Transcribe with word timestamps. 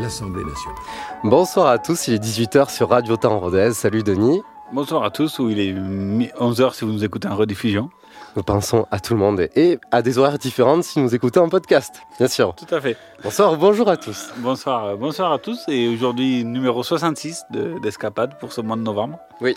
l'Assemblée 0.00 0.44
nationale. 0.44 0.78
Bonsoir 1.24 1.66
à 1.68 1.78
tous, 1.78 2.08
il 2.08 2.14
est 2.14 2.18
18h 2.24 2.70
sur 2.70 2.88
Radio 2.90 3.16
Temps 3.16 3.38
Rodez. 3.38 3.72
Salut 3.74 4.02
Denis. 4.02 4.42
Bonsoir 4.72 5.02
à 5.04 5.10
tous, 5.10 5.38
ou 5.40 5.50
il 5.50 5.58
est 5.58 5.72
11h 5.72 6.74
si 6.74 6.84
vous 6.84 6.92
nous 6.92 7.04
écoutez 7.04 7.28
en 7.28 7.36
rediffusion. 7.36 7.90
Nous 8.36 8.42
pensons 8.44 8.86
à 8.92 9.00
tout 9.00 9.14
le 9.14 9.18
monde 9.20 9.48
et 9.56 9.78
à 9.90 10.02
des 10.02 10.18
horaires 10.18 10.38
différentes 10.38 10.84
si 10.84 11.00
nous 11.00 11.12
écoutez 11.14 11.40
en 11.40 11.48
podcast, 11.48 12.02
bien 12.18 12.28
sûr. 12.28 12.54
Tout 12.54 12.72
à 12.72 12.80
fait. 12.80 12.96
Bonsoir, 13.24 13.56
bonjour 13.56 13.88
à 13.88 13.96
tous. 13.96 14.30
Bonsoir, 14.38 14.84
euh, 14.86 14.96
bonsoir 14.96 15.32
à 15.32 15.38
tous. 15.38 15.58
Et 15.68 15.88
aujourd'hui, 15.88 16.44
numéro 16.44 16.82
66 16.84 17.42
de- 17.50 17.78
d'Escapade 17.80 18.38
pour 18.38 18.52
ce 18.52 18.60
mois 18.60 18.76
de 18.76 18.82
novembre. 18.82 19.18
Oui. 19.40 19.56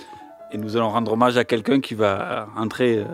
Et 0.52 0.58
nous 0.58 0.76
allons 0.76 0.90
rendre 0.90 1.14
hommage 1.14 1.38
à 1.38 1.44
quelqu'un 1.44 1.80
qui 1.80 1.94
va 1.94 2.48
entrer 2.58 2.98
euh, 2.98 3.06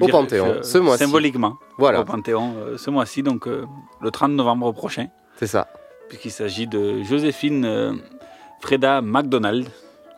Au 0.00 0.06
dire- 0.06 0.12
Panthéon, 0.14 0.46
euh, 0.46 0.62
ce 0.62 0.78
mois-ci. 0.78 1.04
Symboliquement 1.04 1.54
Voilà. 1.78 2.00
au 2.00 2.04
Panthéon 2.04 2.54
euh, 2.58 2.76
ce 2.76 2.90
mois-ci, 2.90 3.22
donc 3.22 3.46
euh, 3.46 3.66
le 4.00 4.10
30 4.10 4.32
novembre 4.32 4.72
prochain, 4.72 5.06
C'est 5.36 5.46
ça, 5.46 5.68
puisqu'il 6.08 6.30
s'agit 6.30 6.66
de 6.66 7.02
Joséphine 7.02 7.64
euh, 7.64 7.92
Freda 8.60 9.00
MacDonald. 9.00 9.68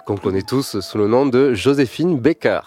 qu'on 0.06 0.16
connaît 0.16 0.42
tous 0.42 0.80
sous 0.80 0.98
le 0.98 1.08
nom 1.08 1.26
de 1.26 1.54
Joséphine 1.54 2.18
Baker. 2.18 2.60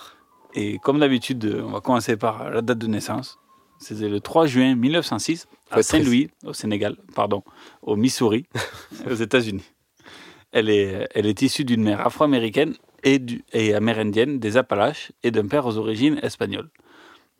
Et 0.56 0.78
comme 0.80 1.00
d'habitude, 1.00 1.45
euh, 1.45 1.64
on 1.66 1.72
va 1.72 1.81
commencer 1.81 2.17
par 2.17 2.50
la 2.50 2.62
date 2.62 2.78
de 2.80 2.88
naissance. 2.88 3.38
C'était 3.80 4.09
le 4.09 4.20
3 4.20 4.45
juin 4.47 4.75
1906 4.75 5.47
Faut 5.70 5.80
à 5.80 5.84
Saint-Louis, 5.84 6.30
au 6.44 6.53
Sénégal, 6.53 6.97
pardon, 7.16 7.44
au 7.81 7.95
Missouri, 7.95 8.45
aux 9.09 9.14
États-Unis. 9.16 9.64
Elle 10.52 10.70
est, 10.70 11.08
elle 11.14 11.28
est 11.28 11.42
issue 11.44 11.64
d'une 11.64 11.84
mère 11.84 12.06
afro-américaine 12.06 12.73
et, 13.03 13.20
du- 13.20 13.44
et 13.53 13.73
amérindienne 13.75 14.40
des 14.40 14.58
Appalaches 14.58 15.12
et 15.23 15.31
d'un 15.31 15.47
père 15.47 15.66
aux 15.66 15.78
origines 15.78 16.20
espagnoles. 16.23 16.70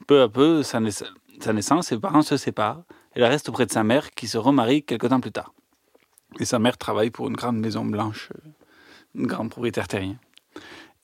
Peu 0.08 0.22
à 0.22 0.30
peu, 0.30 0.64
sa 0.64 0.80
naissance, 0.80 1.88
ses 1.88 1.98
parents 2.00 2.22
se 2.22 2.38
séparent. 2.38 2.84
Elle 3.14 3.24
reste 3.26 3.50
auprès 3.50 3.66
de 3.66 3.72
sa 3.72 3.84
mère 3.84 4.12
qui 4.12 4.28
se 4.28 4.38
remarie 4.38 4.84
quelque 4.84 5.08
temps 5.08 5.20
plus 5.20 5.32
tard. 5.32 5.52
Et 6.40 6.46
sa 6.46 6.60
mère 6.60 6.78
travaille 6.78 7.10
pour 7.10 7.28
une 7.28 7.36
grande 7.36 7.58
maison 7.58 7.84
blanche, 7.86 8.30
euh, 8.36 8.50
une 9.16 9.28
grande 9.28 9.50
propriétaire 9.50 9.88
terrien. 9.88 10.16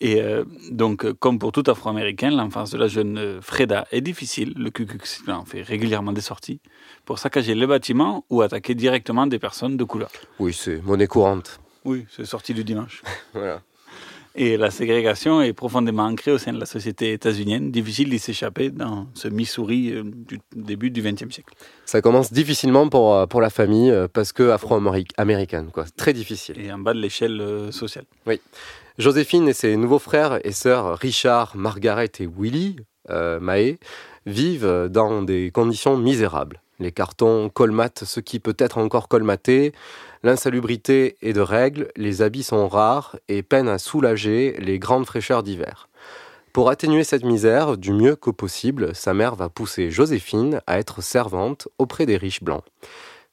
Et 0.01 0.21
euh, 0.21 0.43
donc, 0.71 1.05
euh, 1.05 1.13
comme 1.13 1.39
pour 1.39 1.51
tout 1.51 1.63
Afro-Américain, 1.65 2.29
l'enfance 2.29 2.71
de 2.71 2.77
la 2.77 2.87
jeune 2.87 3.41
Freda 3.41 3.87
est 3.91 4.01
difficile. 4.01 4.53
Le 4.55 4.69
Klux 4.69 4.85
Klan 4.85 5.45
fait 5.45 5.61
régulièrement 5.61 6.11
des 6.11 6.21
sorties 6.21 6.59
pour 7.05 7.17
saccager 7.17 7.55
les 7.55 7.65
bâtiments 7.65 8.25
ou 8.29 8.41
attaquer 8.41 8.75
directement 8.75 9.25
des 9.25 9.39
personnes 9.39 9.77
de 9.77 9.83
couleur. 9.83 10.11
Oui, 10.39 10.53
c'est 10.53 10.81
monnaie 10.83 11.07
courante. 11.07 11.59
Oui, 11.85 12.05
c'est 12.09 12.25
sorti 12.25 12.53
du 12.53 12.63
dimanche. 12.63 13.01
Voilà. 13.33 13.61
Et 14.37 14.57
la 14.57 14.69
ségrégation 14.69 15.41
est 15.41 15.53
profondément 15.53 16.03
ancrée 16.03 16.31
au 16.31 16.37
sein 16.37 16.51
de 16.51 16.59
la 16.59 16.65
société 16.65 17.13
états-unienne. 17.13 17.71
Difficile 17.71 18.09
d'y 18.09 18.19
s'échapper 18.19 18.69
dans 18.69 19.07
ce 19.13 19.29
Missouri 19.29 19.93
euh, 19.93 20.03
du 20.03 20.39
début 20.53 20.91
du 20.91 21.01
XXe 21.01 21.33
siècle. 21.33 21.53
Ça 21.85 22.01
commence 22.01 22.33
difficilement 22.33 22.89
pour, 22.89 23.15
euh, 23.15 23.25
pour 23.27 23.39
la 23.39 23.49
famille 23.49 23.91
euh, 23.91 24.07
parce 24.11 24.33
que 24.33 24.49
afro-américaine, 24.49 25.69
quoi. 25.71 25.85
Très 25.95 26.11
difficile. 26.11 26.59
Et 26.59 26.71
en 26.71 26.79
bas 26.79 26.93
de 26.93 26.99
l'échelle 26.99 27.41
sociale. 27.71 28.05
Joséphine 28.97 29.47
et 29.49 29.53
ses 29.53 29.75
nouveaux 29.75 29.99
frères 29.99 30.39
et 30.45 30.53
sœurs 30.53 30.97
Richard, 30.97 31.55
Margaret 31.55 32.11
et 32.19 32.27
Willy 32.27 32.77
euh, 33.09 33.75
vivent 34.25 34.87
dans 34.89 35.21
des 35.21 35.51
conditions 35.51 35.97
misérables. 35.97 36.61
Les 36.79 36.91
cartons 36.91 37.49
colmatent 37.49 38.03
ce 38.05 38.19
qui 38.19 38.39
peut 38.39 38.55
être 38.57 38.77
encore 38.77 39.07
colmaté, 39.07 39.73
l'insalubrité 40.25 41.17
est 41.21 41.33
de 41.33 41.39
règle, 41.39 41.91
les 41.95 42.23
habits 42.23 42.41
sont 42.41 42.67
rares 42.67 43.15
et 43.27 43.43
peinent 43.43 43.69
à 43.69 43.77
soulager 43.77 44.55
les 44.59 44.79
grandes 44.79 45.05
fraîcheurs 45.05 45.43
d'hiver. 45.43 45.87
Pour 46.51 46.71
atténuer 46.71 47.03
cette 47.03 47.23
misère, 47.23 47.77
du 47.77 47.93
mieux 47.93 48.15
que 48.15 48.31
possible, 48.31 48.95
sa 48.95 49.13
mère 49.13 49.35
va 49.35 49.49
pousser 49.49 49.91
Joséphine 49.91 50.61
à 50.65 50.79
être 50.79 51.03
servante 51.03 51.67
auprès 51.77 52.07
des 52.07 52.17
riches 52.17 52.41
blancs. 52.41 52.63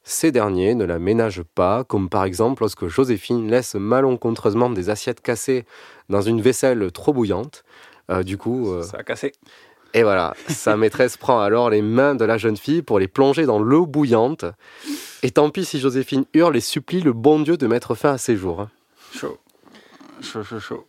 Ces 0.03 0.31
derniers 0.31 0.75
ne 0.75 0.85
la 0.85 0.99
ménagent 0.99 1.43
pas, 1.55 1.83
comme 1.83 2.09
par 2.09 2.25
exemple 2.25 2.61
lorsque 2.61 2.87
Joséphine 2.87 3.49
laisse 3.49 3.73
malencontreusement 3.73 4.69
des 4.69 4.91
assiettes 4.91 5.21
cassées 5.21 5.65
dans 6.09 6.21
une 6.21 6.41
vaisselle 6.41 6.91
trop 6.91 7.11
bouillante. 7.11 7.63
Euh, 8.11 8.21
du 8.21 8.37
coup, 8.37 8.71
euh, 8.71 8.83
Ça 8.83 8.97
a 8.97 9.03
cassé. 9.03 9.31
Et 9.93 10.03
voilà, 10.03 10.33
sa 10.47 10.75
maîtresse 10.77 11.17
prend 11.17 11.39
alors 11.39 11.69
les 11.69 11.81
mains 11.81 12.15
de 12.15 12.25
la 12.25 12.37
jeune 12.37 12.57
fille 12.57 12.81
pour 12.81 12.99
les 12.99 13.07
plonger 13.07 13.45
dans 13.45 13.59
l'eau 13.59 13.85
bouillante. 13.85 14.45
Et 15.21 15.31
tant 15.31 15.49
pis 15.49 15.65
si 15.65 15.79
Joséphine 15.79 16.25
hurle 16.33 16.55
et 16.57 16.61
supplie 16.61 17.01
le 17.01 17.13
bon 17.13 17.39
Dieu 17.39 17.57
de 17.57 17.67
mettre 17.67 17.95
fin 17.95 18.13
à 18.13 18.17
ses 18.17 18.35
jours. 18.35 18.61
hein. 18.61 18.69
Chaud. 19.13 19.37
Chaud, 20.21 20.43
chaud, 20.43 20.59
chaud. 20.59 20.87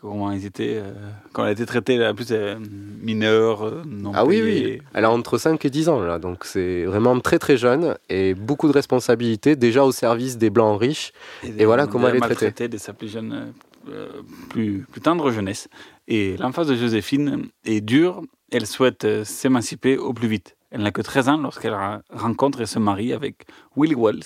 Comment 0.00 0.30
ils 0.30 0.46
étaient. 0.46 0.76
euh, 0.76 0.92
quand 1.32 1.42
elle 1.42 1.48
a 1.48 1.52
été 1.52 1.66
traitée, 1.66 1.96
la 1.96 2.14
plus 2.14 2.28
euh, 2.30 2.54
mineure, 3.02 3.66
euh, 3.66 3.82
non 3.84 4.12
Ah 4.14 4.24
oui, 4.24 4.40
payée. 4.40 4.64
oui, 4.76 4.82
elle 4.94 5.04
a 5.04 5.10
entre 5.10 5.38
5 5.38 5.64
et 5.64 5.70
10 5.70 5.88
ans 5.88 6.00
là, 6.00 6.20
donc 6.20 6.44
c'est 6.44 6.84
vraiment 6.84 7.18
très 7.18 7.40
très 7.40 7.56
jeune 7.56 7.96
et 8.08 8.34
beaucoup 8.34 8.68
de 8.68 8.72
responsabilités 8.72 9.56
déjà 9.56 9.82
au 9.84 9.90
service 9.90 10.38
des 10.38 10.50
blancs 10.50 10.78
riches. 10.80 11.12
Et 11.58 11.64
voilà 11.64 11.88
comment 11.88 12.06
elle 12.08 12.16
est 12.16 12.20
traitée. 12.34 12.68
dès 12.68 12.78
sa 12.78 12.92
plus 12.92 13.08
jeune, 13.10 13.52
euh, 13.90 14.08
plus, 14.50 14.86
plus 14.88 15.00
tendre 15.00 15.32
jeunesse. 15.32 15.68
Et 16.08 16.36
l'emphase 16.38 16.66
de 16.68 16.74
Joséphine 16.74 17.48
est 17.64 17.80
dure. 17.80 18.22
Elle 18.50 18.66
souhaite 18.66 19.04
euh, 19.04 19.24
s'émanciper 19.24 19.98
au 19.98 20.12
plus 20.14 20.26
vite. 20.28 20.56
Elle 20.70 20.80
n'a 20.82 20.90
que 20.90 21.02
13 21.02 21.28
ans 21.28 21.36
lorsqu'elle 21.36 21.76
rencontre 22.10 22.60
et 22.62 22.66
se 22.66 22.78
marie 22.78 23.12
avec 23.12 23.46
Will 23.76 23.94
Wells, 23.96 24.24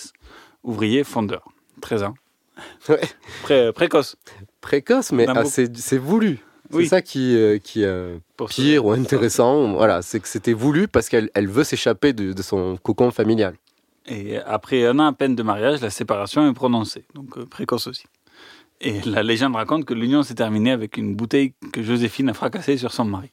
ouvrier 0.63 1.03
fondeur. 1.05 1.45
13 1.81 2.05
ans. 2.05 2.15
Ouais. 2.89 3.01
Pré- 3.43 3.73
précoce. 3.73 4.17
Précoce, 4.61 5.11
mais 5.13 5.27
ah, 5.29 5.45
c'est 5.45 5.99
voulu. 5.99 6.39
C'est 6.71 6.77
Oui. 6.77 6.87
ça 6.89 7.03
qui, 7.03 7.37
euh, 7.37 7.59
qui 7.59 7.83
est 7.83 7.87
ce- 7.87 8.45
pire 8.49 8.87
ou 8.87 8.93
intéressant. 8.93 9.73
Voilà, 9.73 10.03
c'est 10.03 10.21
que 10.21 10.29
c'était 10.29 10.53
voulu 10.53 10.87
parce 10.89 11.09
qu'elle 11.09 11.31
elle 11.35 11.49
veut 11.49 11.65
s'échapper 11.65 12.13
de, 12.13 12.33
de 12.33 12.43
son 12.43 12.77
cocon 12.77 13.11
familial. 13.11 13.55
Et 14.07 14.39
après 14.39 14.85
un 14.87 14.99
an 14.99 15.07
à 15.07 15.13
peine 15.13 15.35
de 15.37 15.43
mariage, 15.43 15.81
la 15.81 15.91
séparation 15.91 16.49
est 16.49 16.55
prononcée, 16.55 17.05
donc 17.15 17.37
euh, 17.39 17.45
précoce 17.47 17.87
aussi. 17.89 18.05
Et 18.83 19.01
la 19.07 19.23
légende 19.23 19.55
raconte 19.57 19.85
que 19.85 19.95
l'union 19.95 20.23
s'est 20.23 20.35
terminée 20.35 20.73
avec 20.73 20.97
une 20.97 21.15
bouteille 21.15 21.55
que 21.73 21.83
Joséphine 21.83 22.29
a 22.31 22.35
fracassée 22.35 22.77
sur 22.77 22.93
son 22.93 23.05
mari. 23.05 23.31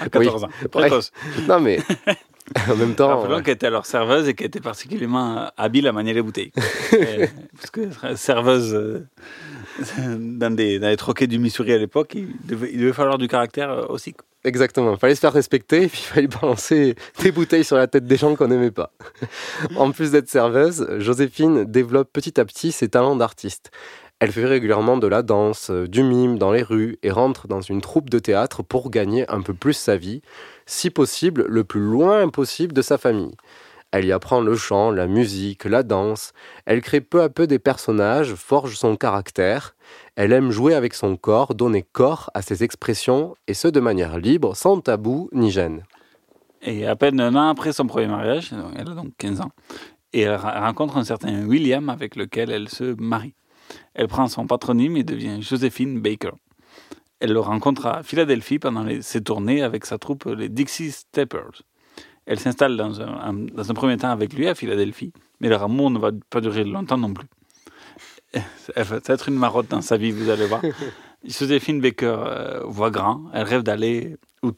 À 0.00 0.08
14 0.08 0.44
ans. 0.44 0.48
Précoce. 0.70 1.10
Non 1.48 1.60
mais 1.60 1.78
en 2.70 2.76
même 2.76 2.94
temps, 2.94 3.08
Rappelons 3.08 3.36
ouais. 3.36 3.42
qu'elle 3.42 3.54
était 3.54 3.66
alors 3.66 3.86
serveuse 3.86 4.28
et 4.28 4.34
qu'elle 4.34 4.46
était 4.48 4.60
particulièrement 4.60 5.38
euh, 5.38 5.46
habile 5.56 5.86
à 5.88 5.92
manier 5.92 6.14
les 6.14 6.22
bouteilles. 6.22 6.52
Et- 6.92 7.28
Parce 7.56 7.70
que 7.70 7.80
être 7.82 8.16
serveuse 8.18 8.72
euh, 8.74 9.06
dans, 10.18 10.54
des, 10.54 10.78
dans 10.78 10.88
les 10.88 10.96
troquets 10.96 11.26
du 11.26 11.38
Missouri 11.38 11.72
à 11.72 11.78
l'époque, 11.78 12.12
il 12.14 12.28
devait, 12.46 12.70
il 12.72 12.80
devait 12.80 12.92
falloir 12.92 13.18
du 13.18 13.28
caractère 13.28 13.70
euh, 13.70 13.86
aussi. 13.88 14.14
exactement. 14.44 14.92
Il 14.94 14.98
fallait 14.98 15.14
se 15.14 15.20
faire 15.20 15.32
respecter 15.32 15.82
et 15.84 15.88
puis 15.88 16.00
il 16.02 16.06
fallait 16.14 16.26
balancer 16.28 16.94
des 17.22 17.32
bouteilles 17.32 17.64
sur 17.64 17.76
la 17.76 17.86
tête 17.86 18.06
des 18.06 18.16
gens 18.16 18.34
qu'on 18.36 18.48
n'aimait 18.48 18.70
pas. 18.70 18.92
en 19.76 19.90
plus 19.92 20.10
d'être 20.10 20.28
serveuse, 20.28 20.86
Joséphine 20.98 21.64
développe 21.64 22.12
petit 22.12 22.40
à 22.40 22.44
petit 22.44 22.72
ses 22.72 22.88
talents 22.88 23.16
d'artiste. 23.16 23.70
Elle 24.22 24.30
fait 24.30 24.46
régulièrement 24.46 24.98
de 24.98 25.08
la 25.08 25.22
danse, 25.22 25.70
euh, 25.70 25.88
du 25.88 26.04
mime 26.04 26.38
dans 26.38 26.52
les 26.52 26.62
rues 26.62 26.96
et 27.02 27.10
rentre 27.10 27.48
dans 27.48 27.60
une 27.60 27.80
troupe 27.80 28.08
de 28.08 28.20
théâtre 28.20 28.62
pour 28.62 28.88
gagner 28.88 29.28
un 29.28 29.42
peu 29.42 29.52
plus 29.52 29.72
sa 29.72 29.96
vie, 29.96 30.22
si 30.64 30.90
possible 30.90 31.44
le 31.48 31.64
plus 31.64 31.80
loin 31.80 32.28
possible 32.28 32.72
de 32.72 32.82
sa 32.82 32.98
famille. 32.98 33.34
Elle 33.90 34.04
y 34.04 34.12
apprend 34.12 34.40
le 34.40 34.54
chant, 34.54 34.92
la 34.92 35.08
musique, 35.08 35.64
la 35.64 35.82
danse. 35.82 36.34
Elle 36.66 36.82
crée 36.82 37.00
peu 37.00 37.20
à 37.20 37.30
peu 37.30 37.48
des 37.48 37.58
personnages, 37.58 38.34
forge 38.34 38.76
son 38.76 38.94
caractère. 38.94 39.74
Elle 40.14 40.32
aime 40.32 40.52
jouer 40.52 40.74
avec 40.74 40.94
son 40.94 41.16
corps, 41.16 41.56
donner 41.56 41.82
corps 41.82 42.30
à 42.32 42.42
ses 42.42 42.62
expressions, 42.62 43.34
et 43.48 43.54
ce 43.54 43.66
de 43.66 43.80
manière 43.80 44.18
libre, 44.18 44.54
sans 44.54 44.80
tabou 44.80 45.30
ni 45.32 45.50
gêne. 45.50 45.82
Et 46.62 46.86
à 46.86 46.94
peine 46.94 47.20
un 47.20 47.34
an 47.34 47.48
après 47.48 47.72
son 47.72 47.88
premier 47.88 48.06
mariage, 48.06 48.52
elle 48.76 48.88
a 48.88 48.94
donc 48.94 49.14
15 49.18 49.40
ans, 49.40 49.50
et 50.12 50.20
elle 50.20 50.36
rencontre 50.36 50.96
un 50.96 51.04
certain 51.04 51.44
William 51.44 51.88
avec 51.88 52.14
lequel 52.14 52.52
elle 52.52 52.68
se 52.68 52.94
marie. 53.02 53.34
Elle 53.94 54.08
prend 54.08 54.28
son 54.28 54.46
patronyme 54.46 54.96
et 54.96 55.04
devient 55.04 55.40
Josephine 55.40 56.00
Baker. 56.00 56.32
Elle 57.20 57.32
le 57.32 57.40
rencontre 57.40 57.86
à 57.86 58.02
Philadelphie 58.02 58.58
pendant 58.58 58.84
ses 59.00 59.22
tournées 59.22 59.62
avec 59.62 59.86
sa 59.86 59.98
troupe 59.98 60.24
les 60.24 60.48
Dixie 60.48 60.90
Steppers. 60.90 61.62
Elle 62.26 62.38
s'installe 62.38 62.76
dans 62.76 63.00
un, 63.00 63.32
dans 63.32 63.70
un 63.70 63.74
premier 63.74 63.96
temps 63.96 64.10
avec 64.10 64.32
lui 64.32 64.48
à 64.48 64.54
Philadelphie, 64.54 65.12
mais 65.40 65.48
leur 65.48 65.62
amour 65.62 65.90
ne 65.90 65.98
va 65.98 66.10
pas 66.30 66.40
durer 66.40 66.64
longtemps 66.64 66.98
non 66.98 67.12
plus. 67.12 67.26
Elle 68.76 68.84
va 68.84 68.98
être 69.04 69.28
une 69.28 69.34
marotte 69.34 69.68
dans 69.68 69.82
sa 69.82 69.96
vie, 69.96 70.10
vous 70.10 70.30
allez 70.30 70.46
voir. 70.46 70.62
Joséphine 71.24 71.80
Baker 71.80 72.16
euh, 72.18 72.60
voit 72.64 72.90
grand, 72.90 73.24
elle 73.32 73.44
rêve 73.44 73.62
d'aller 73.62 74.16
où 74.42 74.52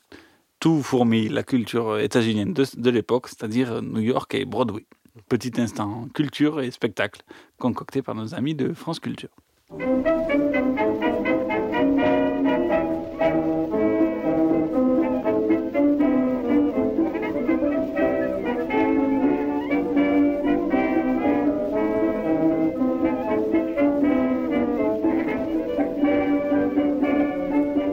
tout 0.60 0.82
fourmille 0.82 1.28
la 1.28 1.42
culture 1.42 1.98
états-unienne 1.98 2.54
de, 2.54 2.64
de 2.76 2.90
l'époque, 2.90 3.28
c'est-à-dire 3.28 3.82
New 3.82 4.00
York 4.00 4.34
et 4.34 4.46
Broadway. 4.46 4.86
Petit 5.28 5.60
instant 5.60 6.08
culture 6.12 6.60
et 6.60 6.72
spectacle 6.72 7.22
concocté 7.58 8.02
par 8.02 8.16
nos 8.16 8.34
amis 8.34 8.56
de 8.56 8.72
France 8.72 8.98
Culture. 8.98 9.30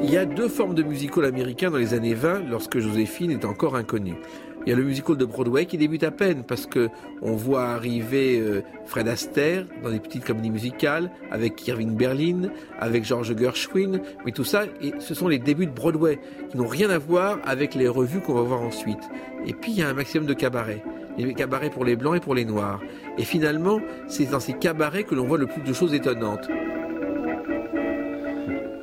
Il 0.03 0.15
y 0.15 0.17
a 0.17 0.25
deux 0.25 0.49
formes 0.49 0.73
de 0.73 0.81
musical 0.81 1.25
américain 1.25 1.69
dans 1.69 1.77
les 1.77 1.93
années 1.93 2.15
20 2.15 2.49
lorsque 2.49 2.79
Joséphine 2.79 3.29
est 3.29 3.45
encore 3.45 3.75
inconnue. 3.75 4.17
Il 4.65 4.69
y 4.69 4.73
a 4.73 4.75
le 4.75 4.83
musical 4.83 5.17
de 5.17 5.25
Broadway 5.25 5.65
qui 5.65 5.77
débute 5.77 6.03
à 6.03 6.11
peine 6.11 6.43
parce 6.43 6.67
que 6.67 6.89
on 7.23 7.33
voit 7.33 7.63
arriver 7.63 8.39
euh, 8.39 8.61
Fred 8.85 9.07
Astaire 9.07 9.65
dans 9.83 9.89
des 9.89 9.99
petites 9.99 10.23
comédies 10.23 10.51
musicales 10.51 11.11
avec 11.31 11.67
Irving 11.67 11.95
Berlin, 11.95 12.49
avec 12.79 13.03
George 13.03 13.35
Gershwin, 13.35 14.01
mais 14.23 14.31
tout 14.31 14.43
ça, 14.43 14.65
et 14.81 14.93
ce 14.99 15.15
sont 15.15 15.27
les 15.27 15.39
débuts 15.39 15.65
de 15.65 15.71
Broadway 15.71 16.19
qui 16.49 16.57
n'ont 16.57 16.67
rien 16.67 16.91
à 16.91 16.99
voir 16.99 17.39
avec 17.43 17.73
les 17.73 17.87
revues 17.87 18.19
qu'on 18.19 18.35
va 18.35 18.43
voir 18.43 18.61
ensuite. 18.61 19.09
Et 19.47 19.53
puis 19.53 19.71
il 19.71 19.79
y 19.79 19.81
a 19.81 19.89
un 19.89 19.93
maximum 19.93 20.27
de 20.27 20.33
cabarets, 20.33 20.83
les 21.17 21.33
cabarets 21.33 21.71
pour 21.71 21.83
les 21.83 21.95
blancs 21.95 22.17
et 22.17 22.19
pour 22.19 22.35
les 22.35 22.45
noirs. 22.45 22.81
Et 23.17 23.23
finalement, 23.23 23.81
c'est 24.07 24.29
dans 24.29 24.39
ces 24.39 24.53
cabarets 24.53 25.05
que 25.05 25.15
l'on 25.15 25.25
voit 25.25 25.39
le 25.39 25.47
plus 25.47 25.63
de 25.63 25.73
choses 25.73 25.95
étonnantes. 25.95 26.47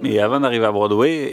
Mais 0.02 0.18
avant 0.18 0.40
d'arriver 0.40 0.64
à 0.64 0.72
Broadway, 0.72 1.32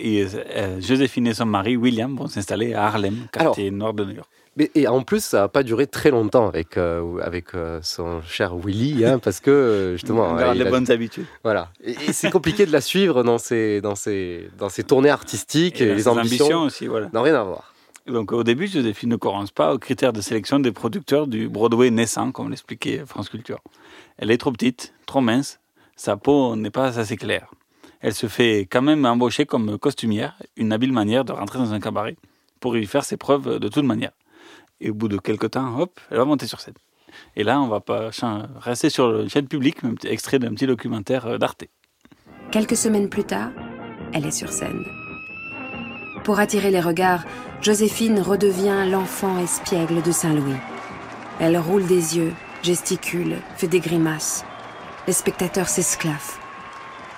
euh, 0.56 0.82
Joséphine 0.82 1.28
et 1.28 1.34
son 1.34 1.46
mari 1.46 1.76
William 1.78 2.16
vont 2.16 2.28
s'installer 2.28 2.74
à 2.74 2.86
Harlem, 2.86 3.28
quartier 3.32 3.72
nord 3.72 3.94
de 3.94 4.06
New 4.06 4.16
York. 4.16 4.30
Mais, 4.58 4.72
et 4.74 4.88
en 4.88 5.02
plus, 5.02 5.24
ça 5.24 5.42
n'a 5.42 5.48
pas 5.50 5.64
duré 5.64 5.86
très 5.86 6.12
longtemps 6.12 6.48
avec, 6.48 6.78
euh, 6.78 7.20
avec 7.22 7.54
euh, 7.56 7.80
son 7.84 8.22
cher 8.22 8.56
Willy, 8.56 9.04
hein, 9.06 9.20
parce 9.24 9.42
que 9.42 9.92
justement. 9.94 10.30
On 10.30 10.36
garde 10.36 10.58
les 10.58 10.64
bonnes 10.70 10.90
habitudes. 10.90 11.26
Voilà. 11.44 11.70
Et, 11.84 11.92
et 11.92 12.14
c'est 12.14 12.32
compliqué 12.32 12.66
de 12.66 12.72
la 12.72 12.80
suivre 12.80 13.24
dans 13.24 13.38
ses, 13.38 13.82
dans 13.82 13.96
ses, 13.96 14.50
dans 14.58 14.70
ses 14.70 14.84
tournées 14.84 15.10
artistiques 15.10 15.82
et, 15.82 15.86
Et 15.88 15.96
les 15.96 16.04
ses 16.04 16.08
ambitions. 16.08 16.46
ambitions 16.46 16.62
aussi, 16.62 16.88
voilà. 16.88 17.10
N'ont 17.14 17.22
rien 17.22 17.36
à 17.36 17.44
voir. 17.44 17.74
Donc 18.08 18.32
au 18.32 18.44
début, 18.44 18.68
Joséphine 18.68 19.10
ne 19.10 19.16
correspond 19.16 19.54
pas 19.56 19.74
aux 19.74 19.80
critères 19.80 20.14
de 20.14 20.22
sélection 20.22 20.60
des 20.60 20.72
producteurs 20.72 21.28
du 21.28 21.50
Broadway 21.50 21.90
naissant, 21.90 22.32
comme 22.32 22.50
l'expliquait 22.50 23.04
France 23.06 23.30
Culture. 23.30 23.60
Elle 24.18 24.32
est 24.32 24.38
trop 24.38 24.52
petite, 24.52 24.94
trop 25.06 25.22
mince, 25.22 25.60
sa 25.98 26.16
peau 26.16 26.56
n'est 26.56 26.70
pas 26.70 26.98
assez 27.00 27.18
claire. 27.18 27.48
Elle 28.06 28.14
se 28.14 28.28
fait 28.28 28.68
quand 28.70 28.84
même 28.84 29.04
embaucher 29.04 29.48
comme 29.48 29.80
costumière, 29.80 30.38
une 30.58 30.72
habile 30.72 30.94
manière 30.94 31.26
de 31.26 31.32
rentrer 31.32 31.58
dans 31.58 31.74
un 31.74 31.80
cabaret, 31.80 32.16
pour 32.60 32.78
y 32.78 32.86
faire 32.86 33.04
ses 33.04 33.18
preuves 33.18 33.58
de 33.58 33.68
toute 33.68 33.84
manière. 33.84 34.12
Et 34.80 34.92
au 34.92 34.94
bout 34.94 35.08
de 35.08 35.18
quelques 35.18 35.50
temps, 35.50 35.80
hop, 35.80 36.00
elle 36.12 36.18
va 36.18 36.26
monter 36.26 36.46
sur 36.46 36.60
scène. 36.60 36.76
Et 37.36 37.44
là, 37.44 37.60
on 37.60 37.68
va 37.68 37.80
pas 37.80 38.12
rester 38.60 38.92
sur 38.92 39.10
le 39.10 39.28
chaîne 39.28 39.48
petit 39.48 40.08
extrait 40.08 40.38
d'un 40.38 40.54
petit 40.54 40.68
documentaire 40.68 41.26
euh, 41.26 41.38
d'Arte. 41.40 41.66
Quelques 42.52 42.78
semaines 42.78 43.10
plus 43.10 43.24
tard, 43.24 43.50
elle 44.14 44.28
est 44.28 44.30
sur 44.30 44.50
scène. 44.52 44.86
Pour 46.24 46.38
attirer 46.38 46.70
les 46.70 46.82
regards, 46.82 47.24
Joséphine 47.60 48.20
redevient 48.20 48.88
l'enfant 48.88 49.40
espiègle 49.40 50.04
de 50.04 50.12
Saint-Louis. 50.12 50.62
Elle 51.40 51.58
roule 51.58 51.88
des 51.88 52.18
yeux, 52.18 52.34
gesticule, 52.62 53.38
fait 53.58 53.68
des 53.68 53.80
grimaces. 53.80 54.46
Les 55.08 55.14
spectateurs 55.14 55.70
s'esclaffent. 55.70 56.40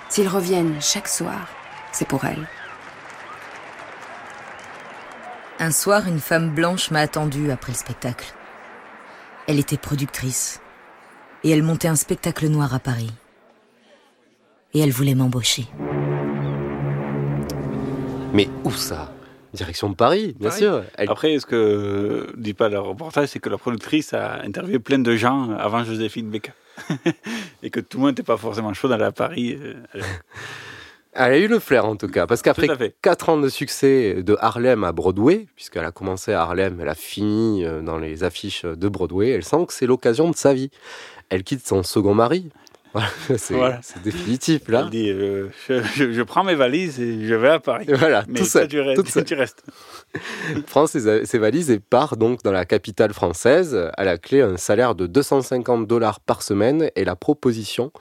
S'ils 0.08 0.28
reviennent 0.28 0.80
chaque 0.80 1.08
soir, 1.08 1.48
c'est 1.92 2.08
pour 2.08 2.24
elle. 2.24 2.46
Un 5.60 5.70
soir, 5.70 6.06
une 6.06 6.20
femme 6.20 6.50
blanche 6.54 6.90
m'a 6.90 7.00
attendue 7.00 7.50
après 7.50 7.72
le 7.72 7.76
spectacle. 7.78 8.32
Elle 9.46 9.58
était 9.58 9.76
productrice. 9.76 10.60
Et 11.44 11.50
elle 11.50 11.62
montait 11.62 11.88
un 11.88 11.96
spectacle 11.96 12.46
noir 12.48 12.74
à 12.74 12.78
Paris. 12.78 13.10
Et 14.74 14.80
elle 14.80 14.90
voulait 14.90 15.14
m'embaucher. 15.14 15.66
Mais 18.32 18.48
où 18.64 18.70
ça? 18.70 19.12
Direction 19.54 19.94
Paris, 19.94 20.36
bien 20.38 20.50
Paris. 20.50 20.60
sûr. 20.60 20.82
Elle- 20.96 21.10
Après, 21.10 21.38
ce 21.38 21.46
que 21.46 22.32
dit 22.36 22.54
pas 22.54 22.68
le 22.68 22.78
reportage, 22.78 23.28
c'est 23.28 23.38
que 23.38 23.48
la 23.48 23.56
productrice 23.56 24.12
a 24.12 24.42
interviewé 24.42 24.78
plein 24.78 24.98
de 24.98 25.16
gens 25.16 25.50
avant 25.52 25.82
Joséphine 25.84 26.28
Baker. 26.30 26.52
et 27.62 27.70
que 27.70 27.80
tout 27.80 27.98
le 27.98 28.02
monde 28.02 28.10
n'était 28.12 28.22
pas 28.22 28.36
forcément 28.36 28.72
chaud 28.74 28.88
d'aller 28.88 29.04
à 29.04 29.12
Paris. 29.12 29.58
euh, 29.60 29.74
Elle 31.12 31.32
a 31.32 31.38
eu 31.38 31.48
le 31.48 31.58
flair 31.58 31.84
en 31.86 31.96
tout 31.96 32.08
cas, 32.08 32.26
parce 32.26 32.42
qu'après 32.42 32.66
Tout 32.66 32.72
à 32.72 32.76
fait. 32.76 32.94
4 33.02 33.28
ans 33.30 33.38
de 33.38 33.48
succès 33.48 34.22
de 34.22 34.36
Harlem 34.40 34.84
à 34.84 34.92
Broadway, 34.92 35.46
puisqu'elle 35.56 35.84
a 35.84 35.90
commencé 35.90 36.32
à 36.32 36.42
Harlem, 36.42 36.78
elle 36.80 36.88
a 36.88 36.94
fini 36.94 37.64
euh, 37.64 37.80
dans 37.80 37.98
les 37.98 38.24
affiches 38.24 38.64
de 38.64 38.88
Broadway, 38.88 39.30
elle 39.30 39.44
sent 39.44 39.66
que 39.66 39.72
c'est 39.72 39.86
l'occasion 39.86 40.30
de 40.30 40.36
sa 40.36 40.54
vie. 40.54 40.70
Elle 41.30 41.42
quitte 41.44 41.66
son 41.66 41.82
second 41.82 42.14
mari. 42.14 42.50
C'est 43.36 43.54
Voilà. 43.54 43.80
définitif 44.02 44.66
là. 44.68 44.82
Elle 44.84 44.90
dit 44.90 45.10
euh, 45.10 45.48
je, 45.68 45.82
je- 45.82 46.12
je 46.12 46.22
prends 46.22 46.42
mes 46.44 46.54
valises 46.54 46.98
et 47.00 47.26
je 47.26 47.34
vais 47.34 47.48
à 47.50 47.60
Paris. 47.60 47.86
Voilà, 47.88 48.24
Mais 48.28 48.40
tout 48.40 48.46
seul, 48.46 48.66
tu 48.68 48.80
restes. 48.80 48.96
toute 48.96 49.08
seule. 49.10 49.24
tu 49.24 49.34
restes. 49.34 49.62
prend 50.66 50.86
ses, 50.86 51.24
ses 51.26 51.38
valises 51.38 51.70
et 51.70 51.78
part 51.80 52.16
donc 52.16 52.42
dans 52.42 52.52
la 52.52 52.64
capitale 52.64 53.12
française. 53.12 53.78
À 53.96 54.04
la 54.04 54.16
clé, 54.18 54.40
un 54.40 54.56
salaire 54.56 54.94
de 54.94 55.06
250 55.06 55.86
dollars 55.86 56.20
par 56.20 56.42
semaine 56.42 56.90
et 56.96 57.04
la 57.04 57.16
proposition 57.16 57.92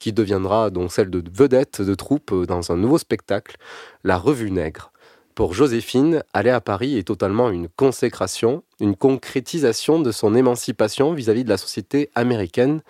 qui 0.00 0.12
deviendra 0.12 0.70
donc 0.70 0.92
celle 0.92 1.10
de 1.10 1.22
vedette 1.32 1.80
de 1.80 1.94
troupe 1.94 2.46
dans 2.46 2.72
un 2.72 2.76
nouveau 2.76 2.98
spectacle, 2.98 3.56
La 4.04 4.16
Revue 4.18 4.50
Nègre. 4.50 4.90
Pour 5.34 5.54
Joséphine, 5.54 6.22
aller 6.34 6.50
à 6.50 6.60
Paris 6.60 6.98
est 6.98 7.04
totalement 7.06 7.48
une 7.50 7.68
consécration, 7.68 8.62
une 8.80 8.96
concrétisation 8.96 9.98
de 9.98 10.12
son 10.12 10.34
émancipation 10.34 11.14
vis-à-vis 11.14 11.44
de 11.44 11.48
la 11.48 11.56
société 11.56 12.10
américaine 12.14 12.82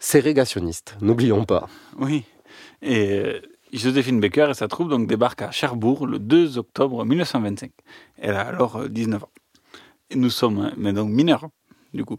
ségrégationniste. 0.00 0.96
N'oublions 1.00 1.44
pas. 1.44 1.68
Oui. 1.98 2.24
Et 2.82 3.10
euh, 3.12 3.40
Joséphine 3.72 4.18
Baker 4.20 4.48
et 4.50 4.54
sa 4.54 4.66
troupe 4.66 4.88
donc 4.88 5.06
débarquent 5.06 5.42
à 5.42 5.50
Cherbourg 5.52 6.06
le 6.06 6.18
2 6.18 6.58
octobre 6.58 7.04
1925. 7.04 7.70
Elle 8.18 8.34
a 8.34 8.40
alors 8.40 8.76
euh, 8.76 8.88
19 8.88 9.22
ans. 9.22 9.28
Et 10.10 10.16
nous 10.16 10.30
sommes, 10.30 10.58
euh, 10.58 10.70
mais 10.76 10.92
donc 10.92 11.10
mineurs, 11.10 11.48
du 11.94 12.04
coup. 12.04 12.16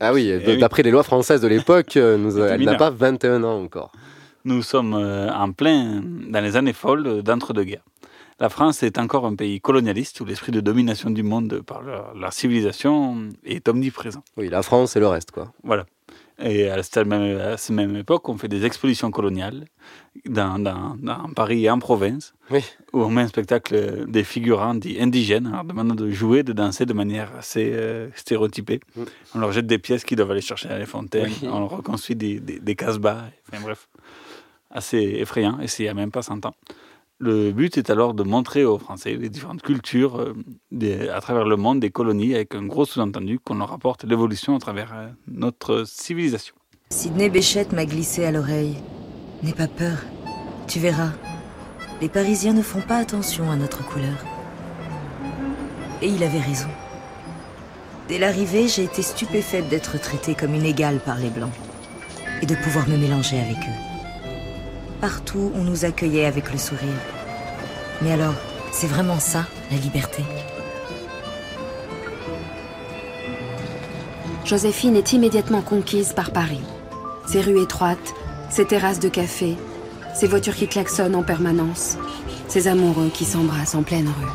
Ah 0.00 0.12
oui, 0.12 0.28
Eh 0.28 0.42
oui. 0.46 0.58
d'après 0.58 0.82
les 0.82 0.90
lois 0.90 1.02
françaises 1.02 1.40
de 1.42 1.48
l'époque, 1.48 1.96
euh, 1.96 2.48
elle 2.50 2.64
n'a 2.64 2.74
pas 2.76 2.90
21 2.90 3.44
ans 3.44 3.62
encore. 3.62 3.92
Nous 4.44 4.62
sommes 4.62 4.94
euh, 4.94 5.30
en 5.32 5.52
plein 5.52 6.00
dans 6.02 6.40
les 6.42 6.56
années 6.56 6.72
folles 6.72 7.22
d'entre-deux-guerres. 7.22 7.84
La 8.40 8.48
France 8.48 8.84
est 8.84 8.98
encore 8.98 9.26
un 9.26 9.34
pays 9.34 9.60
colonialiste 9.60 10.20
où 10.20 10.24
l'esprit 10.24 10.52
de 10.52 10.60
domination 10.60 11.10
du 11.10 11.24
monde 11.24 11.60
par 11.66 11.82
leur 11.82 12.32
civilisation 12.32 13.28
est 13.44 13.68
omniprésent. 13.68 14.22
Oui, 14.36 14.48
la 14.48 14.62
France 14.62 14.94
et 14.94 15.00
le 15.00 15.08
reste, 15.08 15.32
quoi. 15.32 15.52
Voilà. 15.64 15.86
Et 16.40 16.68
à 16.70 16.80
cette 16.84 16.98
même, 17.06 17.36
à 17.40 17.56
cette 17.56 17.74
même 17.74 17.96
époque, 17.96 18.28
on 18.28 18.36
fait 18.38 18.46
des 18.48 18.64
expositions 18.64 19.10
coloniales 19.10 19.64
dans, 20.24 20.58
dans, 20.60 20.96
dans 21.00 21.28
Paris 21.34 21.64
et 21.64 21.70
en 21.70 21.80
province, 21.80 22.32
Oui. 22.50 22.60
où 22.92 23.02
on 23.02 23.10
met 23.10 23.22
un 23.22 23.26
spectacle 23.28 24.04
des 24.08 24.22
figurants 24.22 24.74
dits 24.76 24.98
indigènes, 25.00 25.48
en 25.48 25.50
leur 25.50 25.64
demandant 25.64 25.96
de 25.96 26.10
jouer, 26.10 26.44
de 26.44 26.52
danser 26.52 26.86
de 26.86 26.92
manière 26.92 27.32
assez 27.36 27.70
euh, 27.72 28.08
stéréotypée. 28.14 28.78
Mm. 28.94 29.02
On 29.34 29.38
leur 29.40 29.50
jette 29.52 29.66
des 29.66 29.78
pièces 29.78 30.04
qu'ils 30.04 30.16
doivent 30.16 30.30
aller 30.30 30.40
chercher 30.40 30.68
à 30.68 30.78
les 30.78 30.86
fontaines, 30.86 31.32
Oui. 31.42 31.48
on 31.50 31.58
leur 31.58 31.70
reconstruit 31.70 32.14
des, 32.14 32.38
des, 32.38 32.60
des 32.60 32.74
casse-bas, 32.76 33.24
enfin 33.52 33.60
bref, 33.62 33.88
assez 34.70 34.98
effrayant, 34.98 35.58
et 35.60 35.66
c'est 35.66 35.82
il 35.82 35.86
n'y 35.86 35.90
a 35.90 35.94
même 35.94 36.12
pas 36.12 36.22
100 36.22 36.46
ans. 36.46 36.54
Le 37.20 37.50
but 37.50 37.76
est 37.76 37.90
alors 37.90 38.14
de 38.14 38.22
montrer 38.22 38.64
aux 38.64 38.78
Français 38.78 39.16
les 39.16 39.28
différentes 39.28 39.62
cultures 39.62 40.20
euh, 40.20 41.12
à 41.12 41.20
travers 41.20 41.44
le 41.44 41.56
monde 41.56 41.80
des 41.80 41.90
colonies, 41.90 42.36
avec 42.36 42.54
un 42.54 42.64
gros 42.64 42.84
sous-entendu 42.84 43.40
qu'on 43.40 43.56
leur 43.56 43.72
apporte 43.72 44.04
l'évolution 44.04 44.54
à 44.54 44.60
travers 44.60 44.94
euh, 44.94 45.08
notre 45.26 45.82
civilisation. 45.84 46.54
Sidney 46.90 47.28
Béchette 47.28 47.72
m'a 47.72 47.86
glissé 47.86 48.24
à 48.24 48.30
l'oreille. 48.30 48.76
N'aie 49.42 49.52
pas 49.52 49.66
peur. 49.66 49.98
Tu 50.68 50.78
verras. 50.78 51.10
Les 52.00 52.08
Parisiens 52.08 52.52
ne 52.52 52.62
font 52.62 52.82
pas 52.82 52.98
attention 52.98 53.50
à 53.50 53.56
notre 53.56 53.84
couleur. 53.84 54.24
Et 56.00 56.06
il 56.06 56.22
avait 56.22 56.38
raison. 56.38 56.68
Dès 58.06 58.20
l'arrivée, 58.20 58.68
j'ai 58.68 58.84
été 58.84 59.02
stupéfaite 59.02 59.68
d'être 59.68 60.00
traitée 60.00 60.36
comme 60.36 60.54
une 60.54 60.64
égale 60.64 61.00
par 61.00 61.18
les 61.18 61.30
Blancs. 61.30 61.52
Et 62.42 62.46
de 62.46 62.54
pouvoir 62.54 62.88
me 62.88 62.96
mélanger 62.96 63.40
avec 63.40 63.56
eux. 63.56 63.87
Partout, 65.00 65.52
on 65.54 65.62
nous 65.62 65.84
accueillait 65.84 66.24
avec 66.24 66.52
le 66.52 66.58
sourire. 66.58 66.88
Mais 68.02 68.12
alors, 68.12 68.34
c'est 68.72 68.86
vraiment 68.86 69.20
ça, 69.20 69.46
la 69.70 69.76
liberté? 69.76 70.24
Joséphine 74.44 74.96
est 74.96 75.12
immédiatement 75.12 75.62
conquise 75.62 76.12
par 76.12 76.30
Paris. 76.30 76.62
Ses 77.26 77.42
rues 77.42 77.62
étroites, 77.62 78.14
Ces 78.50 78.64
terrasses 78.64 78.98
de 78.98 79.10
café, 79.10 79.56
ces 80.14 80.26
voitures 80.26 80.54
qui 80.54 80.66
klaxonnent 80.66 81.14
en 81.14 81.22
permanence, 81.22 81.98
ces 82.48 82.66
amoureux 82.66 83.10
qui 83.12 83.26
s'embrassent 83.26 83.74
en 83.74 83.82
pleine 83.82 84.08
rue. 84.08 84.26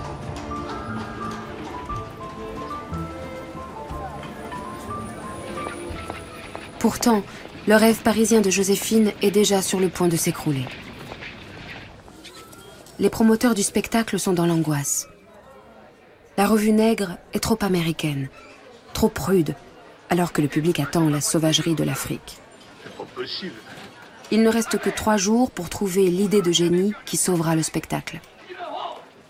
Pourtant, 6.77 7.23
le 7.65 7.75
rêve 7.75 8.01
parisien 8.01 8.41
de 8.41 8.49
Joséphine 8.49 9.13
est 9.21 9.31
déjà 9.31 9.61
sur 9.61 9.79
le 9.79 9.87
point 9.87 10.09
de 10.09 10.17
s'écrouler. 10.17 10.65
Les 12.99 13.09
promoteurs 13.09 13.55
du 13.55 13.63
spectacle 13.63 14.19
sont 14.19 14.33
dans 14.33 14.45
l'angoisse. 14.45 15.07
La 16.37 16.45
revue 16.45 16.73
Nègre 16.73 17.17
est 17.33 17.39
trop 17.39 17.57
américaine, 17.61 18.29
trop 18.93 19.07
prude, 19.07 19.55
alors 20.09 20.33
que 20.33 20.41
le 20.41 20.47
public 20.47 20.79
attend 20.79 21.09
la 21.09 21.21
sauvagerie 21.21 21.75
de 21.75 21.83
l'Afrique. 21.83 22.37
C'est 22.83 22.97
pas 22.97 23.05
possible. 23.15 23.55
Il 24.31 24.43
ne 24.43 24.49
reste 24.49 24.77
que 24.77 24.89
trois 24.89 25.17
jours 25.17 25.49
pour 25.49 25.69
trouver 25.69 26.07
l'idée 26.07 26.41
de 26.41 26.51
génie 26.51 26.93
qui 27.05 27.17
sauvera 27.17 27.55
le 27.55 27.63
spectacle. 27.63 28.19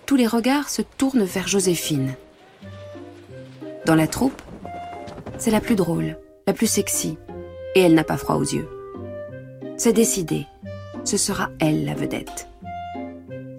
Tous 0.06 0.16
les 0.16 0.28
regards 0.28 0.70
se 0.70 0.82
tournent 0.82 1.24
vers 1.24 1.48
Joséphine. 1.48 2.16
Dans 3.86 3.96
la 3.96 4.08
troupe, 4.08 4.42
c'est 5.38 5.52
la 5.52 5.62
plus 5.62 5.75
drôle, 5.75 6.18
la 6.48 6.54
plus 6.54 6.68
sexy, 6.68 7.18
et 7.75 7.82
elle 7.82 7.94
n'a 7.94 8.03
pas 8.03 8.18
froid 8.18 8.36
aux 8.36 8.44
yeux. 8.44 8.68
C'est 9.77 9.94
décidé, 9.94 10.46
ce 11.03 11.18
sera 11.18 11.50
elle 11.60 11.86
la 11.86 11.94
vedette. 11.94 12.48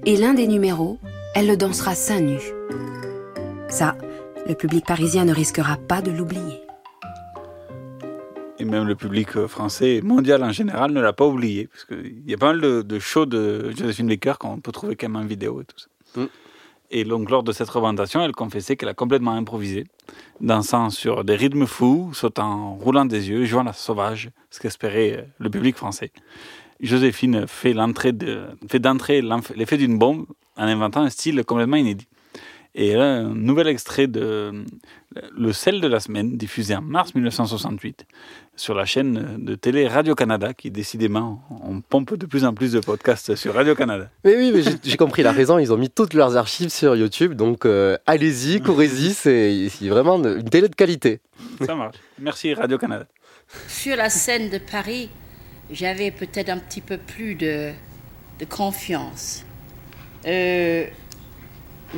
Et 0.06 0.16
l'un 0.16 0.34
des 0.34 0.46
numéros, 0.46 0.98
elle 1.34 1.48
le 1.48 1.56
dansera 1.56 1.94
seins 1.94 2.20
nus. 2.20 2.52
Ça, 3.68 3.96
le 4.46 4.54
public 4.54 4.86
parisien 4.86 5.24
ne 5.24 5.32
risquera 5.32 5.76
pas 5.76 6.02
de 6.02 6.10
l'oublier. 6.10 6.60
Et 8.58 8.64
même 8.64 8.86
le 8.86 8.94
public 8.94 9.36
euh, 9.36 9.48
français 9.48 9.96
et 9.96 10.02
mondial 10.02 10.44
en 10.44 10.52
général 10.52 10.92
ne 10.92 11.00
l'a 11.00 11.12
pas 11.12 11.26
oublié. 11.26 11.66
Parce 11.66 11.84
qu'il 11.84 12.22
y 12.26 12.34
a 12.34 12.38
pas 12.38 12.52
mal 12.52 12.60
de, 12.60 12.82
de 12.82 12.98
shows 12.98 13.26
de 13.26 13.72
Josephine 13.76 14.06
Baker 14.06 14.34
qu'on 14.38 14.60
peut 14.60 14.70
trouver 14.70 14.94
quand 14.94 15.08
même 15.08 15.22
en 15.22 15.26
vidéo 15.26 15.60
et 15.60 15.64
tout 15.64 15.78
ça. 15.78 16.20
Mm. 16.20 16.26
Et 16.90 17.04
donc, 17.04 17.30
lors 17.30 17.42
de 17.42 17.52
cette 17.52 17.68
représentation, 17.68 18.22
elle 18.22 18.32
confessait 18.32 18.76
qu'elle 18.76 18.88
a 18.88 18.94
complètement 18.94 19.32
improvisé, 19.32 19.84
dansant 20.40 20.90
sur 20.90 21.24
des 21.24 21.34
rythmes 21.34 21.66
fous, 21.66 22.10
sautant, 22.12 22.74
roulant 22.74 23.04
des 23.04 23.30
yeux, 23.30 23.44
jouant 23.44 23.64
la 23.64 23.72
sauvage, 23.72 24.30
ce 24.50 24.60
qu'espérait 24.60 25.18
euh, 25.18 25.22
le 25.38 25.50
public 25.50 25.76
français. 25.76 26.12
Joséphine 26.80 27.46
fait 27.46 27.72
d'entrée 27.72 29.22
l'effet 29.54 29.76
d'une 29.76 29.98
bombe 29.98 30.26
en 30.56 30.64
inventant 30.64 31.00
un 31.00 31.10
style 31.10 31.42
complètement 31.44 31.76
inédit. 31.76 32.06
Et 32.76 32.94
là, 32.94 33.04
un 33.04 33.34
nouvel 33.34 33.68
extrait 33.68 34.08
de 34.08 34.64
Le 35.36 35.52
sel 35.52 35.80
de 35.80 35.86
la 35.86 36.00
semaine, 36.00 36.36
diffusé 36.36 36.74
en 36.74 36.82
mars 36.82 37.14
1968 37.14 38.04
sur 38.56 38.74
la 38.74 38.84
chaîne 38.84 39.36
de 39.38 39.54
télé 39.54 39.86
Radio-Canada, 39.86 40.54
qui 40.54 40.70
décidément, 40.70 41.42
on 41.62 41.80
pompe 41.80 42.14
de 42.14 42.26
plus 42.26 42.44
en 42.44 42.52
plus 42.52 42.72
de 42.72 42.80
podcasts 42.80 43.34
sur 43.36 43.54
Radio-Canada. 43.54 44.10
Mais 44.24 44.36
oui, 44.36 44.52
mais 44.52 44.62
j'ai 44.82 44.96
compris 44.96 45.22
la 45.22 45.32
raison. 45.32 45.58
Ils 45.58 45.72
ont 45.72 45.76
mis 45.76 45.90
toutes 45.90 46.14
leurs 46.14 46.36
archives 46.36 46.70
sur 46.70 46.96
YouTube, 46.96 47.34
donc 47.34 47.64
euh, 47.64 47.96
allez-y, 48.06 48.60
courez-y. 48.60 49.14
C'est 49.14 49.88
vraiment 49.88 50.16
une 50.16 50.38
une 50.38 50.50
télé 50.50 50.68
de 50.68 50.74
qualité. 50.74 51.20
Ça 51.64 51.74
marche. 51.74 51.96
Merci 52.18 52.54
Radio-Canada. 52.54 53.06
Sur 53.68 53.96
la 53.96 54.10
scène 54.10 54.50
de 54.50 54.58
Paris, 54.58 55.10
j'avais 55.70 56.10
peut-être 56.10 56.48
un 56.48 56.58
petit 56.58 56.80
peu 56.80 56.98
plus 56.98 57.34
de, 57.34 57.70
de 58.40 58.44
confiance. 58.44 59.44
Euh, 60.26 60.86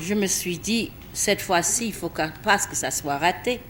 je 0.00 0.14
me 0.14 0.26
suis 0.26 0.58
dit, 0.58 0.90
cette 1.12 1.40
fois-ci, 1.40 1.86
il 1.86 1.92
faut 1.92 2.08
pas 2.10 2.58
que 2.58 2.76
ça 2.76 2.90
soit 2.90 3.18
raté. 3.18 3.60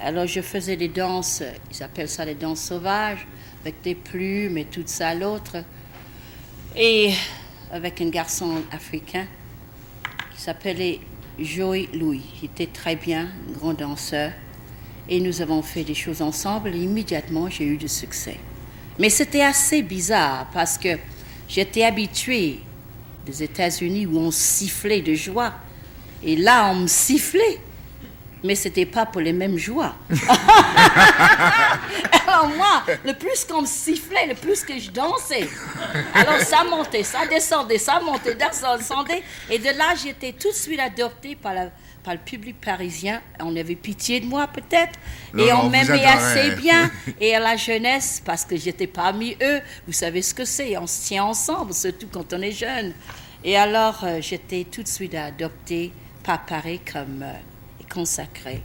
Alors 0.00 0.26
je 0.26 0.40
faisais 0.40 0.76
des 0.76 0.88
danses, 0.88 1.42
ils 1.70 1.82
appellent 1.82 2.08
ça 2.08 2.24
les 2.24 2.34
danses 2.34 2.60
sauvages, 2.60 3.26
avec 3.62 3.80
des 3.82 3.94
plumes 3.94 4.58
et 4.58 4.64
tout 4.64 4.82
ça 4.86 5.14
l'autre. 5.14 5.56
Et 6.76 7.12
avec 7.70 8.00
un 8.00 8.08
garçon 8.08 8.62
africain 8.72 9.26
qui 10.34 10.40
s'appelait 10.40 11.00
Joey 11.38 11.88
Louis. 11.94 12.22
Il 12.42 12.46
était 12.46 12.66
très 12.66 12.96
bien, 12.96 13.28
un 13.48 13.52
grand 13.52 13.74
danseur. 13.74 14.32
Et 15.08 15.20
nous 15.20 15.42
avons 15.42 15.62
fait 15.62 15.84
des 15.84 15.94
choses 15.94 16.22
ensemble 16.22 16.74
et 16.74 16.78
immédiatement 16.78 17.48
j'ai 17.48 17.64
eu 17.64 17.76
du 17.76 17.88
succès. 17.88 18.38
Mais 18.98 19.10
c'était 19.10 19.42
assez 19.42 19.82
bizarre 19.82 20.48
parce 20.52 20.78
que 20.78 20.98
j'étais 21.48 21.84
habituée 21.84 22.60
des 23.24 23.42
États-Unis 23.42 24.06
où 24.06 24.18
on 24.18 24.30
sifflait 24.30 25.00
de 25.00 25.14
joie. 25.14 25.52
Et 26.22 26.36
là, 26.36 26.66
on 26.70 26.74
me 26.76 26.86
sifflait. 26.86 27.60
Mais 28.42 28.54
c'était 28.54 28.84
pas 28.86 29.06
pour 29.06 29.22
les 29.22 29.32
mêmes 29.32 29.56
joies. 29.56 29.94
Alors 32.26 32.48
moi, 32.48 32.82
le 33.04 33.14
plus 33.14 33.44
qu'on 33.44 33.62
me 33.62 33.66
sifflait, 33.66 34.26
le 34.26 34.34
plus 34.34 34.62
que 34.64 34.78
je 34.78 34.90
dansais. 34.90 35.48
Alors 36.14 36.38
ça 36.40 36.62
montait, 36.64 37.02
ça 37.04 37.26
descendait, 37.26 37.78
ça 37.78 38.00
montait, 38.00 38.36
ça 38.52 38.76
descendait. 38.76 39.22
Et 39.50 39.58
de 39.58 39.70
là, 39.78 39.94
j'étais 40.02 40.32
tout 40.32 40.50
de 40.50 40.54
suite 40.54 40.80
adoptée 40.80 41.36
par, 41.36 41.54
la- 41.54 41.70
par 42.04 42.14
le 42.14 42.20
public 42.20 42.60
parisien. 42.60 43.20
On 43.40 43.56
avait 43.56 43.74
pitié 43.74 44.20
de 44.20 44.26
moi 44.26 44.46
peut-être. 44.46 44.98
Et 45.36 45.52
on 45.52 45.68
m'aimait 45.70 46.04
assez 46.04 46.54
bien. 46.56 46.90
Et 47.20 47.34
à 47.34 47.40
la 47.40 47.56
jeunesse, 47.56 48.22
parce 48.24 48.44
que 48.44 48.56
j'étais 48.56 48.86
parmi 48.86 49.36
eux, 49.42 49.60
vous 49.86 49.92
savez 49.92 50.22
ce 50.22 50.34
que 50.34 50.44
c'est, 50.44 50.76
on 50.76 50.86
se 50.86 51.06
tient 51.06 51.24
ensemble, 51.24 51.72
surtout 51.72 52.06
quand 52.12 52.32
on 52.32 52.42
est 52.42 52.52
jeune. 52.52 52.92
Et 53.42 53.56
alors, 53.56 54.04
euh, 54.04 54.20
j'étais 54.20 54.66
tout 54.70 54.82
de 54.82 54.88
suite 54.88 55.14
adoptée 55.14 55.92
par 56.22 56.44
Paris 56.46 56.80
comme 56.90 57.22
euh, 57.22 57.32
consacrée. 57.92 58.62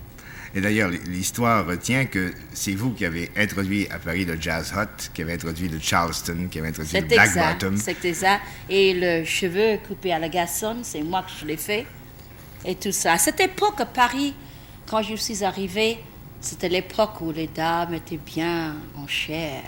Et 0.55 0.61
d'ailleurs, 0.61 0.89
l'histoire 0.89 1.65
retient 1.67 2.05
que 2.05 2.33
c'est 2.53 2.73
vous 2.73 2.91
qui 2.91 3.05
avez 3.05 3.29
introduit 3.37 3.87
à 3.89 3.99
Paris 3.99 4.25
le 4.25 4.39
Jazz 4.39 4.73
Hut, 4.75 5.11
qui 5.13 5.21
avez 5.21 5.33
introduit 5.33 5.67
le 5.67 5.79
Charleston, 5.79 6.47
qui 6.49 6.59
avez 6.59 6.69
introduit 6.69 6.99
le 6.99 7.05
Black 7.05 7.27
exact, 7.27 7.61
Bottom. 7.61 7.77
c'est 7.77 8.03
exact. 8.05 8.41
Et 8.67 8.93
le 8.95 9.25
cheveu 9.25 9.77
coupé 9.87 10.11
à 10.11 10.17
la 10.17 10.29
garçonne, 10.29 10.79
c'est 10.83 11.03
moi 11.03 11.21
que 11.23 11.31
je 11.39 11.45
l'ai 11.45 11.57
fait. 11.57 11.85
Et 12.65 12.75
tout 12.75 12.91
ça. 12.91 13.13
À 13.13 13.17
cette 13.17 13.39
époque, 13.39 13.79
à 13.79 13.85
Paris, 13.85 14.33
quand 14.85 15.01
je 15.01 15.15
suis 15.15 15.43
arrivée, 15.43 15.99
c'était 16.41 16.69
l'époque 16.69 17.21
où 17.21 17.31
les 17.31 17.47
dames 17.47 17.93
étaient 17.93 18.17
bien 18.17 18.75
en 18.95 19.07
chair. 19.07 19.63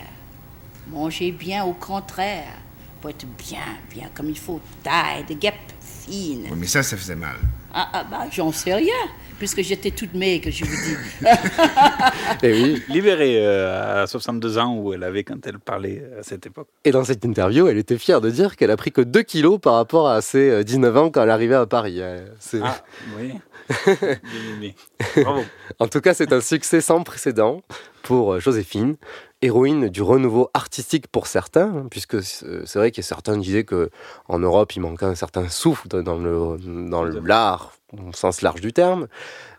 Manger 0.89 1.31
bien 1.31 1.63
au 1.63 1.73
contraire. 1.73 2.53
Pour 2.99 3.09
être 3.09 3.25
bien, 3.25 3.59
bien 3.89 4.09
comme 4.13 4.29
il 4.29 4.37
faut. 4.37 4.59
Taille, 4.83 5.23
des 5.25 5.35
guêpes 5.35 5.73
fines. 5.79 6.47
Oui, 6.51 6.57
mais 6.57 6.67
ça, 6.67 6.83
ça 6.83 6.97
faisait 6.97 7.15
mal. 7.15 7.37
Ah, 7.73 7.89
ah, 7.93 8.03
bah, 8.09 8.25
j'en 8.31 8.51
sais 8.51 8.73
rien, 8.73 8.93
puisque 9.39 9.61
j'étais 9.61 9.91
toute 9.91 10.13
maigre, 10.13 10.49
je 10.51 10.65
vous 10.65 10.71
dis. 10.71 11.27
Et 12.43 12.51
oui. 12.53 12.83
Libérée 12.89 13.37
euh, 13.45 14.03
à 14.03 14.07
62 14.07 14.57
ans 14.57 14.75
où 14.77 14.93
elle 14.93 15.03
avait 15.03 15.23
quand 15.23 15.45
elle 15.47 15.59
parlait 15.59 16.03
à 16.19 16.23
cette 16.23 16.45
époque. 16.45 16.67
Et 16.85 16.91
dans 16.91 17.03
cette 17.03 17.23
interview, 17.23 17.67
elle 17.67 17.77
était 17.77 17.97
fière 17.97 18.21
de 18.21 18.29
dire 18.29 18.55
qu'elle 18.55 18.71
a 18.71 18.77
pris 18.77 18.91
que 18.91 19.01
2 19.01 19.21
kilos 19.23 19.59
par 19.59 19.75
rapport 19.75 20.09
à 20.09 20.21
ses 20.21 20.49
euh, 20.49 20.63
19 20.63 20.97
ans 20.97 21.09
quand 21.11 21.23
elle 21.23 21.29
arrivait 21.29 21.55
à 21.55 21.65
Paris. 21.65 21.97
Euh, 22.01 22.25
c'est- 22.39 22.59
Ah, 22.63 22.83
oui. 23.17 23.33
Bien 23.85 24.53
aimé. 24.57 24.75
Bravo. 25.17 25.43
En 25.79 25.87
tout 25.87 26.01
cas, 26.01 26.13
c'est 26.13 26.33
un 26.33 26.41
succès 26.41 26.81
sans 26.81 27.01
précédent 27.03 27.61
pour 28.03 28.33
euh, 28.33 28.39
Joséphine, 28.39 28.95
héroïne 29.41 29.89
du 29.89 30.01
renouveau 30.01 30.49
artistique 30.53 31.07
pour 31.07 31.27
certains, 31.27 31.69
hein, 31.75 31.87
puisque 31.89 32.21
c'est 32.23 32.65
c'est 32.65 32.79
vrai 32.79 32.91
que 32.91 33.01
certains 33.01 33.37
disaient 33.37 33.63
que 33.63 33.89
en 34.27 34.39
Europe, 34.39 34.75
il 34.75 34.81
manquait 34.81 35.05
un 35.05 35.15
certain 35.15 35.47
souffle 35.49 35.87
dans 35.87 36.17
le 36.17 36.57
dans 36.89 37.03
l'art 37.03 37.73
au 37.93 38.13
sens 38.13 38.41
large 38.41 38.61
du 38.61 38.73
terme. 38.73 39.07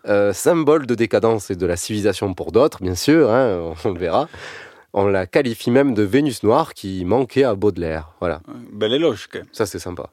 Euh, 0.09 0.33
symbole 0.33 0.87
de 0.87 0.95
décadence 0.95 1.51
et 1.51 1.57
de 1.57 1.67
la 1.67 1.77
civilisation 1.77 2.35
pour 2.35 2.53
d'autres, 2.53 2.83
bien 2.83 2.95
sûr, 2.95 3.31
hein, 3.31 3.75
on 3.85 3.91
le 3.91 3.99
verra. 3.99 4.29
On 4.95 5.07
la 5.07 5.27
qualifie 5.27 5.71
même 5.71 5.95
de 5.95 6.03
Vénus 6.03 6.43
noire 6.43 6.75
qui 6.75 7.05
manquait 7.05 7.45
à 7.45 7.55
Baudelaire. 7.55 8.11
Voilà. 8.21 8.43
Bel 8.73 8.93
éloge. 8.93 9.29
Ça, 9.53 9.65
c'est 9.65 9.79
sympa. 9.79 10.11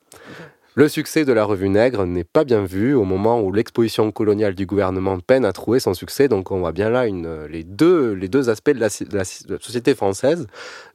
Le 0.80 0.88
succès 0.88 1.26
de 1.26 1.34
la 1.34 1.44
revue 1.44 1.68
Nègre 1.68 2.06
n'est 2.06 2.24
pas 2.24 2.46
bien 2.46 2.64
vu 2.64 2.94
au 2.94 3.04
moment 3.04 3.42
où 3.42 3.52
l'exposition 3.52 4.14
coloniale 4.14 4.56
du 4.56 4.66
gouvernement 4.66 5.20
peine 5.20 5.44
à 5.44 5.52
trouver 5.52 5.82
son 5.82 5.94
succès. 5.94 6.30
Donc 6.30 6.52
on 6.52 6.60
voit 6.60 6.72
bien 6.72 6.90
là 6.90 7.06
une, 7.06 7.44
les, 7.48 7.66
deux, 7.66 8.14
les 8.14 8.30
deux 8.30 8.50
aspects 8.50 8.70
de 8.70 8.80
la, 8.80 8.88
de 8.88 9.62
société 9.62 9.94
française. 9.94 10.48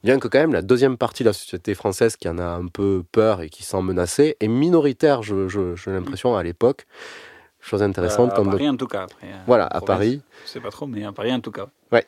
Bien 0.03 0.17
que 0.17 0.27
quand 0.27 0.39
même 0.39 0.53
la 0.53 0.63
deuxième 0.63 0.97
partie 0.97 1.21
de 1.21 1.29
la 1.29 1.33
société 1.33 1.75
française 1.75 2.15
qui 2.15 2.27
en 2.27 2.39
a 2.39 2.45
un 2.45 2.65
peu 2.65 3.03
peur 3.11 3.41
et 3.43 3.49
qui 3.49 3.61
sent 3.61 3.79
menacée 3.83 4.37
est 4.39 4.47
minoritaire, 4.47 5.21
je- 5.21 5.47
je- 5.47 5.75
j'ai 5.75 5.91
l'impression, 5.91 6.35
à 6.35 6.41
l'époque. 6.41 6.87
Chose 7.61 7.83
intéressante. 7.83 8.31
Euh, 8.31 8.33
à 8.33 8.37
comme 8.37 8.49
Paris, 8.49 8.67
en 8.69 8.77
tout 8.77 8.87
cas. 8.87 9.03
Après, 9.03 9.27
euh, 9.27 9.35
Voilà, 9.45 9.67
à 9.67 9.81
Paris. 9.81 10.19
Je 10.45 10.49
sais 10.49 10.61
pas 10.61 10.71
trop, 10.71 10.87
mais 10.87 11.05
à 11.05 11.11
Paris, 11.11 11.31
en 11.31 11.41
tout 11.41 11.51
cas. 11.51 11.67
Ouais. 11.91 12.05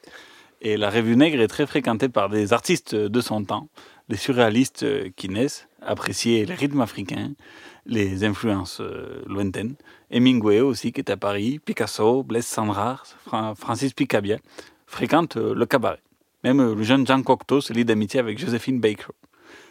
Et 0.63 0.77
la 0.77 0.89
revue 0.89 1.15
Nègre 1.15 1.41
est 1.41 1.48
très 1.48 1.67
fréquentée 1.67 2.10
par 2.10 2.29
des 2.29 2.53
artistes 2.53 2.96
de 2.96 3.22
son 3.22 3.43
temps, 3.43 3.69
des 4.10 4.17
surréalistes 4.17 4.81
euh, 4.81 5.10
qui 5.15 5.29
naissent, 5.29 5.66
appréciaient 5.81 6.46
les 6.46 6.55
rythmes 6.55 6.81
africains, 6.81 7.34
les 7.86 8.24
influences 8.24 8.79
euh, 8.81 9.22
lointaines. 9.27 9.75
Hemingway 10.12 10.60
aussi, 10.62 10.91
qui 10.91 11.01
est 11.01 11.10
à 11.10 11.17
Paris, 11.17 11.60
Picasso, 11.63 12.24
Blaise 12.24 12.46
Sandrard, 12.46 13.05
Fra- 13.25 13.55
Francis 13.55 13.93
Picabia, 13.93 14.38
fréquentent 14.86 15.38
euh, 15.38 15.53
le 15.53 15.65
cabaret. 15.65 16.01
Même 16.43 16.60
euh, 16.60 16.75
le 16.75 16.84
jeune 16.84 17.05
Jean 17.05 17.22
Cocteau 17.24 17.62
se 17.62 17.74
lie 17.74 17.86
d'amitié 17.86 18.19
avec 18.19 18.38
Joséphine 18.39 18.79
Baker. 18.79 19.12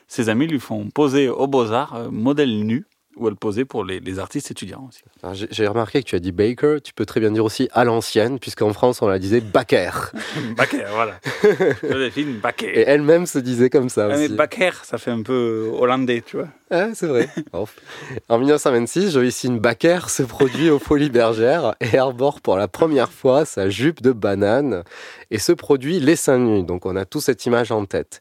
Ses 0.09 0.29
amis 0.29 0.47
lui 0.47 0.61
font 0.61 0.89
poser 0.91 1.29
au 1.29 1.47
Beaux-Arts 1.47 2.13
modèle 2.13 2.65
nu 2.65 2.87
où 3.17 3.29
elle 3.29 3.37
posait 3.37 3.65
pour 3.65 3.85
les, 3.85 4.01
les 4.01 4.19
artistes 4.19 4.51
étudiants 4.51 4.87
aussi. 4.89 5.03
Alors, 5.23 5.35
J'ai 5.35 5.67
remarqué 5.67 6.03
que 6.03 6.09
tu 6.09 6.17
as 6.17 6.19
dit 6.19 6.33
Baker, 6.33 6.77
tu 6.83 6.93
peux 6.93 7.07
très 7.07 7.21
bien 7.21 7.31
dire 7.31 7.45
aussi 7.45 7.69
à 7.73 7.85
l'ancienne, 7.85 8.39
puisqu'en 8.39 8.73
France 8.73 9.03
on 9.03 9.09
la 9.09 9.19
disait 9.19 9.41
Baker. 9.41 9.91
Baker, 10.57 10.85
voilà. 10.93 11.19
Joséphine 11.83 12.39
Baker. 12.39 12.79
Et 12.79 12.83
elle-même 12.83 13.27
se 13.27 13.39
disait 13.39 13.71
comme 13.71 13.89
ça 13.89 14.05
Ah, 14.11 14.17
mais 14.17 14.27
aussi. 14.27 14.35
Baker, 14.35 14.71
ça 14.83 14.99
fait 14.99 15.11
un 15.11 15.23
peu 15.23 15.71
hollandais, 15.73 16.23
tu 16.25 16.37
vois. 16.37 16.49
Ah, 16.71 16.89
c'est 16.95 17.07
vrai. 17.07 17.29
En 18.29 18.39
1926, 18.39 19.13
Joycine 19.13 19.59
Baker 19.59 20.01
se 20.09 20.23
produit 20.23 20.69
aux 20.71 20.79
Folies 20.79 21.11
Bergères 21.11 21.75
et 21.81 21.97
arbore 21.97 22.41
pour 22.41 22.57
la 22.57 22.69
première 22.69 23.11
fois 23.13 23.45
sa 23.45 23.71
jupe 23.71 24.03
de 24.03 24.13
banane 24.13 24.83
et 25.31 25.39
se 25.39 25.53
produit 25.53 26.01
les 26.01 26.17
seins 26.17 26.39
nus. 26.39 26.65
Donc 26.65 26.87
on 26.87 26.97
a 26.97 27.05
tous 27.05 27.21
cette 27.21 27.47
image 27.47 27.73
en 27.73 27.85
tête. 27.85 28.21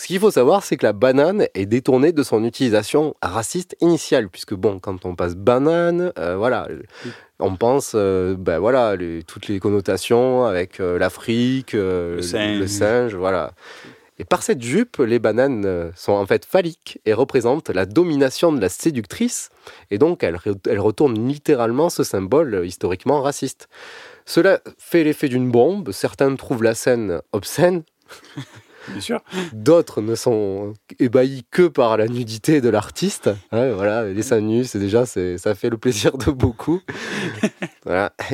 Ce 0.00 0.06
qu'il 0.06 0.20
faut 0.20 0.30
savoir, 0.30 0.62
c'est 0.62 0.76
que 0.76 0.86
la 0.86 0.92
banane 0.92 1.48
est 1.54 1.66
détournée 1.66 2.12
de 2.12 2.22
son 2.22 2.44
utilisation 2.44 3.16
raciste 3.20 3.74
initiale, 3.80 4.28
puisque 4.28 4.54
bon, 4.54 4.78
quand 4.78 5.04
on 5.04 5.16
passe 5.16 5.34
banane, 5.34 6.12
euh, 6.20 6.36
voilà, 6.36 6.68
on 7.40 7.56
pense, 7.56 7.94
euh, 7.96 8.36
ben 8.38 8.60
voilà, 8.60 8.94
les- 8.94 9.24
toutes 9.24 9.48
les 9.48 9.58
connotations 9.58 10.44
avec 10.44 10.78
euh, 10.78 11.00
l'Afrique, 11.00 11.74
euh, 11.74 12.14
Le 12.14 12.22
singe. 12.22 12.58
le 12.60 12.66
singe, 12.68 13.14
voilà. 13.16 13.54
Et 14.20 14.24
par 14.24 14.44
cette 14.44 14.62
jupe, 14.62 14.98
les 14.98 15.18
bananes 15.18 15.90
sont 15.96 16.12
en 16.12 16.26
fait 16.26 16.44
phalliques 16.44 17.00
et 17.04 17.12
représentent 17.12 17.70
la 17.70 17.84
domination 17.84 18.52
de 18.52 18.60
la 18.60 18.68
séductrice. 18.68 19.50
Et 19.90 19.98
donc, 19.98 20.22
elles, 20.22 20.38
elles 20.70 20.78
retournent 20.78 21.26
littéralement 21.26 21.90
ce 21.90 22.04
symbole 22.04 22.62
historiquement 22.64 23.20
raciste. 23.20 23.68
Cela 24.26 24.60
fait 24.78 25.02
l'effet 25.02 25.28
d'une 25.28 25.50
bombe. 25.50 25.90
Certains 25.90 26.36
trouvent 26.36 26.62
la 26.62 26.76
scène 26.76 27.20
obscène. 27.32 27.82
D'autres 29.52 30.00
ne 30.00 30.14
sont 30.14 30.74
ébahis 30.98 31.44
que 31.50 31.68
par 31.68 31.96
la 31.96 32.06
nudité 32.08 32.60
de 32.60 32.68
l'artiste. 32.68 33.30
Voilà, 33.50 34.04
les 34.04 34.22
seins 34.22 34.40
nus, 34.40 34.64
c'est 34.64 34.78
déjà, 34.78 35.06
ça 35.06 35.54
fait 35.54 35.70
le 35.70 35.78
plaisir 35.78 36.18
de 36.18 36.30
beaucoup. 36.30 36.80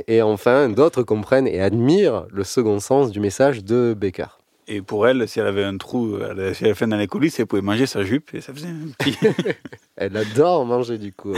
Et 0.06 0.22
enfin, 0.22 0.68
d'autres 0.68 1.02
comprennent 1.02 1.46
et 1.46 1.60
admirent 1.60 2.26
le 2.30 2.44
second 2.44 2.80
sens 2.80 3.10
du 3.10 3.20
message 3.20 3.64
de 3.64 3.94
Baker. 3.96 4.38
Et 4.66 4.80
pour 4.80 5.06
elle, 5.06 5.28
si 5.28 5.40
elle 5.40 5.46
avait 5.46 5.64
un 5.64 5.76
trou 5.76 6.18
si 6.54 6.64
elle 6.64 6.74
fait 6.74 6.86
dans 6.86 6.96
les 6.96 7.06
coulisses, 7.06 7.38
elle 7.38 7.46
pouvait 7.46 7.60
manger 7.62 7.84
sa 7.86 8.02
jupe 8.02 8.32
et 8.34 8.40
ça 8.40 8.52
faisait 8.54 8.68
un 8.68 8.88
petit. 8.98 9.16
Elle 9.96 10.16
adore 10.16 10.66
manger 10.66 10.98
du 10.98 11.12
coup. 11.12 11.34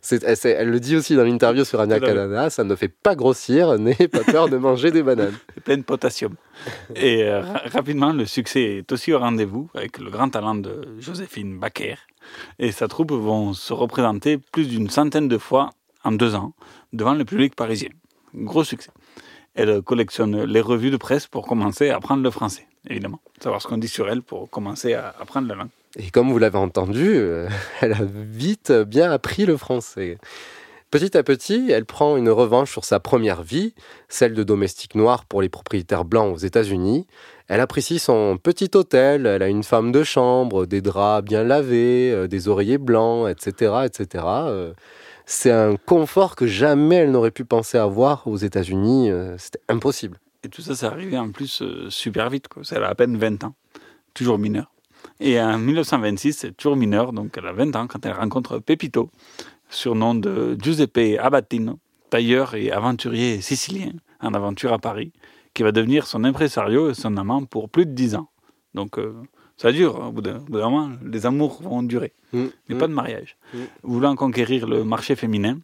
C'est- 0.00 0.22
elle, 0.46 0.70
le 0.70 0.80
dit 0.80 0.96
aussi 0.96 1.16
dans 1.16 1.24
l'interview 1.24 1.64
sur 1.64 1.80
fait. 1.98 2.06
Canada, 2.06 2.48
ça 2.48 2.64
ne 2.64 2.74
fait 2.74 2.88
pas 2.88 3.14
grossir, 3.14 3.78
n'ayez 3.78 4.08
pas 4.08 4.24
peur 4.24 4.48
de 4.48 4.56
manger 4.56 4.90
des 4.90 5.02
bananes. 5.02 5.34
C'est 5.54 5.62
plein 5.64 5.76
de 5.76 5.82
potassium. 5.82 6.34
Et 6.94 7.24
euh, 7.24 7.40
ra- 7.42 7.62
rapidement, 7.66 8.12
le 8.14 8.24
succès 8.24 8.62
est 8.78 8.90
aussi 8.92 9.12
au 9.12 9.18
rendez-vous 9.18 9.68
avec 9.74 9.98
le 9.98 10.10
grand 10.10 10.30
talent 10.30 10.54
de 10.54 10.94
Joséphine 10.98 11.58
Baker. 11.58 11.96
Et 12.58 12.72
sa 12.72 12.88
troupe 12.88 13.12
vont 13.12 13.52
se 13.52 13.72
représenter 13.74 14.38
plus 14.38 14.66
d'une 14.68 14.88
centaine 14.88 15.28
de 15.28 15.36
fois 15.38 15.70
en 16.04 16.12
deux 16.12 16.34
ans 16.34 16.54
devant 16.94 17.12
le 17.14 17.24
public 17.26 17.54
parisien. 17.54 17.90
Gros 18.34 18.64
succès. 18.64 18.90
Elle 19.60 19.82
collectionne 19.82 20.44
les 20.44 20.62
revues 20.62 20.90
de 20.90 20.96
presse 20.96 21.26
pour 21.26 21.46
commencer 21.46 21.90
à 21.90 21.96
apprendre 21.96 22.22
le 22.22 22.30
français, 22.30 22.66
évidemment. 22.88 23.20
Savoir 23.42 23.60
ce 23.60 23.68
qu'on 23.68 23.76
dit 23.76 23.88
sur 23.88 24.08
elle 24.08 24.22
pour 24.22 24.48
commencer 24.48 24.94
à 24.94 25.14
apprendre 25.20 25.48
la 25.48 25.54
langue. 25.54 25.68
Et 25.96 26.10
comme 26.10 26.30
vous 26.30 26.38
l'avez 26.38 26.56
entendu, 26.56 27.08
euh, 27.08 27.46
elle 27.82 27.92
a 27.92 28.00
vite 28.02 28.72
bien 28.72 29.12
appris 29.12 29.44
le 29.44 29.58
français. 29.58 30.16
Petit 30.90 31.14
à 31.14 31.22
petit, 31.22 31.70
elle 31.70 31.84
prend 31.84 32.16
une 32.16 32.30
revanche 32.30 32.72
sur 32.72 32.86
sa 32.86 33.00
première 33.00 33.42
vie, 33.42 33.74
celle 34.08 34.32
de 34.32 34.42
domestique 34.42 34.94
noir 34.94 35.26
pour 35.26 35.42
les 35.42 35.50
propriétaires 35.50 36.06
blancs 36.06 36.34
aux 36.34 36.38
États-Unis. 36.38 37.06
Elle 37.46 37.60
apprécie 37.60 37.98
son 37.98 38.38
petit 38.42 38.70
hôtel, 38.74 39.26
elle 39.26 39.42
a 39.42 39.48
une 39.48 39.62
femme 39.62 39.92
de 39.92 40.02
chambre, 40.02 40.64
des 40.64 40.80
draps 40.80 41.28
bien 41.28 41.44
lavés, 41.44 42.10
euh, 42.12 42.28
des 42.28 42.48
oreillers 42.48 42.78
blancs, 42.78 43.28
etc., 43.28 43.82
etc. 43.84 44.24
C'est 45.32 45.52
un 45.52 45.76
confort 45.76 46.34
que 46.34 46.48
jamais 46.48 46.96
elle 46.96 47.12
n'aurait 47.12 47.30
pu 47.30 47.44
penser 47.44 47.78
avoir 47.78 48.26
aux 48.26 48.36
États-Unis. 48.36 49.10
euh, 49.10 49.38
C'était 49.38 49.60
impossible. 49.68 50.18
Et 50.42 50.48
tout 50.48 50.60
ça, 50.60 50.74
c'est 50.74 50.86
arrivé 50.86 51.16
en 51.16 51.30
plus 51.30 51.62
euh, 51.62 51.88
super 51.88 52.28
vite. 52.30 52.48
Quoi. 52.48 52.64
Elle 52.72 52.82
a 52.82 52.88
à 52.88 52.94
peine 52.96 53.16
20 53.16 53.44
ans, 53.44 53.54
toujours 54.12 54.38
mineure. 54.38 54.72
Et 55.20 55.40
en 55.40 55.56
1926, 55.56 56.32
c'est 56.32 56.56
toujours 56.56 56.74
mineure, 56.74 57.12
donc 57.12 57.36
elle 57.38 57.46
a 57.46 57.52
20 57.52 57.76
ans 57.76 57.86
quand 57.86 58.04
elle 58.04 58.14
rencontre 58.14 58.58
Pepito, 58.58 59.08
surnom 59.68 60.16
de 60.16 60.56
Giuseppe 60.60 61.16
Abatino, 61.20 61.78
tailleur 62.10 62.56
et 62.56 62.72
aventurier 62.72 63.40
sicilien 63.40 63.92
en 64.20 64.34
aventure 64.34 64.72
à 64.72 64.80
Paris, 64.80 65.12
qui 65.54 65.62
va 65.62 65.70
devenir 65.70 66.08
son 66.08 66.24
impresario 66.24 66.90
et 66.90 66.94
son 66.94 67.16
amant 67.16 67.44
pour 67.44 67.70
plus 67.70 67.86
de 67.86 67.92
10 67.92 68.16
ans. 68.16 68.28
Donc 68.74 68.98
euh, 68.98 69.14
ça 69.60 69.72
dure, 69.72 70.00
au 70.08 70.10
bout 70.10 70.22
d'un 70.22 70.38
au 70.38 70.40
bout 70.40 70.58
d'un 70.58 70.70
moment, 70.70 70.90
les 71.04 71.26
amours 71.26 71.60
vont 71.62 71.82
durer, 71.82 72.14
Mm, 72.32 72.46
mais 72.68 72.74
mm. 72.76 72.78
pas 72.78 72.86
de 72.86 72.94
mariage. 72.94 73.36
Mm. 73.52 73.58
Voulant 73.82 74.16
conquérir 74.16 74.66
le 74.66 74.84
marché 74.84 75.16
féminin, 75.16 75.58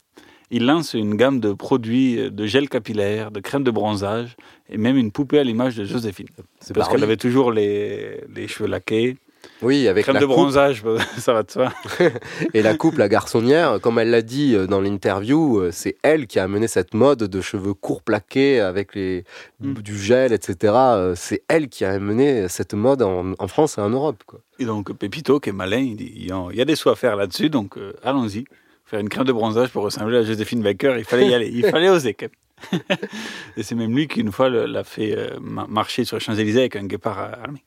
il 0.51 0.67
lance 0.67 0.93
une 0.93 1.15
gamme 1.15 1.41
de 1.41 1.55
produits 1.55 2.31
de 2.31 2.47
gel 2.47 2.69
capillaire, 2.69 3.31
de 3.31 3.41
crème 3.41 3.65
de 3.65 3.71
bronzage 3.71 4.37
et 4.69 4.77
même 4.77 4.99
une 4.99 5.13
poupée 5.13 5.39
à 5.39 5.45
l'image 5.45 5.77
de 5.77 5.85
Joséphine. 5.85 6.29
Parce 6.75 6.89
qu'elle 6.91 7.05
avait 7.05 7.17
toujours 7.17 7.53
les, 7.53 8.21
les 8.35 8.49
cheveux 8.49 8.69
laqués. 8.69 9.17
Oui, 9.63 9.89
avec 9.89 10.05
crème 10.05 10.15
la 10.15 10.21
de 10.21 10.27
coupe. 10.27 10.35
bronzage, 10.37 10.83
ça 11.19 11.33
va 11.33 11.43
de 11.43 11.51
soi. 11.51 11.73
Et 12.55 12.63
la 12.63 12.75
coupe, 12.77 12.99
la 12.99 13.09
garçonnière, 13.09 13.81
comme 13.81 13.99
elle 13.99 14.11
l'a 14.11 14.23
dit 14.23 14.55
euh, 14.55 14.67
dans 14.67 14.81
l'interview, 14.81 15.59
euh, 15.61 15.71
c'est 15.73 15.97
elle 16.03 16.27
qui 16.27 16.39
a 16.39 16.45
amené 16.45 16.69
cette 16.69 16.95
mode 16.95 17.19
de 17.25 17.41
cheveux 17.41 17.75
courts 17.75 18.03
plaqués 18.03 18.61
avec 18.61 18.95
les, 18.95 19.25
Mm. 19.61 19.73
du 19.75 19.99
gel, 19.99 20.33
etc. 20.33 20.73
Euh, 20.77 21.15
C'est 21.17 21.43
elle 21.49 21.69
qui 21.69 21.85
a 21.85 21.93
amené 21.93 22.49
cette 22.49 22.75
mode 22.75 23.03
en, 23.03 23.33
en 23.39 23.49
France 23.49 23.79
et 23.79 23.81
en 23.81 23.89
Europe. 23.91 24.23
Quoi. 24.27 24.41
Et 24.59 24.65
donc 24.67 24.93
Pépito, 24.93 25.41
qui 25.41 25.49
est 25.49 25.53
malin, 25.53 25.79
il 25.79 25.97
dit 25.97 26.13
il 26.15 26.27
y 26.27 26.61
a- 26.61 26.65
des 26.65 26.77
sous 26.77 26.91
à 26.91 26.97
faire 26.97 27.17
là-dessus, 27.17 27.49
donc 27.49 27.79
euh, 27.79 27.93
allons-y. 28.03 28.45
Faire 28.85 29.01
une 29.01 29.09
crème 29.09 29.25
de 29.25 29.33
bronzage 29.33 29.71
pour 29.71 29.83
ressembler 29.83 30.19
à 30.19 30.23
Joséphine 30.23 30.63
Baker, 30.63 30.95
il 30.99 31.05
fallait 31.05 31.27
y 31.29 31.35
aller, 31.35 31.51
il 31.53 31.67
fallait 31.67 31.89
oser 31.89 32.15
et 33.57 33.63
c'est 33.63 33.75
même 33.75 33.95
lui 33.95 34.09
qui, 34.09 34.21
une 34.21 34.33
fois, 34.33 34.49
l'a 34.49 34.85
fait 34.85 35.17
ma- 35.41 35.67
marcher 35.67 36.05
sur 36.05 36.17
les 36.17 36.21
Champs-Élysées 36.21 36.61
avec 36.61 36.77
un 36.77 36.85
guépard 36.85 37.19
armé. 37.19 37.63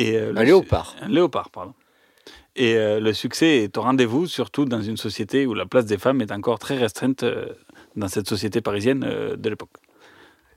Et, 0.00 0.16
euh, 0.16 0.30
Un 0.30 0.40
le- 0.40 0.44
léopard. 0.46 0.96
Un 1.02 1.08
léopard, 1.08 1.50
pardon. 1.50 1.74
Et 2.56 2.74
euh, 2.76 3.00
le 3.00 3.12
succès 3.12 3.58
est 3.64 3.76
au 3.78 3.82
rendez-vous, 3.82 4.26
surtout 4.26 4.64
dans 4.64 4.80
une 4.82 4.96
société 4.96 5.46
où 5.46 5.54
la 5.54 5.66
place 5.66 5.86
des 5.86 5.98
femmes 5.98 6.20
est 6.20 6.32
encore 6.32 6.58
très 6.58 6.76
restreinte 6.76 7.22
euh, 7.22 7.46
dans 7.96 8.08
cette 8.08 8.28
société 8.28 8.60
parisienne 8.60 9.00
de 9.36 9.48
l'époque. 9.48 9.70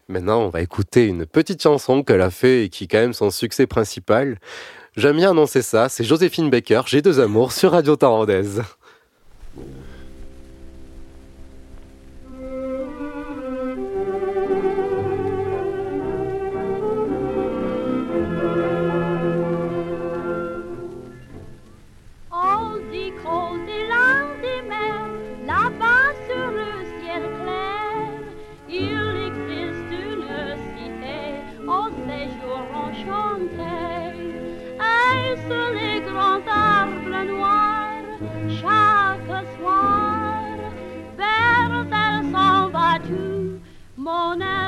Maintenant, 0.10 0.41
on 0.41 0.49
va 0.49 0.62
écouter 0.62 1.06
une 1.08 1.25
petite 1.25 1.62
chanson 1.62 2.03
qu'elle 2.03 2.21
a 2.21 2.29
fait 2.29 2.65
et 2.65 2.69
qui 2.69 2.84
est 2.86 2.88
quand 2.88 2.99
même 2.99 3.13
son 3.13 3.29
succès 3.32 3.67
principal. 3.67 4.38
J'aime 4.97 5.15
bien 5.17 5.32
annoncer 5.32 5.62
ça, 5.62 5.88
c'est 5.89 6.03
Joséphine 6.03 6.49
Baker, 6.49 6.82
J'ai 6.88 7.01
deux 7.01 7.19
amours 7.19 7.51
sur 7.51 7.71
Radio 7.71 7.95
Tarandaise. 7.95 8.62
Chaque 38.62 39.46
soir, 39.58 40.58
vers 41.18 41.86
elle 41.92 42.24
s'en 42.32 42.70
va 42.70 43.00
tout 43.00 43.60
mon 43.98 44.34
espoir. 44.36 44.62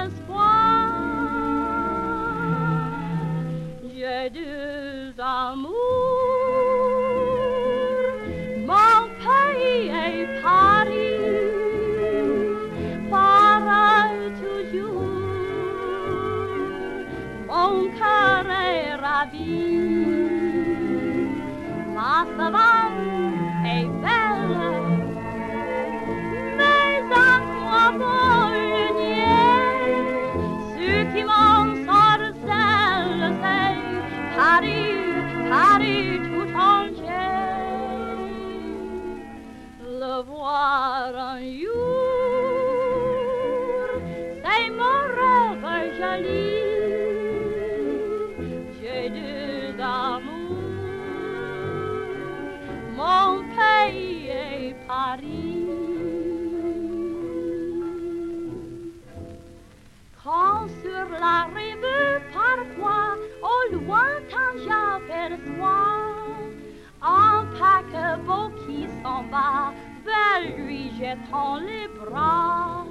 S'en 69.06 69.24
va 69.30 69.72
vers 70.04 70.58
lui 70.58 70.92
jetant 71.00 71.58
les 71.58 71.88
bras. 72.00 72.86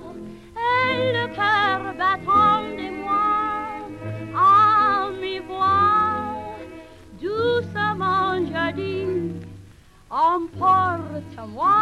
Et 0.71 1.13
le 1.17 1.27
cœur 1.39 1.81
battant 2.01 2.63
de 2.81 2.89
moi 3.03 3.31
à 4.37 5.11
mi-voix 5.21 6.47
doucement 7.21 8.31
je 8.51 8.65
dis 8.81 9.09
emporte-moi 10.11 11.75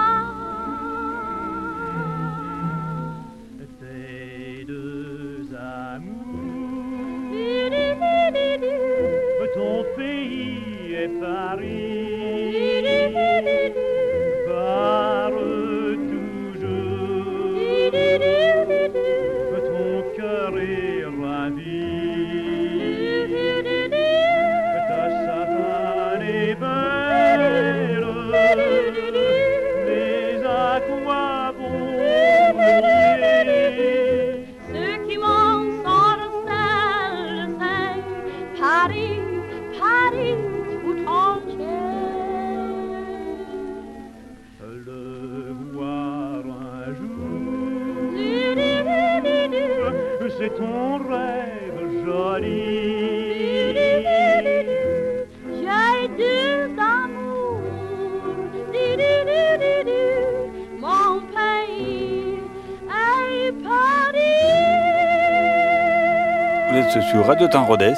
sur 67.12 67.26
Radio 67.26 67.46
Temps 67.46 67.66
Rodez. 67.66 67.92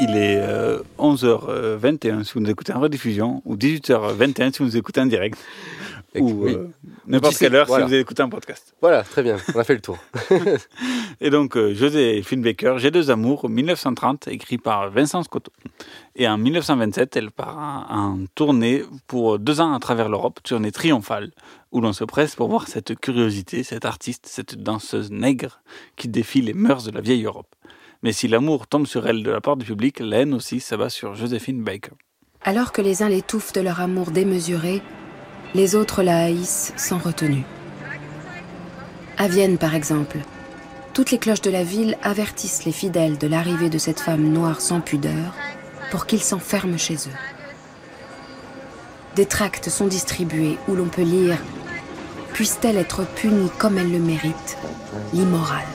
Il 0.00 0.16
est 0.16 0.40
euh, 0.40 0.82
11h21 0.98 2.24
si 2.24 2.32
vous 2.34 2.40
nous 2.40 2.50
écoutez 2.50 2.72
en 2.72 2.80
rediffusion, 2.80 3.40
ou 3.44 3.54
18h21 3.54 4.52
si 4.52 4.58
vous 4.58 4.64
nous 4.64 4.76
écoutez 4.76 5.00
en 5.00 5.06
direct, 5.06 5.38
ou 6.16 6.44
oui. 6.44 6.54
euh, 6.54 6.66
n'importe 7.06 7.38
quelle 7.38 7.54
heure 7.54 7.68
voilà. 7.68 7.86
si 7.86 7.92
vous 7.92 7.98
écoutez 8.00 8.20
un 8.20 8.28
podcast. 8.28 8.74
Voilà, 8.80 9.04
très 9.04 9.22
bien, 9.22 9.36
on 9.54 9.60
a 9.60 9.62
fait 9.62 9.74
le 9.74 9.80
tour. 9.80 9.96
Et 11.20 11.30
donc, 11.30 11.56
euh, 11.56 11.72
Joséphine 11.72 12.42
Baker, 12.42 12.74
J'ai 12.78 12.90
deux 12.90 13.12
amours, 13.12 13.48
1930, 13.48 14.26
écrit 14.26 14.58
par 14.58 14.90
Vincent 14.90 15.22
Scotto. 15.22 15.52
Et 16.16 16.26
en 16.26 16.36
1927, 16.36 17.16
elle 17.16 17.30
part 17.30 17.86
en, 17.88 17.96
en 17.96 18.18
tournée 18.34 18.82
pour 19.06 19.38
deux 19.38 19.60
ans 19.60 19.72
à 19.72 19.78
travers 19.78 20.08
l'Europe, 20.08 20.40
tournée 20.42 20.72
triomphale, 20.72 21.30
où 21.70 21.80
l'on 21.80 21.92
se 21.92 22.02
presse 22.02 22.34
pour 22.34 22.48
voir 22.48 22.66
cette 22.66 22.98
curiosité, 22.98 23.62
cette 23.62 23.84
artiste, 23.84 24.26
cette 24.26 24.60
danseuse 24.60 25.12
nègre 25.12 25.60
qui 25.94 26.08
défie 26.08 26.40
les 26.42 26.54
mœurs 26.54 26.82
de 26.82 26.90
la 26.90 27.00
vieille 27.00 27.24
Europe. 27.24 27.54
Mais 28.02 28.12
si 28.12 28.28
l'amour 28.28 28.66
tombe 28.66 28.86
sur 28.86 29.06
elle 29.08 29.22
de 29.22 29.30
la 29.30 29.40
part 29.40 29.56
du 29.56 29.64
public, 29.64 29.98
la 30.00 30.22
aussi 30.22 30.60
s'abat 30.60 30.88
sur 30.88 31.14
Joséphine 31.14 31.62
Baker. 31.62 31.92
Alors 32.42 32.72
que 32.72 32.80
les 32.80 33.02
uns 33.02 33.08
l'étouffent 33.08 33.52
de 33.52 33.60
leur 33.60 33.80
amour 33.80 34.12
démesuré, 34.12 34.82
les 35.54 35.74
autres 35.74 36.02
la 36.02 36.24
haïssent 36.24 36.72
sans 36.76 36.98
retenue. 36.98 37.44
À 39.16 39.26
Vienne, 39.26 39.58
par 39.58 39.74
exemple, 39.74 40.18
toutes 40.94 41.10
les 41.10 41.18
cloches 41.18 41.40
de 41.40 41.50
la 41.50 41.64
ville 41.64 41.98
avertissent 42.02 42.64
les 42.64 42.72
fidèles 42.72 43.18
de 43.18 43.26
l'arrivée 43.26 43.70
de 43.70 43.78
cette 43.78 44.00
femme 44.00 44.32
noire 44.32 44.60
sans 44.60 44.80
pudeur 44.80 45.34
pour 45.90 46.06
qu'ils 46.06 46.22
s'enferment 46.22 46.78
chez 46.78 46.94
eux. 46.94 47.18
Des 49.16 49.26
tracts 49.26 49.68
sont 49.68 49.88
distribués 49.88 50.56
où 50.68 50.74
l'on 50.74 50.88
peut 50.88 51.02
lire 51.02 51.38
Puisse-t-elle 52.32 52.76
être 52.76 53.04
punie 53.16 53.50
comme 53.58 53.78
elle 53.78 53.90
le 53.90 53.98
mérite, 53.98 54.58
l'immorale. 55.12 55.66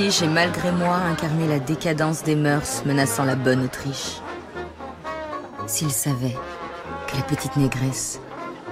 J'ai 0.00 0.28
malgré 0.28 0.70
moi 0.70 0.94
incarné 0.94 1.48
la 1.48 1.58
décadence 1.58 2.22
des 2.22 2.36
mœurs 2.36 2.84
menaçant 2.86 3.24
la 3.24 3.34
bonne 3.34 3.64
Autriche. 3.64 4.20
S'il 5.66 5.90
savait 5.90 6.36
que 7.08 7.16
la 7.16 7.22
petite 7.22 7.56
négresse, 7.56 8.20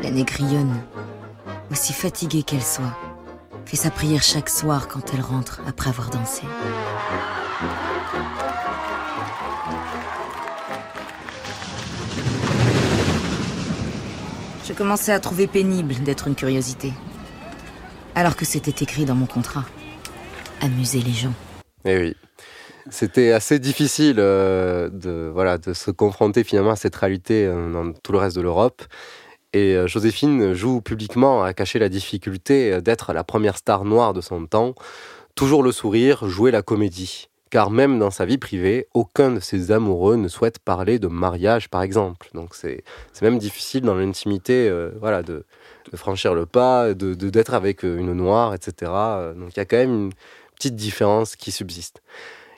la 0.04 0.12
négrillonne, 0.12 0.80
aussi 1.72 1.92
fatiguée 1.92 2.44
qu'elle 2.44 2.62
soit, 2.62 2.96
fait 3.64 3.76
sa 3.76 3.90
prière 3.90 4.22
chaque 4.22 4.48
soir 4.48 4.86
quand 4.86 5.12
elle 5.12 5.20
rentre 5.20 5.60
après 5.66 5.90
avoir 5.90 6.10
dansé. 6.10 6.42
Je 14.64 14.72
commençais 14.74 15.12
à 15.12 15.18
trouver 15.18 15.48
pénible 15.48 15.94
d'être 16.04 16.28
une 16.28 16.36
curiosité. 16.36 16.92
Alors 18.14 18.36
que 18.36 18.44
c'était 18.44 18.84
écrit 18.84 19.04
dans 19.04 19.16
mon 19.16 19.26
contrat. 19.26 19.64
Amuser 20.60 21.00
les 21.00 21.12
gens. 21.12 21.32
Eh 21.84 21.96
oui. 21.98 22.16
C'était 22.90 23.32
assez 23.32 23.58
difficile 23.58 24.16
euh, 24.18 24.88
de, 24.88 25.28
voilà, 25.32 25.58
de 25.58 25.72
se 25.72 25.90
confronter 25.90 26.44
finalement 26.44 26.70
à 26.70 26.76
cette 26.76 26.94
réalité 26.94 27.44
euh, 27.44 27.72
dans 27.72 27.92
tout 27.92 28.12
le 28.12 28.18
reste 28.18 28.36
de 28.36 28.42
l'Europe. 28.42 28.82
Et 29.52 29.74
euh, 29.74 29.86
Joséphine 29.86 30.52
joue 30.52 30.80
publiquement 30.80 31.42
à 31.42 31.52
cacher 31.52 31.78
la 31.78 31.88
difficulté 31.88 32.80
d'être 32.80 33.12
la 33.12 33.24
première 33.24 33.56
star 33.56 33.84
noire 33.84 34.12
de 34.12 34.20
son 34.20 34.46
temps. 34.46 34.74
Toujours 35.34 35.62
le 35.62 35.72
sourire, 35.72 36.28
jouer 36.28 36.50
la 36.50 36.62
comédie. 36.62 37.28
Car 37.50 37.70
même 37.70 37.98
dans 37.98 38.10
sa 38.10 38.24
vie 38.24 38.38
privée, 38.38 38.86
aucun 38.94 39.30
de 39.30 39.40
ses 39.40 39.72
amoureux 39.72 40.16
ne 40.16 40.28
souhaite 40.28 40.58
parler 40.58 40.98
de 40.98 41.06
mariage, 41.06 41.68
par 41.68 41.82
exemple. 41.82 42.28
Donc 42.34 42.54
c'est 42.54 42.82
même 43.22 43.38
difficile 43.38 43.82
dans 43.82 43.94
l'intimité 43.94 44.68
voilà, 45.00 45.22
de, 45.22 45.44
franchir 45.94 46.34
le 46.34 46.44
pas, 46.44 46.92
de 46.92 47.14
d'être 47.14 47.54
avec 47.54 47.84
une 47.84 48.12
noire, 48.14 48.52
etc. 48.52 48.90
Donc 49.36 49.50
il 49.54 49.58
y 49.58 49.60
a 49.60 49.64
quand 49.64 49.76
même 49.76 49.94
une 49.94 50.12
petite 50.56 50.74
différence 50.74 51.36
qui 51.36 51.52
subsiste. 51.52 52.02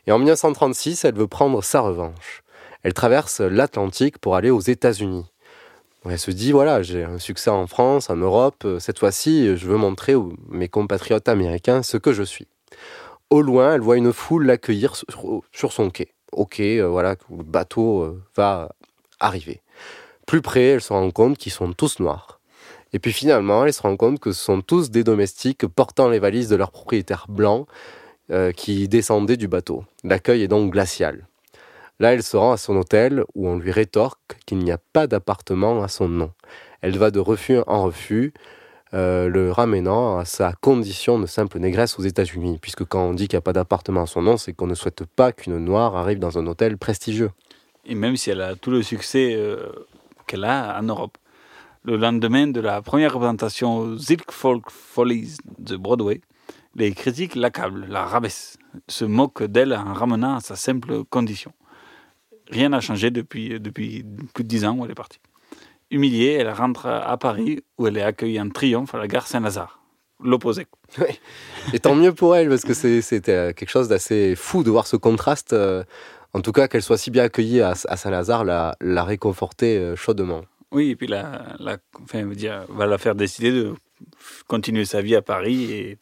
Et 0.07 0.13
en 0.13 0.19
1936, 0.19 1.05
elle 1.05 1.15
veut 1.15 1.27
prendre 1.27 1.63
sa 1.63 1.81
revanche. 1.81 2.43
Elle 2.83 2.95
traverse 2.95 3.41
l'Atlantique 3.41 4.19
pour 4.19 4.37
aller 4.37 4.51
aux 4.51 4.61
États-Unis. 4.61 5.27
Elle 6.05 6.19
se 6.19 6.31
dit, 6.31 6.53
voilà, 6.53 6.83
j'ai 6.83 7.05
un 7.05 7.19
succès 7.19 7.51
en 7.51 7.67
France, 7.67 8.09
en 8.09 8.17
Europe, 8.17 8.63
euh, 8.65 8.79
cette 8.79 8.99
fois-ci, 8.99 9.57
je 9.57 9.67
veux 9.67 9.77
montrer 9.77 10.15
aux 10.15 10.33
mes 10.49 10.69
compatriotes 10.69 11.29
américains 11.29 11.83
ce 11.83 11.97
que 11.97 12.13
je 12.13 12.23
suis. 12.23 12.47
Au 13.31 13.43
loin, 13.43 13.75
elle 13.75 13.83
voit 13.83 13.99
une 13.99 14.13
foule 14.13 14.47
l'accueillir 14.47 14.95
sur, 15.53 15.73
son 15.73 15.91
quai. 15.91 16.15
Au 16.33 16.47
quai, 16.47 16.79
euh, 16.79 16.89
voilà, 16.89 17.17
le 17.31 17.43
bateau 17.43 18.03
euh, 18.03 18.23
va 18.37 18.71
arriver. 19.21 19.61
Plus 20.27 20.41
près, 20.41 20.65
elle 20.65 20.81
se 20.81 20.93
rend 20.93 21.11
compte 21.11 21.37
qu'ils 21.37 21.53
sont 21.53 21.73
tous 21.73 22.01
noirs. 22.01 22.38
Et 22.93 22.99
puis 22.99 23.13
finalement, 23.13 23.65
elle 23.65 23.73
se 23.73 23.83
rend 23.83 23.97
compte 23.97 24.19
que 24.19 24.33
ce 24.33 24.43
sont 24.43 24.61
tous 24.61 24.91
des 24.91 25.05
domestiques 25.05 25.67
portant 25.67 26.09
les 26.09 26.19
valises 26.19 26.49
de 26.49 26.57
leurs 26.57 26.71
propriétaires 26.71 27.27
blancs 27.29 27.67
euh, 28.31 28.53
qui 28.53 28.89
descendaient 28.89 29.37
du 29.37 29.49
bateau. 29.49 29.85
L'accueil 30.05 30.43
est 30.43 30.49
donc 30.49 30.73
glacial. 30.73 31.27
Là, 32.01 32.15
elle 32.15 32.23
se 32.23 32.37
rend 32.37 32.53
à 32.53 32.57
son 32.57 32.77
hôtel 32.77 33.25
où 33.35 33.49
on 33.49 33.59
lui 33.59 33.73
rétorque 33.73 34.39
qu'il 34.47 34.59
n'y 34.59 34.71
a 34.71 34.79
pas 34.93 35.07
d'appartement 35.07 35.83
à 35.83 35.89
son 35.89 36.09
nom. 36.09 36.31
Elle 36.81 36.97
va 36.97 37.11
de 37.11 37.19
refus 37.19 37.59
en 37.67 37.83
refus, 37.83 38.33
euh, 38.95 39.29
le 39.29 39.51
ramenant 39.51 40.19
à 40.19 40.25
sa 40.25 40.53
condition 40.53 41.19
de 41.19 41.27
simple 41.27 41.59
négresse 41.59 41.99
aux 41.99 42.03
États-Unis, 42.03 42.59
puisque 42.63 42.85
quand 42.85 43.03
on 43.03 43.15
dit 43.15 43.29
qu'il 43.29 43.37
n'y 43.37 43.41
a 43.41 43.43
pas 43.43 43.53
d'appartement 43.53 44.03
à 44.03 44.07
son 44.07 44.23
nom, 44.23 44.37
c'est 44.37 44.53
qu'on 44.53 44.67
ne 44.67 44.75
souhaite 44.75 45.05
pas 45.05 45.33
qu'une 45.33 45.59
noire 45.59 45.97
arrive 45.97 46.21
dans 46.21 46.39
un 46.39 46.47
hôtel 46.47 46.79
prestigieux. 46.79 47.31
Et 47.85 47.95
même 47.95 48.17
si 48.17 48.31
elle 48.31 48.41
a 48.41 48.55
tout 48.55 48.71
le 48.71 48.83
succès 48.83 49.35
euh, 49.35 49.73
qu'elle 50.27 50.45
a 50.45 50.79
en 50.79 50.85
Europe. 50.85 51.19
Le 51.85 51.97
lendemain 51.97 52.49
de 52.49 52.61
la 52.61 52.83
première 52.83 53.15
représentation 53.15 53.77
aux 53.79 53.97
Zilk 53.99 54.31
Folk 54.31 54.71
Follies 54.71 55.37
de 55.59 55.77
Broadway, 55.77 56.21
Les 56.75 56.93
critiques 56.93 57.35
l'accablent, 57.35 57.87
la 57.89 58.05
rabaissent, 58.05 58.59
se 58.89 59.05
moquent 59.05 59.45
d'elle 59.45 59.73
en 59.75 59.95
ramenant 59.95 60.37
à 60.37 60.41
sa 60.41 60.55
simple 60.57 61.05
condition. 61.05 61.53
Rien 62.51 62.69
n'a 62.71 62.81
changé 62.81 63.11
depuis, 63.11 63.59
depuis 63.61 64.05
plus 64.35 64.45
de 64.45 64.49
dix 64.49 64.65
ans 64.65 64.77
où 64.77 64.85
elle 64.85 64.91
est 64.91 64.95
partie. 64.95 65.19
Humiliée, 65.91 66.33
elle 66.35 66.51
rentre 66.51 66.87
à 66.87 67.17
Paris 67.17 67.61
où 67.79 67.87
elle 67.87 67.97
est 67.97 68.03
accueillie 68.03 68.41
en 68.41 68.51
triomphe 68.51 68.95
à 68.95 68.99
la 68.99 69.09
gare 69.09 69.27
Saint-Lazare. 69.27 69.81
L'opposé. 70.23 70.67
Et 71.73 71.79
tant 71.79 71.95
mieux 71.95 72.13
pour 72.13 72.35
elle, 72.37 72.49
parce 72.49 72.65
que 72.65 72.75
c'était 72.75 73.55
quelque 73.55 73.71
chose 73.71 73.89
d'assez 73.89 74.35
fou 74.37 74.63
de 74.63 74.71
voir 74.71 74.87
ce 74.87 74.97
contraste. 74.97 75.53
euh, 75.53 75.85
En 76.35 76.41
tout 76.41 76.53
cas, 76.53 76.69
qu'elle 76.69 76.83
soit 76.83 76.99
si 76.99 77.11
bien 77.11 77.25
accueillie 77.25 77.61
à, 77.63 77.75
Saint-Lazare 77.75 78.45
l'a, 78.45 78.77
l'a 78.81 79.05
réconfortée 79.05 79.79
euh, 79.79 79.97
chaudement. 79.97 80.43
Oui, 80.73 80.91
et 80.91 80.97
puis 80.97 81.07
la, 81.07 81.57
la, 81.59 81.79
enfin, 82.03 82.25
dire, 82.27 82.67
va 82.69 82.87
la 82.87 82.99
faire 82.99 83.15
décider 83.15 83.53
de 83.53 83.75
continuer 84.47 84.85
sa 84.85 85.01
vie 85.01 85.17
à 85.17 85.23
Paris 85.23 85.73
et 85.73 85.99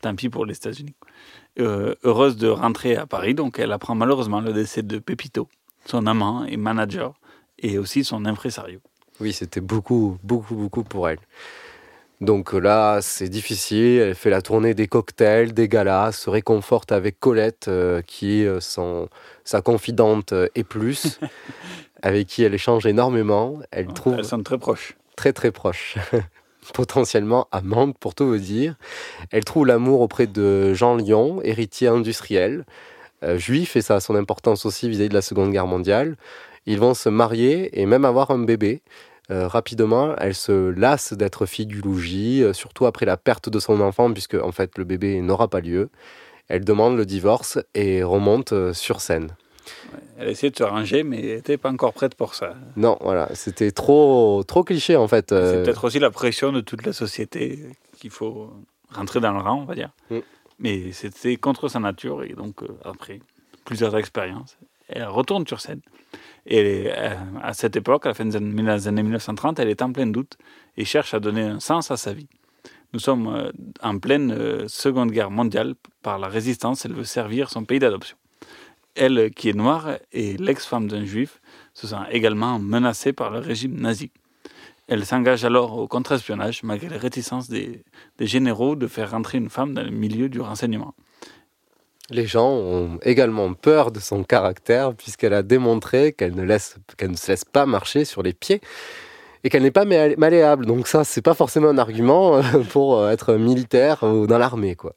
tant 0.00 0.14
pis 0.14 0.28
pour 0.28 0.46
les 0.46 0.54
États-Unis. 0.54 0.94
Euh, 1.58 1.94
heureuse 2.04 2.36
de 2.36 2.48
rentrer 2.48 2.96
à 2.96 3.06
Paris, 3.06 3.34
donc 3.34 3.58
elle 3.58 3.72
apprend 3.72 3.94
malheureusement 3.94 4.40
le 4.40 4.52
décès 4.52 4.82
de 4.82 4.98
Pepito, 4.98 5.48
son 5.84 6.06
amant 6.06 6.44
et 6.44 6.56
manager, 6.56 7.14
et 7.58 7.78
aussi 7.78 8.04
son 8.04 8.24
impresario. 8.24 8.80
Oui, 9.20 9.32
c'était 9.32 9.60
beaucoup, 9.60 10.18
beaucoup, 10.22 10.54
beaucoup 10.54 10.84
pour 10.84 11.08
elle. 11.08 11.18
Donc 12.20 12.52
là, 12.52 13.00
c'est 13.00 13.28
difficile. 13.28 13.98
Elle 14.00 14.14
fait 14.14 14.30
la 14.30 14.42
tournée 14.42 14.74
des 14.74 14.86
cocktails, 14.86 15.52
des 15.52 15.68
galas, 15.68 16.12
se 16.12 16.30
réconforte 16.30 16.92
avec 16.92 17.18
Colette, 17.18 17.68
euh, 17.68 18.02
qui 18.02 18.42
est 18.42 18.46
euh, 18.46 18.60
son, 18.60 19.08
sa 19.44 19.62
confidente 19.62 20.34
et 20.54 20.64
plus, 20.64 21.18
avec 22.02 22.26
qui 22.26 22.42
elle 22.42 22.54
échange 22.54 22.86
énormément. 22.86 23.58
Elle 23.70 23.88
trouve 23.88 24.14
Elles 24.18 24.24
sont 24.24 24.42
très 24.42 24.58
proches. 24.58 24.96
très 25.16 25.32
très 25.32 25.50
proches, 25.50 25.96
potentiellement 26.74 27.48
amante 27.52 27.96
pour 27.98 28.14
tout 28.14 28.26
vous 28.26 28.38
dire. 28.38 28.76
Elle 29.30 29.44
trouve 29.44 29.66
l'amour 29.66 30.00
auprès 30.00 30.26
de 30.26 30.74
Jean 30.74 30.96
Lyon, 30.96 31.40
héritier 31.42 31.88
industriel, 31.88 32.64
euh, 33.22 33.38
juif, 33.38 33.76
et 33.76 33.82
ça 33.82 33.96
a 33.96 34.00
son 34.00 34.14
importance 34.14 34.64
aussi 34.64 34.88
vis-à-vis 34.88 35.10
de 35.10 35.14
la 35.14 35.22
Seconde 35.22 35.52
Guerre 35.52 35.66
mondiale. 35.66 36.16
Ils 36.66 36.78
vont 36.78 36.94
se 36.94 37.08
marier 37.08 37.80
et 37.80 37.86
même 37.86 38.04
avoir 38.04 38.30
un 38.30 38.38
bébé. 38.38 38.82
Euh, 39.30 39.46
rapidement, 39.46 40.16
elle 40.16 40.34
se 40.34 40.70
lasse 40.70 41.12
d'être 41.12 41.46
fille 41.46 41.66
du 41.66 41.80
logis, 41.80 42.42
euh, 42.42 42.52
surtout 42.52 42.86
après 42.86 43.06
la 43.06 43.16
perte 43.16 43.48
de 43.48 43.58
son 43.58 43.80
enfant, 43.80 44.12
puisque 44.12 44.34
en 44.34 44.52
fait 44.52 44.76
le 44.78 44.84
bébé 44.84 45.20
n'aura 45.20 45.48
pas 45.48 45.60
lieu. 45.60 45.90
Elle 46.48 46.64
demande 46.64 46.96
le 46.96 47.06
divorce 47.06 47.58
et 47.74 48.02
remonte 48.02 48.72
sur 48.72 49.00
scène. 49.00 49.28
Elle 50.18 50.28
essayait 50.28 50.50
de 50.50 50.56
se 50.56 50.62
ranger, 50.62 51.02
mais 51.02 51.20
elle 51.20 51.36
n'était 51.36 51.56
pas 51.56 51.70
encore 51.70 51.92
prête 51.92 52.14
pour 52.14 52.34
ça. 52.34 52.54
Non, 52.76 52.98
voilà, 53.00 53.34
c'était 53.34 53.70
trop, 53.70 54.42
trop 54.46 54.64
cliché 54.64 54.96
en 54.96 55.08
fait. 55.08 55.26
C'est 55.30 55.34
euh, 55.34 55.64
peut-être 55.64 55.84
aussi 55.84 55.98
la 55.98 56.10
pression 56.10 56.52
de 56.52 56.60
toute 56.60 56.84
la 56.84 56.92
société 56.92 57.58
qu'il 57.98 58.10
faut 58.10 58.50
rentrer 58.92 59.20
dans 59.20 59.32
le 59.32 59.40
rang, 59.40 59.62
on 59.62 59.64
va 59.64 59.74
dire. 59.74 59.90
Mm. 60.10 60.18
Mais 60.58 60.92
c'était 60.92 61.36
contre 61.36 61.68
sa 61.68 61.80
nature, 61.80 62.22
et 62.22 62.34
donc 62.34 62.62
euh, 62.62 62.68
après 62.84 63.20
plusieurs 63.64 63.96
expériences, 63.96 64.58
elle 64.88 65.06
retourne 65.06 65.46
sur 65.46 65.60
scène. 65.60 65.80
Et 66.46 66.88
euh, 66.88 67.14
à 67.42 67.54
cette 67.54 67.76
époque, 67.76 68.04
à 68.06 68.10
la 68.10 68.14
fin 68.14 68.26
des 68.26 68.36
années 68.36 68.62
des 68.62 68.88
années 68.88 69.02
1930, 69.02 69.58
elle 69.58 69.68
est 69.68 69.82
en 69.82 69.92
plein 69.92 70.06
doute 70.06 70.36
et 70.76 70.84
cherche 70.84 71.14
à 71.14 71.20
donner 71.20 71.42
un 71.42 71.60
sens 71.60 71.90
à 71.90 71.96
sa 71.96 72.12
vie. 72.12 72.28
Nous 72.92 72.98
sommes 72.98 73.52
en 73.82 73.98
pleine 74.00 74.66
Seconde 74.66 75.12
Guerre 75.12 75.30
mondiale. 75.30 75.76
Par 76.02 76.18
la 76.18 76.26
résistance, 76.26 76.84
elle 76.84 76.92
veut 76.92 77.04
servir 77.04 77.48
son 77.48 77.64
pays 77.64 77.78
d'adoption. 77.78 78.16
Elle, 78.94 79.30
qui 79.30 79.48
est 79.48 79.54
noire 79.54 79.96
et 80.12 80.36
l'ex-femme 80.36 80.88
d'un 80.88 81.04
juif, 81.04 81.40
se 81.74 81.86
sent 81.86 81.96
également 82.10 82.58
menacée 82.58 83.12
par 83.12 83.30
le 83.30 83.38
régime 83.38 83.80
nazi. 83.80 84.10
Elle 84.88 85.06
s'engage 85.06 85.44
alors 85.44 85.78
au 85.78 85.86
contre-espionnage, 85.86 86.64
malgré 86.64 86.88
les 86.88 86.96
réticences 86.96 87.48
des, 87.48 87.84
des 88.18 88.26
généraux 88.26 88.74
de 88.74 88.88
faire 88.88 89.12
rentrer 89.12 89.38
une 89.38 89.48
femme 89.48 89.72
dans 89.72 89.84
le 89.84 89.90
milieu 89.90 90.28
du 90.28 90.40
renseignement. 90.40 90.94
Les 92.10 92.26
gens 92.26 92.50
ont 92.50 92.98
également 93.02 93.54
peur 93.54 93.92
de 93.92 94.00
son 94.00 94.24
caractère 94.24 94.94
puisqu'elle 94.94 95.32
a 95.32 95.44
démontré 95.44 96.12
qu'elle 96.12 96.34
ne, 96.34 96.42
laisse, 96.42 96.76
qu'elle 96.96 97.12
ne 97.12 97.16
se 97.16 97.28
laisse 97.28 97.44
pas 97.44 97.66
marcher 97.66 98.04
sur 98.04 98.24
les 98.24 98.32
pieds 98.32 98.60
et 99.44 99.48
qu'elle 99.48 99.62
n'est 99.62 99.70
pas 99.70 99.84
malléable. 99.84 100.66
Donc 100.66 100.88
ça, 100.88 101.04
c'est 101.04 101.22
pas 101.22 101.34
forcément 101.34 101.68
un 101.68 101.78
argument 101.78 102.38
euh, 102.38 102.42
pour 102.70 102.98
euh, 102.98 103.10
être 103.10 103.34
militaire 103.34 104.02
ou 104.02 104.26
dans 104.26 104.38
l'armée, 104.38 104.74
quoi. 104.74 104.94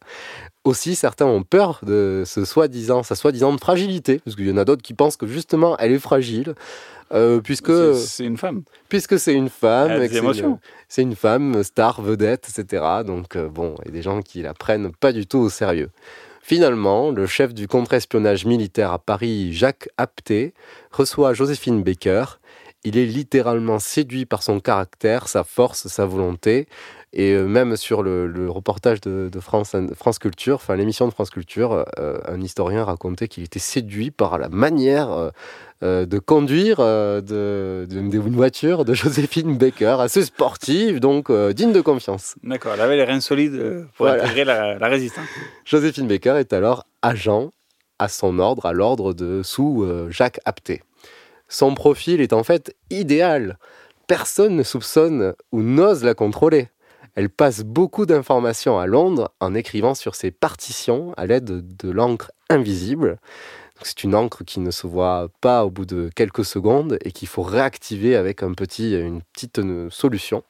Aussi, 0.64 0.96
certains 0.96 1.26
ont 1.26 1.44
peur 1.44 1.82
de 1.84 2.24
ce 2.26 2.46
soi-disant, 2.46 3.04
sa 3.04 3.16
soi-disant 3.16 3.58
fragilité, 3.58 4.20
parce 4.24 4.36
qu'il 4.38 4.48
y 4.48 4.52
en 4.52 4.58
a 4.58 4.64
d'autres 4.64 4.82
qui 4.82 4.94
pensent 4.94 5.18
que 5.18 5.28
justement, 5.28 5.76
elle 5.78 5.92
est 5.92 6.00
fragile, 6.00 6.56
euh, 7.14 7.42
puisque 7.42 7.72
C'est- 7.96 8.24
une 8.26 8.38
femme. 8.38 8.64
puisque 8.88 9.20
c'est 9.20 9.34
une 9.34 9.50
femme, 9.50 9.92
une, 10.40 10.58
c'est 10.88 11.02
une 11.02 11.16
femme 11.16 11.64
star, 11.64 12.02
vedette, 12.02 12.48
etc. 12.56 12.82
Donc 13.06 13.36
euh, 13.36 13.50
bon, 13.50 13.76
il 13.82 13.88
y 13.88 13.90
a 13.90 13.92
des 13.92 14.02
gens 14.02 14.22
qui 14.22 14.42
la 14.42 14.54
prennent 14.54 14.92
pas 14.94 15.12
du 15.12 15.28
tout 15.28 15.40
au 15.40 15.50
sérieux. 15.50 15.90
Finalement, 16.42 17.12
le 17.12 17.26
chef 17.26 17.54
du 17.54 17.68
contre-espionnage 17.68 18.46
militaire 18.46 18.92
à 18.94 19.00
Paris, 19.00 19.54
Jacques 19.54 19.90
Apté, 19.98 20.54
reçoit 20.92 21.34
Joséphine 21.34 21.84
Baker. 21.84 22.26
Il 22.86 22.98
est 22.98 23.06
littéralement 23.06 23.80
séduit 23.80 24.26
par 24.26 24.44
son 24.44 24.60
caractère, 24.60 25.28
sa 25.30 25.44
force, 25.46 25.88
sa 25.88 26.06
volonté. 26.06 26.68
Et 27.16 27.34
euh, 27.34 27.46
même 27.46 27.76
sur 27.78 28.02
le, 28.02 28.26
le 28.26 28.50
reportage 28.50 29.00
de, 29.02 29.30
de 29.32 29.40
France, 29.40 29.76
France 29.96 30.18
Culture, 30.18 30.56
enfin 30.56 30.76
l'émission 30.76 31.08
de 31.08 31.14
France 31.14 31.30
Culture, 31.30 31.86
euh, 32.00 32.18
un 32.28 32.42
historien 32.42 32.84
racontait 32.84 33.28
qu'il 33.28 33.44
était 33.44 33.60
séduit 33.60 34.10
par 34.10 34.40
la 34.40 34.50
manière 34.50 35.32
euh, 35.84 36.06
de 36.08 36.18
conduire 36.18 36.78
euh, 36.80 37.22
de, 37.22 37.86
de- 37.88 38.02
d'une 38.02 38.36
voiture 38.36 38.84
de 38.84 38.94
Joséphine 38.96 39.58
Baker, 39.60 39.98
assez 40.00 40.24
sportive, 40.26 41.00
donc 41.00 41.32
digne 41.32 41.72
de 41.72 41.82
confiance. 41.82 42.34
D'accord, 42.42 42.72
elle 42.74 42.82
avait 42.82 42.96
les 42.98 43.04
reins 43.04 43.20
solides 43.22 43.86
pour 43.96 44.08
Voilà. 44.08 44.24
intégrer 44.24 44.46
la, 44.46 44.80
la 44.80 44.88
résistance. 44.88 45.28
Joséphine 45.66 46.08
Baker 46.08 46.38
est 46.40 46.52
alors 46.52 46.86
agent 47.04 47.52
à 48.00 48.08
son 48.08 48.40
ordre, 48.40 48.66
à 48.66 48.74
l'ordre 48.74 49.14
de 49.14 49.44
sous 49.44 49.86
Jacques 50.10 50.40
Apté. 50.46 50.82
Son 51.48 51.76
profil 51.76 52.22
est 52.22 52.34
en 52.34 52.44
fait 52.44 52.76
idéal. 52.90 53.60
Personne 54.08 54.56
ne 54.56 54.64
soupçonne 54.64 55.34
ou 55.52 55.62
n'ose 55.62 56.04
la 56.04 56.16
contrôler. 56.16 56.70
Elle 57.16 57.30
passe 57.30 57.62
beaucoup 57.62 58.08
d'informations 58.08 58.80
à 58.80 58.88
Londres 58.88 59.32
en 59.40 59.54
écrivant 59.54 59.94
sur 59.94 60.16
ses 60.16 60.32
partitions 60.32 61.14
à 61.16 61.28
l'aide 61.28 61.46
de 61.46 61.92
l'encre 61.92 62.32
invisible. 62.50 63.20
C'est 63.84 64.04
une 64.04 64.16
encre 64.16 64.44
qui 64.44 64.60
ne 64.60 64.72
se 64.72 64.88
voit 64.88 65.28
pas 65.42 65.66
au 65.66 65.70
bout 65.70 65.86
de 65.86 66.10
quelques 66.16 66.46
secondes 66.46 66.98
et 67.04 67.12
qu'il 67.12 67.28
faut 67.28 67.44
réactiver 67.44 68.16
avec 68.16 68.42
un 68.42 68.54
petit, 68.54 68.96
une 68.96 69.22
petite 69.34 69.60
euh, 69.60 69.90
solution. 69.90 70.44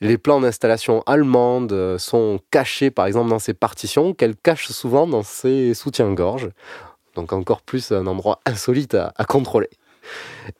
Les 0.00 0.18
plans 0.18 0.40
d'installation 0.40 1.02
allemandes 1.06 1.72
euh, 1.72 1.98
sont 1.98 2.40
cachés 2.50 2.90
par 2.90 3.06
exemple 3.06 3.30
dans 3.30 3.38
ses 3.38 3.54
partitions, 3.54 4.14
qu'elle 4.14 4.36
cache 4.36 4.68
souvent 4.68 5.06
dans 5.06 5.22
ses 5.22 5.74
soutiens-gorge. 5.74 6.50
Donc 7.14 7.32
encore 7.32 7.62
plus 7.62 7.92
un 7.92 8.06
endroit 8.06 8.40
insolite 8.46 8.94
à 8.94 9.24
contrôler. 9.24 9.68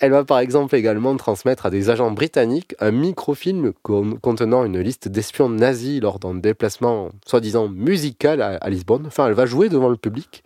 Elle 0.00 0.12
va 0.12 0.24
par 0.24 0.38
exemple 0.38 0.74
également 0.76 1.16
transmettre 1.16 1.66
à 1.66 1.70
des 1.70 1.90
agents 1.90 2.10
britanniques 2.10 2.74
un 2.80 2.90
microfilm 2.90 3.72
con- 3.82 4.18
contenant 4.20 4.64
une 4.64 4.80
liste 4.80 5.08
d'espions 5.08 5.48
nazis 5.48 6.00
lors 6.00 6.18
d'un 6.18 6.34
déplacement 6.34 7.10
soi-disant 7.26 7.68
musical 7.68 8.42
à, 8.42 8.56
à 8.56 8.70
Lisbonne. 8.70 9.04
Enfin, 9.06 9.26
elle 9.26 9.34
va 9.34 9.46
jouer 9.46 9.68
devant 9.68 9.88
le 9.88 9.96
public, 9.96 10.42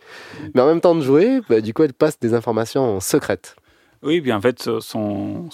mais 0.55 0.61
en 0.61 0.67
même 0.67 0.81
temps 0.81 0.95
de 0.95 1.01
jouer, 1.01 1.41
bah, 1.49 1.61
du 1.61 1.73
coup, 1.73 1.83
elle 1.83 1.93
passe 1.93 2.19
des 2.19 2.33
informations 2.33 2.99
secrètes. 2.99 3.55
Oui, 4.03 4.19
puis 4.21 4.33
en 4.33 4.41
fait, 4.41 4.69
son, 4.81 5.47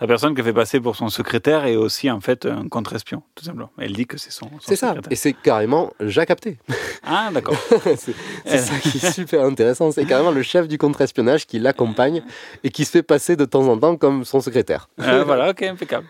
la 0.00 0.06
personne 0.06 0.34
qu'elle 0.34 0.44
fait 0.44 0.52
passer 0.52 0.80
pour 0.80 0.96
son 0.96 1.08
secrétaire 1.08 1.64
est 1.64 1.76
aussi 1.76 2.10
en 2.10 2.20
fait 2.20 2.44
un 2.46 2.68
contre-espion, 2.68 3.22
tout 3.34 3.44
simplement. 3.44 3.70
Elle 3.78 3.92
dit 3.94 4.06
que 4.06 4.18
c'est 4.18 4.30
son, 4.30 4.46
son 4.46 4.58
C'est 4.60 4.76
ça, 4.76 4.88
secrétaire. 4.88 5.12
et 5.12 5.16
c'est 5.16 5.32
carrément 5.32 5.92
Jacques 6.00 6.30
Apté. 6.30 6.58
Ah, 7.04 7.30
d'accord. 7.32 7.56
c'est 7.96 8.14
c'est 8.44 8.58
ça 8.58 8.78
qui 8.78 8.98
est 8.98 9.10
super 9.12 9.44
intéressant. 9.44 9.90
C'est 9.92 10.04
carrément 10.04 10.30
le 10.32 10.42
chef 10.42 10.68
du 10.68 10.76
contre-espionnage 10.78 11.46
qui 11.46 11.58
l'accompagne 11.58 12.22
et 12.64 12.70
qui 12.70 12.84
se 12.84 12.90
fait 12.90 13.02
passer 13.02 13.36
de 13.36 13.44
temps 13.44 13.66
en 13.68 13.78
temps 13.78 13.96
comme 13.96 14.24
son 14.24 14.40
secrétaire. 14.40 14.88
Euh, 15.00 15.24
voilà, 15.24 15.50
ok, 15.50 15.62
impeccable. 15.62 16.06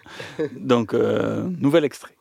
Donc, 0.56 0.92
euh, 0.94 1.44
nouvel 1.60 1.84
extrait. 1.84 2.12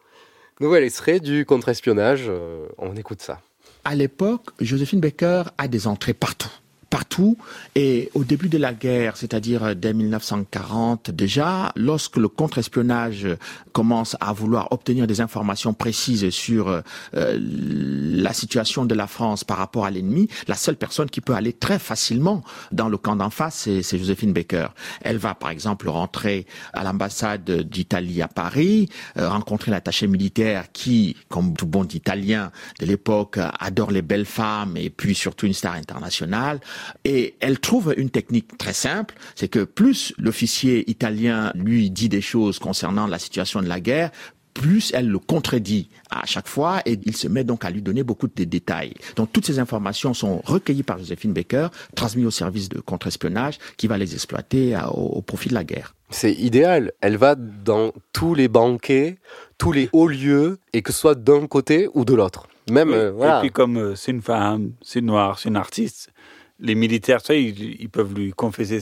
Nouvel 0.60 0.84
extrait 0.84 1.20
du 1.20 1.46
contre-espionnage. 1.46 2.26
euh, 2.30 2.68
on 2.78 2.96
écoute 2.96 3.22
ça. 3.22 3.40
À 3.84 3.94
l'époque, 3.96 4.46
Joséphine 4.62 5.00
Baker 5.00 5.44
a 5.58 5.68
des 5.68 5.88
entrées 5.88 6.14
partout. 6.14 6.50
Partout. 6.96 7.38
Et 7.76 8.10
au 8.14 8.24
début 8.24 8.48
de 8.48 8.58
la 8.58 8.74
guerre, 8.74 9.18
c'est-à-dire 9.18 9.76
dès 9.76 9.92
1940 9.92 11.12
déjà, 11.12 11.74
lorsque 11.76 12.16
le 12.16 12.30
contre-espionnage 12.30 13.28
commence 13.74 14.16
à 14.22 14.32
vouloir 14.32 14.72
obtenir 14.72 15.06
des 15.06 15.20
informations 15.20 15.74
précises 15.74 16.30
sur 16.30 16.70
euh, 16.70 16.82
la 17.14 18.32
situation 18.32 18.86
de 18.86 18.96
la 18.96 19.08
France 19.08 19.44
par 19.44 19.58
rapport 19.58 19.86
à 19.86 19.92
l'ennemi, 19.92 20.30
la 20.48 20.56
seule 20.56 20.78
personne 20.78 21.10
qui 21.10 21.20
peut 21.20 21.36
aller 21.36 21.52
très 21.52 21.80
facilement 21.80 22.46
dans 22.72 22.88
le 22.88 22.96
camp 22.96 23.18
d'en 23.18 23.30
face, 23.30 23.56
c'est 23.66 23.84
c'est 23.84 23.98
Joséphine 23.98 24.32
Baker. 24.32 24.68
Elle 25.02 25.18
va 25.18 25.36
par 25.36 25.50
exemple 25.50 25.90
rentrer 25.90 26.46
à 26.72 26.86
l'ambassade 26.86 27.44
d'Italie 27.44 28.22
à 28.22 28.30
Paris, 28.30 28.88
euh, 29.18 29.28
rencontrer 29.28 29.70
l'attaché 29.70 30.08
militaire 30.08 30.72
qui, 30.72 31.18
comme 31.28 31.58
tout 31.58 31.68
bon 31.68 31.84
Italien 31.94 32.54
de 32.80 32.86
l'époque, 32.86 33.38
adore 33.60 33.92
les 33.92 34.02
belles 34.02 34.26
femmes 34.26 34.78
et 34.78 34.90
puis 34.90 35.14
surtout 35.14 35.46
une 35.46 35.54
star 35.54 35.74
internationale. 35.74 36.62
Et 37.04 37.36
elle 37.40 37.60
trouve 37.60 37.94
une 37.98 38.10
technique 38.10 38.58
très 38.58 38.74
simple, 38.74 39.16
c'est 39.36 39.48
que 39.48 39.64
plus 39.64 40.14
l'officier 40.18 40.90
italien 40.90 41.52
lui 41.56 41.90
dit 41.90 42.10
des 42.10 42.22
choses 42.22 42.60
concernant 42.60 43.08
la 43.08 43.20
situation 43.20 43.62
de 43.62 43.68
la 43.68 43.80
guerre, 43.80 44.12
plus 44.54 44.92
elle 44.94 45.10
le 45.10 45.20
contredit 45.20 45.90
à 46.10 46.26
chaque 46.26 46.48
fois 46.48 46.80
et 46.86 46.98
il 47.06 47.18
se 47.18 47.28
met 47.28 47.44
donc 47.44 47.66
à 47.66 47.70
lui 47.70 47.82
donner 47.82 48.04
beaucoup 48.04 48.28
de 48.34 48.44
détails. 48.46 48.94
Donc 49.18 49.34
toutes 49.34 49.46
ces 49.46 49.60
informations 49.60 50.14
sont 50.14 50.42
recueillies 50.46 50.84
par 50.84 50.98
Joséphine 50.98 51.34
Baker, 51.34 51.68
transmises 51.94 52.26
au 52.26 52.32
service 52.32 52.70
de 52.70 52.80
contre-espionnage 52.80 53.58
qui 53.76 53.88
va 53.88 53.98
les 53.98 54.14
exploiter 54.14 54.74
à- 54.74 54.90
au, 54.94 55.08
au 55.18 55.22
profit 55.22 55.50
de 55.50 55.56
la 55.56 55.66
guerre. 55.66 55.94
C'est 56.10 56.32
idéal. 56.32 56.94
Elle 57.02 57.18
va 57.18 57.36
dans 57.36 57.92
tous 58.14 58.34
les 58.34 58.48
banquets, 58.48 59.18
tous 59.58 59.74
les 59.74 59.90
hauts 59.92 60.08
lieux, 60.08 60.58
et 60.72 60.82
que 60.84 60.94
ce 60.94 61.00
soit 61.00 61.16
d'un 61.16 61.48
côté 61.48 61.90
ou 61.94 62.06
de 62.06 62.14
l'autre. 62.14 62.48
Même, 62.72 62.94
euh, 62.94 63.12
voilà. 63.12 63.40
Et 63.40 63.42
puis 63.42 63.52
comme 63.52 63.76
euh, 63.78 63.96
c'est 63.96 64.12
une 64.12 64.22
femme, 64.22 64.72
c'est 64.82 65.00
une 65.00 65.08
noire, 65.08 65.38
c'est 65.38 65.50
une 65.50 65.58
artiste, 65.58 66.12
les 66.60 66.76
militaires, 66.76 67.22
tu 67.22 67.28
sais, 67.28 67.44
ils, 67.44 67.82
ils 67.82 67.90
peuvent 67.90 68.14
lui 68.14 68.32
confesser, 68.32 68.80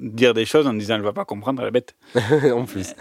dire 0.00 0.34
des 0.34 0.44
choses 0.44 0.66
en 0.66 0.74
disant 0.74 0.96
elle 0.96 1.02
va 1.02 1.12
pas 1.12 1.24
comprendre, 1.24 1.62
elle 1.62 1.68
est 1.68 1.70
bête. 1.70 1.94
en 2.52 2.64
plus. 2.64 2.94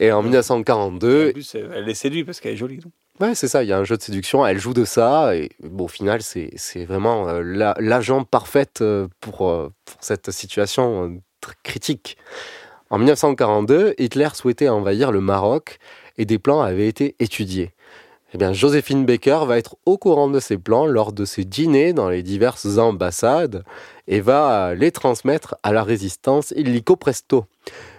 Et 0.00 0.12
en 0.12 0.22
1942, 0.22 1.28
En 1.28 1.32
plus, 1.32 1.54
elle 1.56 1.88
est 1.88 1.94
séduite 1.94 2.26
parce 2.26 2.40
qu'elle 2.40 2.52
est 2.52 2.56
jolie. 2.56 2.78
donc. 2.78 2.92
Ouais, 3.20 3.34
c'est 3.34 3.48
ça, 3.48 3.64
il 3.64 3.68
y 3.68 3.72
a 3.72 3.78
un 3.78 3.82
jeu 3.84 3.96
de 3.96 4.02
séduction, 4.02 4.46
elle 4.46 4.58
joue 4.60 4.74
de 4.74 4.84
ça, 4.84 5.34
et 5.34 5.50
bon, 5.60 5.86
au 5.86 5.88
final, 5.88 6.20
c'est 6.22 6.84
vraiment 6.84 7.28
euh, 7.28 7.42
la- 7.42 7.74
l'agent 7.80 8.22
parfaite 8.22 8.80
euh, 8.80 9.08
pour, 9.18 9.48
euh, 9.48 9.72
pour 9.86 9.96
cette 10.04 10.30
situation 10.30 11.04
euh, 11.08 11.16
très 11.40 11.54
critique. 11.64 12.16
En 12.90 12.98
1942, 12.98 13.94
Hitler 13.98 14.28
souhaitait 14.34 14.68
envahir 14.68 15.10
le 15.10 15.20
Maroc 15.20 15.78
et 16.16 16.26
des 16.26 16.38
plans 16.38 16.60
avaient 16.60 16.86
été 16.86 17.16
étudiés. 17.18 17.72
Eh 18.34 18.38
bien, 18.38 18.52
Joséphine 18.52 19.06
Baker 19.06 19.40
va 19.46 19.56
être 19.56 19.76
au 19.86 19.96
courant 19.96 20.28
de 20.28 20.38
ces 20.38 20.58
plans 20.58 20.84
lors 20.84 21.12
de 21.12 21.24
ses 21.24 21.44
dîners 21.44 21.94
dans 21.94 22.10
les 22.10 22.22
diverses 22.22 22.76
ambassades 22.76 23.64
et 24.06 24.20
va 24.20 24.74
les 24.74 24.92
transmettre 24.92 25.56
à 25.62 25.72
la 25.72 25.82
résistance 25.82 26.52
illico 26.54 26.94
presto. 26.94 27.46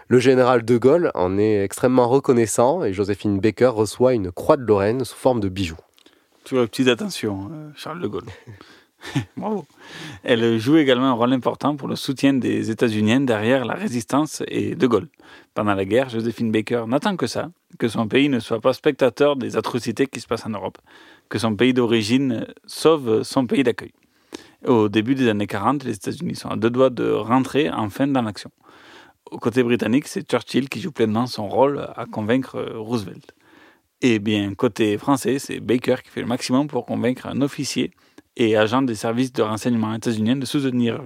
Le 0.07 0.19
général 0.19 0.63
de 0.63 0.77
Gaulle 0.77 1.11
en 1.15 1.39
est 1.39 1.63
extrêmement 1.63 2.07
reconnaissant 2.07 2.83
et 2.83 2.93
Joséphine 2.93 3.39
Baker 3.39 3.71
reçoit 3.73 4.13
une 4.13 4.31
croix 4.31 4.57
de 4.57 4.63
Lorraine 4.63 5.03
sous 5.03 5.15
forme 5.17 5.39
de 5.39 5.49
bijoux. 5.49 5.77
Toujours 6.43 6.65
petites 6.65 6.87
attentions, 6.87 7.49
euh, 7.51 7.69
Charles 7.75 8.01
de 8.01 8.07
Gaulle. 8.07 8.25
Bravo. 9.37 9.65
Elle 10.23 10.59
joue 10.59 10.77
également 10.77 11.07
un 11.07 11.13
rôle 11.13 11.33
important 11.33 11.75
pour 11.75 11.87
le 11.87 11.95
soutien 11.95 12.33
des 12.33 12.69
États-Unis 12.69 13.25
derrière 13.25 13.65
la 13.65 13.73
résistance 13.73 14.43
et 14.47 14.75
de 14.75 14.87
Gaulle. 14.87 15.07
Pendant 15.53 15.73
la 15.73 15.85
guerre, 15.85 16.09
Joséphine 16.09 16.51
Baker 16.51 16.83
n'attend 16.87 17.15
que 17.15 17.27
ça, 17.27 17.49
que 17.77 17.87
son 17.87 18.07
pays 18.07 18.29
ne 18.29 18.39
soit 18.39 18.59
pas 18.59 18.73
spectateur 18.73 19.35
des 19.35 19.57
atrocités 19.57 20.07
qui 20.07 20.19
se 20.19 20.27
passent 20.27 20.45
en 20.45 20.51
Europe, 20.51 20.77
que 21.29 21.39
son 21.39 21.55
pays 21.55 21.73
d'origine 21.73 22.45
sauve 22.65 23.23
son 23.23 23.45
pays 23.45 23.63
d'accueil. 23.63 23.93
Au 24.65 24.89
début 24.89 25.15
des 25.15 25.29
années 25.29 25.47
40, 25.47 25.85
les 25.85 25.95
États-Unis 25.95 26.35
sont 26.35 26.49
à 26.49 26.57
deux 26.57 26.69
doigts 26.69 26.89
de 26.89 27.09
rentrer 27.09 27.69
enfin 27.69 28.07
dans 28.07 28.21
l'action. 28.21 28.51
Au 29.31 29.37
côté 29.37 29.63
britannique, 29.63 30.07
c'est 30.07 30.29
Churchill 30.29 30.69
qui 30.69 30.81
joue 30.81 30.91
pleinement 30.91 31.27
son 31.27 31.47
rôle 31.47 31.87
à 31.95 32.05
convaincre 32.05 32.59
Roosevelt. 32.75 33.33
Et 34.01 34.19
bien, 34.19 34.53
côté 34.55 34.97
français, 34.97 35.39
c'est 35.39 35.59
Baker 35.59 35.97
qui 36.03 36.09
fait 36.09 36.21
le 36.21 36.27
maximum 36.27 36.67
pour 36.67 36.85
convaincre 36.85 37.27
un 37.27 37.41
officier 37.41 37.91
et 38.39 38.55
agent 38.57 38.81
des 38.81 38.95
services 38.95 39.31
de 39.33 39.43
renseignement 39.43 39.93
états-uniens 39.93 40.35
de 40.37 40.45
soutenir 40.45 41.01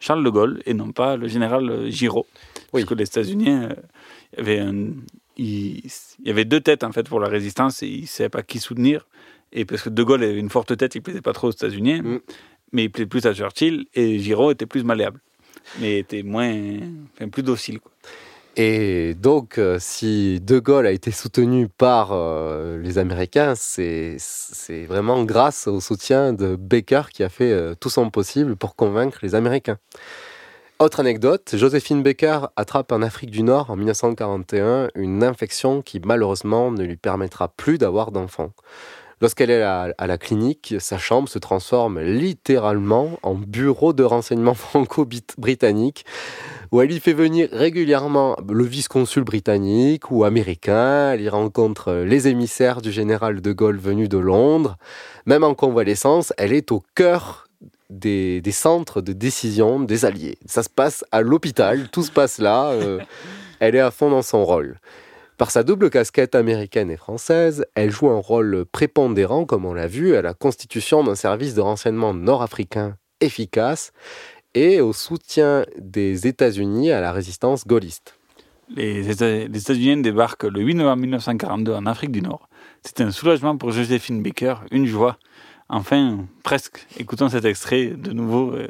Charles 0.00 0.24
de 0.24 0.30
Gaulle 0.30 0.62
et 0.66 0.74
non 0.74 0.90
pas 0.90 1.16
le 1.16 1.28
général 1.28 1.68
euh, 1.70 1.90
Giraud. 1.90 2.26
Parce 2.72 2.84
que 2.84 2.94
les 2.94 3.04
États-Unis, 3.04 3.50
euh, 3.50 3.68
il 4.32 4.38
y 4.38 4.40
avait 4.40 4.58
un- 4.60 4.92
il, 5.36 5.82
y 6.24 6.30
avait 6.30 6.44
deux 6.44 6.60
têtes 6.60 6.82
en 6.82 6.90
fait 6.92 7.08
pour 7.08 7.20
la 7.20 7.28
résistance 7.28 7.82
et 7.82 7.86
ils 7.88 8.00
ne 8.02 8.06
savaient 8.06 8.28
pas 8.28 8.42
qui 8.42 8.58
soutenir. 8.58 9.06
Et 9.52 9.64
parce 9.64 9.82
que 9.82 9.88
De 9.88 10.02
Gaulle 10.02 10.22
avait 10.24 10.38
une 10.38 10.50
forte 10.50 10.76
tête, 10.76 10.94
il 10.94 10.98
ne 10.98 11.02
plaisait 11.04 11.20
pas 11.22 11.32
trop 11.32 11.48
aux 11.48 11.52
États-Unis, 11.52 12.02
mais 12.72 12.84
il 12.84 12.90
plaisait 12.90 13.06
plus 13.06 13.24
à 13.26 13.32
Churchill 13.34 13.86
et 13.94 14.18
Giraud 14.18 14.50
était 14.50 14.66
plus 14.66 14.82
malléable, 14.84 15.20
mais 15.80 15.98
était 16.00 16.22
moins, 16.22 16.52
enfin, 17.14 17.28
plus 17.28 17.42
docile. 17.42 17.78
Quoi. 17.80 17.92
Et 18.60 19.14
donc, 19.14 19.56
euh, 19.56 19.76
si 19.78 20.40
De 20.40 20.58
Gaulle 20.58 20.88
a 20.88 20.90
été 20.90 21.12
soutenu 21.12 21.68
par 21.68 22.08
euh, 22.10 22.76
les 22.82 22.98
Américains, 22.98 23.54
c'est 23.54 24.16
vraiment 24.88 25.22
grâce 25.22 25.68
au 25.68 25.80
soutien 25.80 26.32
de 26.32 26.56
Baker 26.56 27.02
qui 27.12 27.22
a 27.22 27.28
fait 27.28 27.52
euh, 27.52 27.76
tout 27.78 27.88
son 27.88 28.10
possible 28.10 28.56
pour 28.56 28.74
convaincre 28.74 29.20
les 29.22 29.36
Américains. 29.36 29.78
Autre 30.80 30.98
anecdote, 30.98 31.54
Joséphine 31.54 32.02
Baker 32.02 32.46
attrape 32.56 32.90
en 32.90 33.00
Afrique 33.00 33.30
du 33.30 33.44
Nord 33.44 33.70
en 33.70 33.76
1941 33.76 34.88
une 34.96 35.22
infection 35.22 35.80
qui 35.80 36.00
malheureusement 36.04 36.72
ne 36.72 36.82
lui 36.82 36.96
permettra 36.96 37.46
plus 37.46 37.78
d'avoir 37.78 38.10
d'enfants. 38.10 38.50
Lorsqu'elle 39.20 39.50
est 39.50 39.62
à, 39.62 39.92
la 39.98 40.18
clinique, 40.18 40.76
sa 40.78 40.96
chambre 40.96 41.28
se 41.28 41.38
transforme 41.38 42.00
littéralement 42.00 43.18
en 43.22 43.34
bureau 43.34 43.92
de 43.92 44.04
renseignement 44.04 44.54
franco-britannique 44.54 46.04
où 46.70 46.80
elle 46.82 46.92
y 46.92 47.00
fait 47.00 47.14
venir 47.14 47.48
régulièrement 47.50 48.36
le 48.48 48.64
vice-consul 48.64 49.24
britannique 49.24 50.10
ou 50.10 50.24
américain. 50.24 51.12
Elle 51.12 51.22
y 51.22 51.28
rencontre 51.28 51.92
les 51.92 52.28
émissaires 52.28 52.80
du 52.80 52.92
général 52.92 53.40
de 53.40 53.52
Gaulle 53.52 53.78
venus 53.78 54.08
de 54.08 54.18
Londres. 54.18 54.76
Même 55.26 55.44
en 55.44 55.54
convalescence, 55.54 56.32
elle 56.36 56.52
est 56.52 56.70
au 56.70 56.84
cœur 56.94 57.48
des, 57.90 58.40
des 58.40 58.52
centres 58.52 59.00
de 59.00 59.12
décision 59.12 59.80
des 59.80 60.04
Alliés. 60.04 60.38
Ça 60.46 60.62
se 60.62 60.68
passe 60.68 61.04
à 61.10 61.22
l'hôpital, 61.22 61.88
tout 61.90 62.02
se 62.02 62.12
passe 62.12 62.38
là. 62.38 62.66
euh, 62.66 63.00
elle 63.60 63.74
est 63.74 63.80
à 63.80 63.90
fond 63.90 64.10
dans 64.10 64.22
son 64.22 64.44
rôle. 64.44 64.78
Par 65.38 65.52
sa 65.52 65.62
double 65.62 65.88
casquette 65.88 66.34
américaine 66.34 66.90
et 66.90 66.96
française, 66.96 67.64
elle 67.76 67.90
joue 67.92 68.08
un 68.10 68.18
rôle 68.18 68.64
prépondérant, 68.66 69.44
comme 69.44 69.64
on 69.64 69.72
l'a 69.72 69.86
vu, 69.86 70.16
à 70.16 70.22
la 70.22 70.34
constitution 70.34 71.04
d'un 71.04 71.14
service 71.14 71.54
de 71.54 71.60
renseignement 71.60 72.12
nord-africain 72.12 72.96
efficace 73.20 73.92
et 74.54 74.80
au 74.80 74.92
soutien 74.92 75.64
des 75.78 76.26
États-Unis 76.26 76.90
à 76.90 77.00
la 77.00 77.12
résistance 77.12 77.66
gaulliste. 77.66 78.18
Les 78.74 79.08
Éta- 79.14 79.48
les 79.48 79.60
États-Unis 79.60 80.02
débarquent 80.02 80.42
le 80.44 80.60
8 80.60 80.74
novembre 80.74 81.02
1942 81.02 81.72
en 81.72 81.86
Afrique 81.86 82.10
du 82.10 82.20
Nord. 82.20 82.48
C'est 82.84 83.00
un 83.00 83.12
soulagement 83.12 83.56
pour 83.56 83.70
Joséphine 83.70 84.22
Baker, 84.22 84.56
une 84.72 84.86
joie. 84.86 85.18
Enfin, 85.68 86.26
presque. 86.42 86.84
Écoutons 86.98 87.28
cet 87.28 87.44
extrait 87.44 87.86
de 87.96 88.12
nouveau 88.12 88.52
euh, 88.54 88.66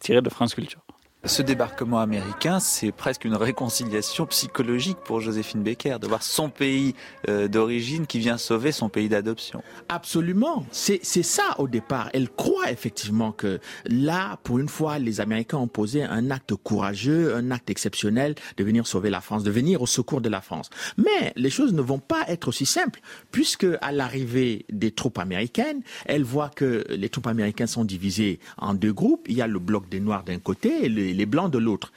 tiré 0.00 0.22
de 0.22 0.30
France 0.30 0.54
Culture. 0.54 0.82
Ce 1.24 1.40
débarquement 1.40 2.00
américain, 2.00 2.58
c'est 2.58 2.90
presque 2.90 3.24
une 3.24 3.36
réconciliation 3.36 4.26
psychologique 4.26 4.98
pour 5.04 5.20
Joséphine 5.20 5.62
Baker, 5.62 5.98
de 6.00 6.08
voir 6.08 6.24
son 6.24 6.50
pays 6.50 6.96
euh, 7.28 7.46
d'origine 7.46 8.08
qui 8.08 8.18
vient 8.18 8.38
sauver 8.38 8.72
son 8.72 8.88
pays 8.88 9.08
d'adoption. 9.08 9.62
Absolument. 9.88 10.66
C'est 10.72 11.00
ça 11.04 11.54
au 11.58 11.68
départ. 11.68 12.10
Elle 12.12 12.28
croit 12.28 12.72
effectivement 12.72 13.30
que 13.30 13.60
là, 13.86 14.40
pour 14.42 14.58
une 14.58 14.68
fois, 14.68 14.98
les 14.98 15.20
Américains 15.20 15.58
ont 15.58 15.68
posé 15.68 16.02
un 16.02 16.32
acte 16.32 16.56
courageux, 16.56 17.36
un 17.36 17.52
acte 17.52 17.70
exceptionnel 17.70 18.34
de 18.56 18.64
venir 18.64 18.88
sauver 18.88 19.08
la 19.08 19.20
France, 19.20 19.44
de 19.44 19.52
venir 19.52 19.80
au 19.80 19.86
secours 19.86 20.22
de 20.22 20.28
la 20.28 20.40
France. 20.40 20.70
Mais 20.96 21.32
les 21.36 21.50
choses 21.50 21.72
ne 21.72 21.82
vont 21.82 22.00
pas 22.00 22.24
être 22.26 22.48
aussi 22.48 22.66
simples, 22.66 23.00
puisque 23.30 23.68
à 23.80 23.92
l'arrivée 23.92 24.66
des 24.72 24.90
troupes 24.90 25.18
américaines, 25.18 25.82
elle 26.04 26.24
voit 26.24 26.48
que 26.48 26.84
les 26.88 27.08
troupes 27.10 27.28
américaines 27.28 27.68
sont 27.68 27.84
divisées 27.84 28.40
en 28.58 28.74
deux 28.74 28.92
groupes. 28.92 29.28
Il 29.28 29.36
y 29.36 29.42
a 29.42 29.46
le 29.46 29.60
bloc 29.60 29.88
des 29.88 30.00
Noirs 30.00 30.24
d'un 30.24 30.40
côté 30.40 30.86
et 30.86 31.11
les 31.12 31.26
Blancs 31.26 31.50
de 31.50 31.58
l'autre 31.58 31.92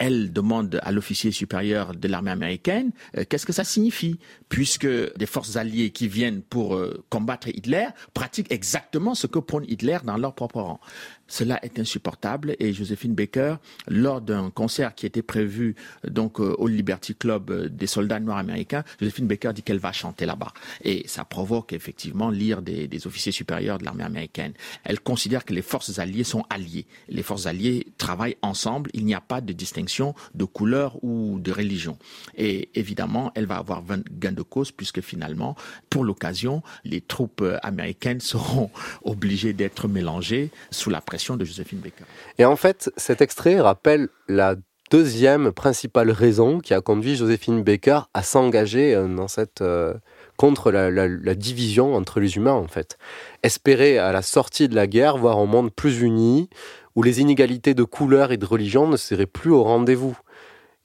elle 0.00 0.32
demande 0.32 0.80
à 0.82 0.92
l'officier 0.92 1.30
supérieur 1.30 1.94
de 1.94 2.08
l'armée 2.08 2.30
américaine 2.30 2.90
euh, 3.18 3.24
qu'est-ce 3.28 3.44
que 3.44 3.52
ça 3.52 3.64
signifie, 3.64 4.18
puisque 4.48 4.88
des 4.88 5.26
forces 5.26 5.56
alliées 5.56 5.90
qui 5.90 6.08
viennent 6.08 6.40
pour 6.40 6.74
euh, 6.74 7.04
combattre 7.10 7.48
Hitler 7.48 7.86
pratiquent 8.14 8.50
exactement 8.50 9.14
ce 9.14 9.26
que 9.26 9.38
prône 9.38 9.64
Hitler 9.68 9.98
dans 10.02 10.16
leur 10.16 10.34
propre 10.34 10.62
rang. 10.62 10.80
Cela 11.30 11.64
est 11.64 11.78
insupportable 11.78 12.56
et 12.58 12.72
Joséphine 12.72 13.14
Baker, 13.14 13.56
lors 13.86 14.20
d'un 14.20 14.50
concert 14.50 14.94
qui 14.96 15.06
était 15.06 15.22
prévu 15.22 15.76
donc 16.06 16.40
euh, 16.40 16.54
au 16.58 16.66
Liberty 16.66 17.14
Club 17.14 17.50
euh, 17.50 17.68
des 17.68 17.86
soldats 17.86 18.18
noirs 18.18 18.38
américains, 18.38 18.82
Joséphine 18.98 19.28
Baker 19.28 19.52
dit 19.54 19.62
qu'elle 19.62 19.78
va 19.78 19.92
chanter 19.92 20.26
là-bas 20.26 20.52
et 20.82 21.06
ça 21.06 21.24
provoque 21.24 21.72
effectivement 21.72 22.30
l'ire 22.30 22.62
des, 22.62 22.88
des 22.88 23.06
officiers 23.06 23.30
supérieurs 23.30 23.78
de 23.78 23.84
l'armée 23.84 24.02
américaine. 24.02 24.54
Elle 24.82 24.98
considère 24.98 25.44
que 25.44 25.54
les 25.54 25.62
forces 25.62 26.00
alliées 26.00 26.24
sont 26.24 26.44
alliées. 26.50 26.86
Les 27.08 27.22
forces 27.22 27.46
alliées 27.46 27.86
travaillent 27.96 28.36
ensemble. 28.42 28.90
Il 28.92 29.04
n'y 29.04 29.14
a 29.14 29.20
pas 29.20 29.40
de 29.40 29.52
distinction 29.52 30.16
de 30.34 30.44
couleur 30.44 30.98
ou 31.04 31.38
de 31.38 31.52
religion. 31.52 31.96
Et 32.36 32.70
évidemment, 32.74 33.30
elle 33.36 33.46
va 33.46 33.58
avoir 33.58 33.84
gain 34.10 34.32
de 34.32 34.42
cause 34.42 34.72
puisque 34.72 35.00
finalement, 35.00 35.54
pour 35.90 36.02
l'occasion, 36.02 36.64
les 36.84 37.00
troupes 37.00 37.42
euh, 37.42 37.58
américaines 37.62 38.20
seront 38.20 38.70
obligées 39.04 39.52
d'être 39.52 39.86
mélangées 39.86 40.50
sous 40.72 40.90
la 40.90 41.00
pression 41.00 41.19
de 41.36 41.44
Joséphine 41.44 41.78
Baker. 41.78 42.04
Et 42.38 42.44
en 42.44 42.56
fait, 42.56 42.90
cet 42.96 43.20
extrait 43.20 43.60
rappelle 43.60 44.08
la 44.28 44.56
deuxième 44.90 45.52
principale 45.52 46.10
raison 46.10 46.58
qui 46.58 46.74
a 46.74 46.80
conduit 46.80 47.14
Joséphine 47.14 47.62
Baker 47.62 48.00
à 48.12 48.22
s'engager 48.22 48.94
euh, 48.94 49.06
dans 49.06 49.28
cette 49.28 49.62
euh, 49.62 49.94
contre 50.36 50.72
la, 50.72 51.34
division 51.34 51.94
entre 51.94 52.18
les 52.18 52.36
humains 52.36 52.54
en 52.54 52.66
fait. 52.66 52.98
Espérer 53.42 53.98
à 53.98 54.10
la 54.10 54.22
sortie 54.22 54.68
de 54.68 54.74
la 54.74 54.86
guerre 54.86 55.16
voir 55.16 55.38
un 55.38 55.46
monde 55.46 55.70
plus 55.70 56.00
uni 56.00 56.48
où 56.96 57.02
les 57.02 57.20
inégalités 57.20 57.74
de 57.74 57.84
couleur 57.84 58.32
et 58.32 58.36
de 58.36 58.46
religion 58.46 58.88
ne 58.88 58.96
seraient 58.96 59.26
plus 59.26 59.50
au 59.50 59.62
rendez-vous. 59.62 60.18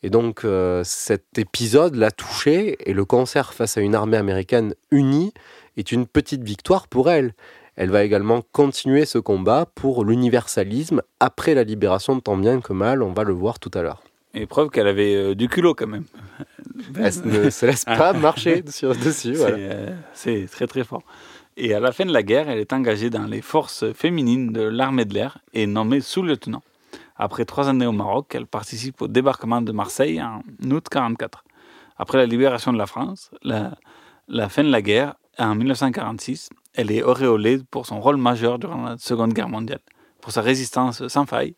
Et 0.04 0.10
donc 0.10 0.46
euh, 0.46 0.84
cet 0.84 1.40
épisode 1.40 1.96
l'a 1.96 2.12
touchée 2.12 2.78
et 2.88 2.94
le 2.94 3.06
concert 3.06 3.54
face 3.54 3.78
à 3.78 3.82
une 3.82 3.96
armée 3.96 4.18
américaine 4.18 4.76
unie 4.92 5.34
est 5.78 5.92
une 5.92 6.06
petite 6.06 6.44
victoire 6.44 6.88
pour 6.88 7.10
elle. 7.10 7.34
Elle 7.76 7.90
va 7.90 8.04
également 8.04 8.42
continuer 8.52 9.06
ce 9.06 9.18
combat 9.18 9.66
pour 9.76 10.06
l'universalisme 10.06 11.02
après 11.20 11.54
la 11.54 11.64
libération 11.64 12.16
de 12.16 12.22
tant 12.22 12.38
bien 12.38 12.62
que 12.62 12.74
mal, 12.74 13.04
on 13.04 13.12
va 13.12 13.24
le 13.24 13.34
voir 13.34 13.60
tout 13.60 13.72
à 13.74 13.82
l'heure. 13.82 14.02
Et 14.34 14.46
preuve 14.46 14.70
qu'elle 14.70 14.88
avait 14.88 15.16
euh, 15.16 15.36
du 15.36 15.48
culot 15.48 15.74
quand 15.76 15.88
même. 15.88 16.06
Elle 16.96 17.14
ne 17.26 17.50
se 17.50 17.66
laisse 17.66 17.86
pas 17.86 18.12
marcher 18.14 18.64
sur, 18.70 18.94
dessus. 18.96 19.12
C'est 19.14 19.32
Voilà. 19.36 19.58
euh, 19.58 19.96
c'est 20.14 20.48
très 20.52 20.68
très 20.68 20.84
fort. 20.84 21.04
Et 21.58 21.74
à 21.74 21.80
la 21.80 21.94
fin 21.94 22.06
de 22.06 22.12
la 22.12 22.22
guerre, 22.22 22.50
elle 22.50 22.60
est 22.60 22.74
engagée 22.74 23.10
dans 23.10 23.26
les 23.28 23.42
forces 23.42 23.94
féminines 23.94 24.52
de 24.52 24.62
l'armée 24.62 25.06
de 25.06 25.14
l'air 25.14 25.38
et 25.54 25.66
nommée 25.68 26.02
sous-lieutenant. 26.02 26.62
Après 27.16 27.46
trois 27.46 27.70
années 27.70 27.86
au 27.86 27.94
Maroc, 27.94 28.36
elle 28.36 28.46
participe 28.46 29.02
au 29.02 29.08
débarquement 29.08 29.62
de 29.62 29.72
Marseille 29.72 30.22
en 30.22 30.42
août 30.70 30.88
44. 30.92 31.46
Après 31.98 32.18
la 32.18 32.26
libération 32.26 32.74
de 32.74 32.78
la 32.78 32.88
France, 32.88 33.32
la, 33.42 33.78
la 34.28 34.50
fin 34.50 34.66
de 34.66 34.70
la 34.70 34.82
guerre, 34.82 35.16
en 35.38 35.56
1946, 35.56 36.50
elle 36.76 36.92
est 36.92 37.04
auréolée 37.04 37.60
pour 37.72 37.86
son 37.86 38.00
rôle 38.00 38.18
majeur 38.18 38.60
durant 38.60 38.84
la 38.84 38.98
Seconde 38.98 39.34
Guerre 39.34 39.50
mondiale, 39.50 39.80
pour 40.22 40.32
sa 40.32 40.42
résistance 40.42 41.08
sans 41.08 41.26
faille 41.26 41.56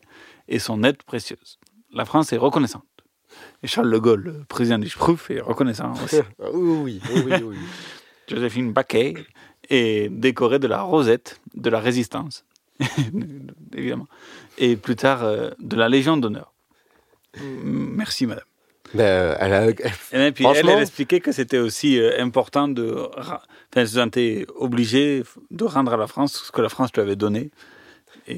et 0.48 0.60
son 0.60 0.84
aide 0.84 1.02
précieuse. 1.04 1.60
La 1.94 2.06
France 2.06 2.32
est 2.34 2.38
reconnaissante. 2.38 2.84
Et 3.64 3.68
Charles 3.68 3.92
de 3.92 3.98
Gaulle, 3.98 4.22
le 4.24 4.44
président 4.48 4.78
du 4.78 4.90
Schtroumpf, 4.90 5.30
est 5.32 5.42
reconnaissant 5.42 5.94
aussi. 6.04 6.18
oui, 6.54 7.02
oui, 7.14 7.24
oui, 7.26 7.34
oui. 7.44 7.58
Joséphine 8.28 8.74
Baquet 8.74 9.14
est 9.70 10.10
décorée 10.10 10.60
de 10.60 10.68
la 10.68 10.82
rosette 10.82 11.40
de 11.56 11.70
la 11.70 11.80
résistance, 11.80 12.46
évidemment, 13.74 14.08
et 14.58 14.76
plus 14.76 14.96
tard 14.96 15.24
euh, 15.24 15.52
de 15.60 15.76
la 15.78 15.88
Légion 15.88 16.18
d'honneur. 16.18 16.54
Merci, 17.64 18.26
madame. 18.26 18.44
Ben, 18.94 19.36
elle 19.40 19.54
a- 19.54 19.70
Et 19.70 19.74
puis 19.74 19.84
elle, 20.12 20.34
Franchement- 20.54 20.72
elle 20.76 20.82
expliquait 20.82 21.20
que 21.20 21.32
c'était 21.32 21.58
aussi 21.58 22.00
euh, 22.00 22.22
important 22.22 22.68
de. 22.68 22.96
Enfin, 23.18 23.40
elle 23.76 23.88
se 23.88 23.96
sentait 23.96 24.46
obligée 24.56 25.24
de 25.52 25.64
rendre 25.66 25.94
à 25.94 25.98
la 25.98 26.08
France 26.08 26.44
ce 26.46 26.52
que 26.52 26.62
la 26.62 26.70
France 26.70 26.90
lui 26.94 27.02
avait 27.02 27.16
donné. 27.16 27.52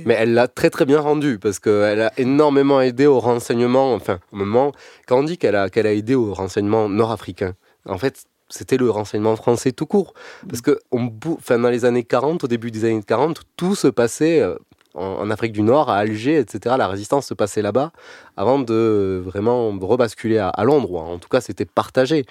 Mais 0.05 0.15
elle 0.19 0.33
l'a 0.35 0.47
très 0.47 0.69
très 0.69 0.85
bien 0.85 0.99
rendu 0.99 1.39
parce 1.39 1.57
qu'elle 1.59 2.01
a 2.01 2.11
énormément 2.17 2.79
aidé 2.81 3.07
au 3.07 3.19
renseignement. 3.19 3.93
Enfin, 3.93 4.19
au 4.31 4.35
moment, 4.37 4.71
quand 5.07 5.17
on 5.19 5.23
dit 5.23 5.37
qu'elle 5.37 5.55
a, 5.55 5.69
qu'elle 5.69 5.87
a 5.87 5.93
aidé 5.93 6.13
au 6.15 6.33
renseignement 6.33 6.89
nord-africain, 6.89 7.53
en 7.85 7.97
fait, 7.97 8.25
c'était 8.49 8.77
le 8.77 8.89
renseignement 8.91 9.35
français 9.35 9.71
tout 9.71 9.85
court. 9.87 10.13
Parce 10.47 10.61
que 10.61 10.79
on 10.91 11.11
enfin, 11.33 11.57
dans 11.57 11.69
les 11.69 11.85
années 11.85 12.03
40, 12.03 12.43
au 12.43 12.47
début 12.47 12.69
des 12.71 12.85
années 12.85 13.01
40, 13.05 13.41
tout 13.57 13.73
se 13.75 13.87
passait 13.87 14.41
euh, 14.41 14.55
en, 14.95 15.29
Afrique 15.29 15.51
du 15.53 15.61
Nord, 15.61 15.89
à 15.89 15.97
Alger, 15.97 16.37
etc. 16.37 16.75
La 16.77 16.87
résistance 16.87 17.27
se 17.27 17.33
passait 17.33 17.61
là-bas 17.61 17.91
avant 18.37 18.59
de 18.59 19.21
vraiment 19.23 19.69
rebasculer 19.79 20.37
à, 20.37 20.49
à 20.49 20.63
Londres. 20.63 20.95
En 20.95 21.17
tout 21.19 21.29
cas, 21.29 21.41
c'était 21.41 21.65
partagé. 21.65 22.25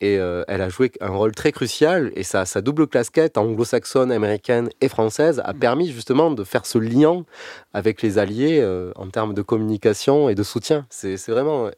Et 0.00 0.18
euh, 0.18 0.42
elle 0.48 0.62
a 0.62 0.68
joué 0.68 0.90
un 1.00 1.10
rôle 1.10 1.32
très 1.32 1.52
crucial. 1.52 2.10
Et 2.16 2.24
sa, 2.24 2.44
sa 2.44 2.60
double 2.60 2.88
casquette 2.88 3.38
anglo-saxonne, 3.38 4.10
américaine 4.10 4.68
et 4.80 4.88
française 4.88 5.40
a 5.44 5.54
permis 5.54 5.92
justement 5.92 6.32
de 6.32 6.42
faire 6.42 6.66
ce 6.66 6.78
lien 6.78 7.24
avec 7.72 8.02
les 8.02 8.18
alliés 8.18 8.58
euh, 8.60 8.90
en 8.96 9.06
termes 9.08 9.32
de 9.32 9.42
communication 9.42 10.28
et 10.28 10.34
de 10.34 10.42
soutien. 10.42 10.86
C'est 10.90 11.16
vraiment 11.28 11.70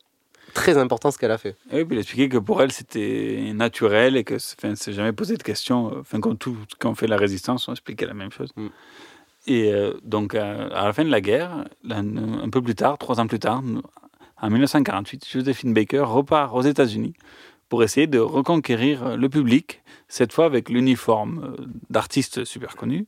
très 0.54 0.78
important 0.78 1.10
ce 1.10 1.18
qu'elle 1.18 1.32
a 1.32 1.36
fait. 1.38 1.54
Et 1.70 1.84
puis 1.84 1.96
il 1.96 1.98
expliquait 1.98 2.28
que 2.30 2.38
pour 2.38 2.62
elle 2.62 2.72
c'était 2.72 3.50
naturel 3.54 4.16
et 4.16 4.24
que 4.24 4.38
c'est- 4.38 4.56
enfin, 4.58 4.74
c'est 4.76 4.92
jamais 4.94 5.12
posé 5.12 5.36
de 5.36 5.42
questions. 5.42 5.92
Enfin, 5.98 6.20
comme 6.20 6.38
tout 6.38 6.56
quand 6.78 6.90
on 6.90 6.94
fait 6.94 7.08
la 7.08 7.16
résistance, 7.18 7.68
on 7.68 7.72
expliquait 7.72 8.06
la 8.06 8.14
même 8.14 8.30
chose. 8.32 8.50
Et 9.46 9.72
euh, 9.72 9.92
donc 10.02 10.34
à, 10.34 10.66
à 10.68 10.86
la 10.86 10.92
fin 10.92 11.04
de 11.04 11.10
la 11.10 11.20
guerre, 11.20 11.64
un, 11.88 12.48
peu 12.50 12.62
plus 12.62 12.74
tard, 12.74 12.98
trois 12.98 13.20
ans 13.20 13.26
plus 13.26 13.38
tard, 13.38 13.62
en 14.40 14.50
1948, 14.50 15.26
Josephine 15.30 15.72
Baker 15.72 16.04
repart 16.06 16.54
aux 16.54 16.62
États-Unis 16.62 17.14
pour 17.68 17.82
essayer 17.82 18.06
de 18.06 18.18
reconquérir 18.18 19.16
le 19.16 19.28
public, 19.28 19.82
cette 20.08 20.32
fois 20.32 20.44
avec 20.44 20.68
l'uniforme 20.68 21.56
euh, 21.58 21.64
d'artistes 21.90 22.44
super 22.44 22.76
connus, 22.76 23.06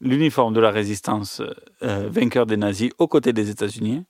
l'uniforme 0.00 0.54
de 0.54 0.60
la 0.60 0.70
résistance 0.70 1.42
euh, 1.82 2.08
vainqueur 2.10 2.46
des 2.46 2.56
nazis 2.56 2.90
aux 2.98 3.08
côtés 3.08 3.32
des 3.32 3.50
États-Unis 3.50 4.04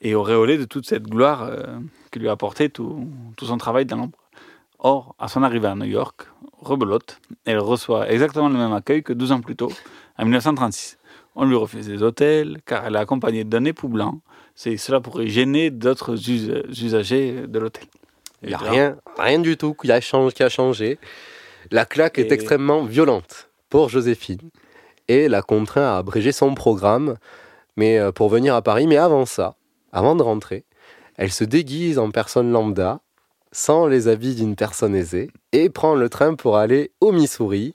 et 0.00 0.14
auréolé 0.14 0.56
de 0.56 0.64
toute 0.64 0.86
cette 0.86 1.04
gloire 1.04 1.42
euh, 1.42 1.78
qui 2.10 2.20
lui 2.20 2.28
a 2.28 2.32
apporté 2.32 2.70
tout, 2.70 3.08
tout 3.36 3.46
son 3.46 3.58
travail 3.58 3.86
dans 3.86 3.96
l'ombre. 3.96 4.18
Or, 4.78 5.14
à 5.18 5.28
son 5.28 5.42
arrivée 5.42 5.68
à 5.68 5.74
New 5.74 5.84
York, 5.86 6.26
rebelote, 6.60 7.20
elle 7.44 7.58
reçoit 7.58 8.10
exactement 8.10 8.48
le 8.48 8.56
même 8.56 8.72
accueil 8.72 9.02
que 9.02 9.12
12 9.12 9.32
ans 9.32 9.40
plus 9.40 9.56
tôt, 9.56 9.72
en 10.18 10.24
1936. 10.24 10.98
On 11.34 11.44
lui 11.44 11.56
refuse 11.56 11.86
des 11.86 12.02
hôtels, 12.02 12.58
car 12.64 12.86
elle 12.86 12.96
est 12.96 12.98
accompagnée 12.98 13.44
d'un 13.44 13.64
époux 13.64 13.88
blanc. 13.88 14.20
C'est, 14.54 14.76
cela 14.76 15.00
pourrait 15.00 15.26
gêner 15.26 15.70
d'autres 15.70 16.30
us- 16.30 16.50
usagers 16.80 17.46
de 17.48 17.58
l'hôtel. 17.58 17.84
Il 18.42 18.48
n'y 18.48 18.54
a 18.54 18.58
rien, 18.58 18.96
rien 19.18 19.38
du 19.38 19.56
tout 19.56 19.74
qui 19.74 19.90
a, 19.90 20.00
changé, 20.00 20.34
qui 20.34 20.42
a 20.42 20.48
changé. 20.48 20.98
La 21.70 21.86
claque 21.86 22.18
est 22.18 22.30
extrêmement 22.30 22.84
violente 22.84 23.48
pour 23.70 23.88
Joséphine 23.88 24.50
et 25.08 25.28
la 25.28 25.42
contraint 25.42 25.94
à 25.94 25.96
abréger 25.96 26.30
son 26.30 26.54
programme 26.54 27.16
mais 27.76 27.98
euh, 27.98 28.12
pour 28.12 28.28
venir 28.28 28.54
à 28.54 28.62
Paris. 28.62 28.86
Mais 28.86 28.96
avant 28.96 29.26
ça, 29.26 29.56
avant 29.92 30.14
de 30.14 30.22
rentrer, 30.22 30.64
elle 31.16 31.32
se 31.32 31.44
déguise 31.44 31.98
en 31.98 32.10
personne 32.10 32.52
lambda, 32.52 33.00
sans 33.52 33.86
les 33.86 34.08
habits 34.08 34.34
d'une 34.34 34.56
personne 34.56 34.94
aisée, 34.94 35.30
et 35.52 35.70
prend 35.70 35.94
le 35.94 36.08
train 36.08 36.34
pour 36.34 36.56
aller 36.56 36.92
au 37.00 37.12
Missouri, 37.12 37.74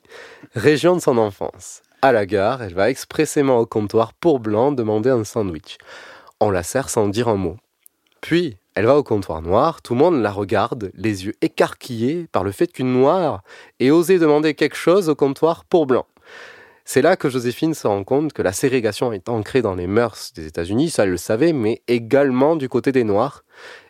région 0.54 0.94
de 0.94 1.00
son 1.00 1.18
enfance. 1.18 1.82
À 2.02 2.12
la 2.12 2.24
gare, 2.24 2.62
elle 2.62 2.72
va 2.72 2.88
expressément 2.88 3.58
au 3.58 3.66
comptoir 3.66 4.14
pour 4.14 4.40
blanc 4.40 4.72
demander 4.72 5.10
un 5.10 5.22
sandwich. 5.24 5.76
On 6.40 6.50
la 6.50 6.62
sert 6.62 6.88
sans 6.88 7.08
dire 7.08 7.28
un 7.28 7.36
mot. 7.36 7.58
Puis, 8.22 8.56
elle 8.74 8.86
va 8.86 8.96
au 8.96 9.02
comptoir 9.02 9.42
noir, 9.42 9.82
tout 9.82 9.92
le 9.92 10.00
monde 10.00 10.22
la 10.22 10.32
regarde, 10.32 10.90
les 10.94 11.26
yeux 11.26 11.34
écarquillés 11.42 12.26
par 12.32 12.42
le 12.42 12.52
fait 12.52 12.68
qu'une 12.68 12.94
noire 12.94 13.42
ait 13.80 13.90
osé 13.90 14.18
demander 14.18 14.54
quelque 14.54 14.76
chose 14.76 15.10
au 15.10 15.14
comptoir 15.14 15.66
pour 15.66 15.84
blanc. 15.86 16.06
C'est 16.86 17.02
là 17.02 17.16
que 17.16 17.28
Joséphine 17.28 17.74
se 17.74 17.86
rend 17.86 18.02
compte 18.02 18.32
que 18.32 18.40
la 18.40 18.54
ségrégation 18.54 19.12
est 19.12 19.28
ancrée 19.28 19.60
dans 19.60 19.74
les 19.74 19.86
mœurs 19.86 20.32
des 20.34 20.46
États-Unis, 20.46 20.88
ça 20.88 21.02
elle 21.02 21.10
le 21.10 21.16
savait, 21.18 21.52
mais 21.52 21.82
également 21.86 22.56
du 22.56 22.70
côté 22.70 22.92
des 22.92 23.04
Noirs, 23.04 23.44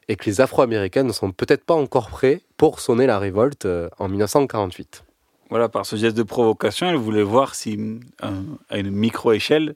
et 0.08 0.16
que 0.16 0.24
les 0.24 0.40
Afro-Américains 0.40 1.04
ne 1.04 1.12
sont 1.12 1.30
peut-être 1.30 1.64
pas 1.64 1.74
encore 1.74 2.10
prêts 2.10 2.40
pour 2.56 2.80
sonner 2.80 3.06
la 3.06 3.20
révolte 3.20 3.66
euh, 3.66 3.88
en 4.00 4.08
1948. 4.08 5.04
Voilà, 5.50 5.68
par 5.68 5.84
ce 5.84 5.96
geste 5.96 6.16
de 6.16 6.22
provocation, 6.22 6.88
elle 6.88 6.96
voulait 6.96 7.22
voir 7.24 7.54
si, 7.54 7.78
euh, 8.22 8.42
à 8.68 8.78
une 8.78 8.90
micro-échelle, 8.90 9.74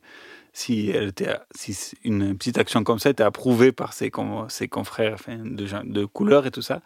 si, 0.52 0.90
elle 0.90 1.08
était, 1.08 1.34
si 1.54 1.76
une 2.04 2.36
petite 2.38 2.58
action 2.58 2.84
comme 2.84 3.00
ça 3.00 3.10
était 3.10 3.24
approuvée 3.24 3.72
par 3.72 3.92
ses, 3.92 4.10
con- 4.10 4.48
ses 4.48 4.68
confrères 4.68 5.14
enfin, 5.14 5.36
de, 5.42 6.04
couleur 6.04 6.46
et 6.46 6.52
tout 6.52 6.62
ça. 6.62 6.80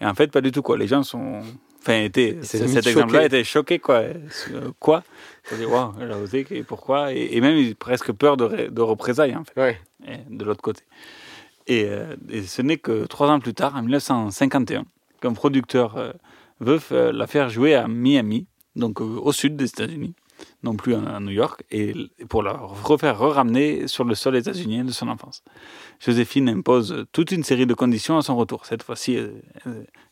Et 0.00 0.06
en 0.06 0.14
fait, 0.14 0.28
pas 0.32 0.40
du 0.40 0.52
tout. 0.52 0.62
Quoi. 0.62 0.78
Les 0.78 0.86
gens 0.86 1.02
sont. 1.02 1.42
Enfin, 1.82 2.00
étaient, 2.02 2.38
s'est 2.42 2.58
cet 2.68 2.84
exemple-là 2.90 3.20
était 3.26 3.44
choqué. 3.44 3.78
Quoi. 3.78 3.96
Euh, 4.52 4.70
quoi? 4.78 5.02
Waouh, 5.66 5.92
elle 6.00 6.12
a 6.12 6.18
osé, 6.18 6.46
et 6.50 6.62
pourquoi? 6.62 7.12
Et, 7.12 7.36
et 7.36 7.40
même 7.42 7.74
presque 7.74 8.12
peur 8.12 8.36
de, 8.38 8.44
ré- 8.44 8.68
de 8.70 8.80
représailles, 8.80 9.36
en 9.36 9.44
fait, 9.44 9.52
de 10.30 10.44
l'autre 10.44 10.62
côté. 10.62 10.82
Et, 11.66 11.84
euh, 11.88 12.16
et 12.30 12.42
ce 12.42 12.62
n'est 12.62 12.78
que 12.78 13.04
trois 13.06 13.28
ans 13.28 13.38
plus 13.40 13.54
tard, 13.54 13.76
en 13.76 13.82
1951, 13.82 14.84
qu'un 15.20 15.32
producteur 15.34 15.96
euh, 16.66 17.12
la 17.12 17.26
faire 17.26 17.48
jouer 17.48 17.74
à 17.74 17.88
Miami, 17.88 18.46
donc 18.76 19.00
euh, 19.00 19.04
au 19.04 19.32
sud 19.32 19.56
des 19.56 19.66
États-Unis, 19.66 20.14
non 20.62 20.74
plus 20.74 20.94
à, 20.94 21.20
New 21.20 21.30
York, 21.30 21.64
et 21.70 21.94
pour 22.28 22.42
la 22.42 22.52
refaire 22.52 23.18
ramener 23.18 23.86
sur 23.88 24.04
le 24.04 24.14
sol 24.14 24.36
états-unien 24.36 24.84
de 24.84 24.92
son 24.92 25.08
enfance. 25.08 25.42
Joséphine 26.00 26.48
impose 26.48 27.06
toute 27.12 27.30
une 27.30 27.44
série 27.44 27.66
de 27.66 27.74
conditions 27.74 28.16
à 28.16 28.22
son 28.22 28.36
retour. 28.36 28.64
Cette 28.64 28.82
fois-ci, 28.82 29.18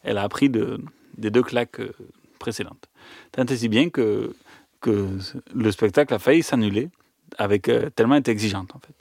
elle 0.03 0.19
a 0.19 0.23
appris 0.23 0.51
de, 0.51 0.79
des 1.19 1.31
deux 1.31 1.43
claques 1.43 1.81
euh, 1.81 1.93
précédentes. 2.39 2.89
Tant 3.33 3.45
et 3.45 3.57
si 3.57 3.69
bien 3.69 3.91
que, 3.91 4.35
que 4.81 5.09
le 5.55 5.71
spectacle 5.71 6.15
a 6.15 6.19
failli 6.19 6.43
s'annuler, 6.43 6.89
avec 7.37 7.69
euh, 7.69 7.91
tellement 7.91 8.15
elle 8.15 8.21
était 8.21 8.33
exigeante 8.33 8.75
en 8.75 8.79
fait. 8.79 8.95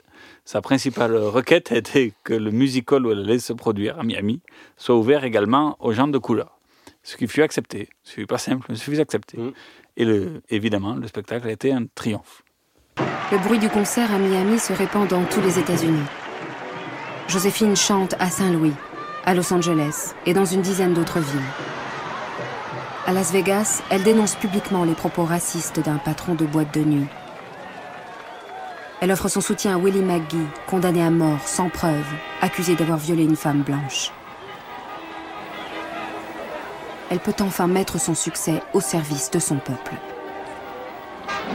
Sa 0.44 0.60
principale 0.60 1.16
requête 1.16 1.72
était 1.72 2.12
que 2.24 2.34
le 2.34 2.50
musical 2.50 3.06
où 3.06 3.12
elle 3.12 3.20
allait 3.20 3.38
se 3.38 3.52
produire 3.52 3.98
à 3.98 4.02
Miami 4.02 4.40
soit 4.76 4.96
ouvert 4.96 5.24
également 5.24 5.76
aux 5.78 5.92
gens 5.92 6.08
de 6.08 6.18
couleur. 6.18 6.57
Ce 7.08 7.16
qui 7.16 7.26
fut 7.26 7.40
accepté. 7.40 7.88
Ce 8.02 8.12
fut 8.12 8.26
pas 8.26 8.36
simple, 8.36 8.66
mais 8.68 8.76
ce 8.76 8.82
fut 8.82 9.00
accepté. 9.00 9.38
Et 9.96 10.04
le, 10.04 10.42
évidemment, 10.50 10.94
le 10.94 11.06
spectacle 11.06 11.48
a 11.48 11.50
été 11.50 11.72
un 11.72 11.86
triomphe. 11.94 12.42
Le 13.32 13.38
bruit 13.38 13.58
du 13.58 13.70
concert 13.70 14.12
à 14.12 14.18
Miami 14.18 14.58
se 14.58 14.74
répand 14.74 15.08
dans 15.08 15.24
tous 15.24 15.40
les 15.40 15.58
États-Unis. 15.58 16.04
Joséphine 17.26 17.76
chante 17.76 18.14
à 18.18 18.28
Saint-Louis, 18.28 18.74
à 19.24 19.34
Los 19.34 19.50
Angeles 19.54 20.12
et 20.26 20.34
dans 20.34 20.44
une 20.44 20.60
dizaine 20.60 20.92
d'autres 20.92 21.20
villes. 21.20 21.40
À 23.06 23.14
Las 23.14 23.32
Vegas, 23.32 23.82
elle 23.88 24.02
dénonce 24.02 24.34
publiquement 24.34 24.84
les 24.84 24.92
propos 24.92 25.24
racistes 25.24 25.80
d'un 25.80 25.96
patron 25.96 26.34
de 26.34 26.44
boîte 26.44 26.74
de 26.74 26.84
nuit. 26.84 27.08
Elle 29.00 29.12
offre 29.12 29.28
son 29.28 29.40
soutien 29.40 29.76
à 29.76 29.78
Willie 29.78 30.02
McGee, 30.02 30.46
condamné 30.66 31.02
à 31.02 31.08
mort 31.08 31.40
sans 31.48 31.70
preuve, 31.70 32.04
accusé 32.42 32.74
d'avoir 32.74 32.98
violé 32.98 33.24
une 33.24 33.36
femme 33.36 33.62
blanche. 33.62 34.12
Elle 37.10 37.20
peut 37.20 37.36
enfin 37.40 37.66
mettre 37.66 37.98
son 37.98 38.14
succès 38.14 38.62
au 38.74 38.80
service 38.80 39.30
de 39.30 39.38
son 39.38 39.56
peuple. 39.56 39.94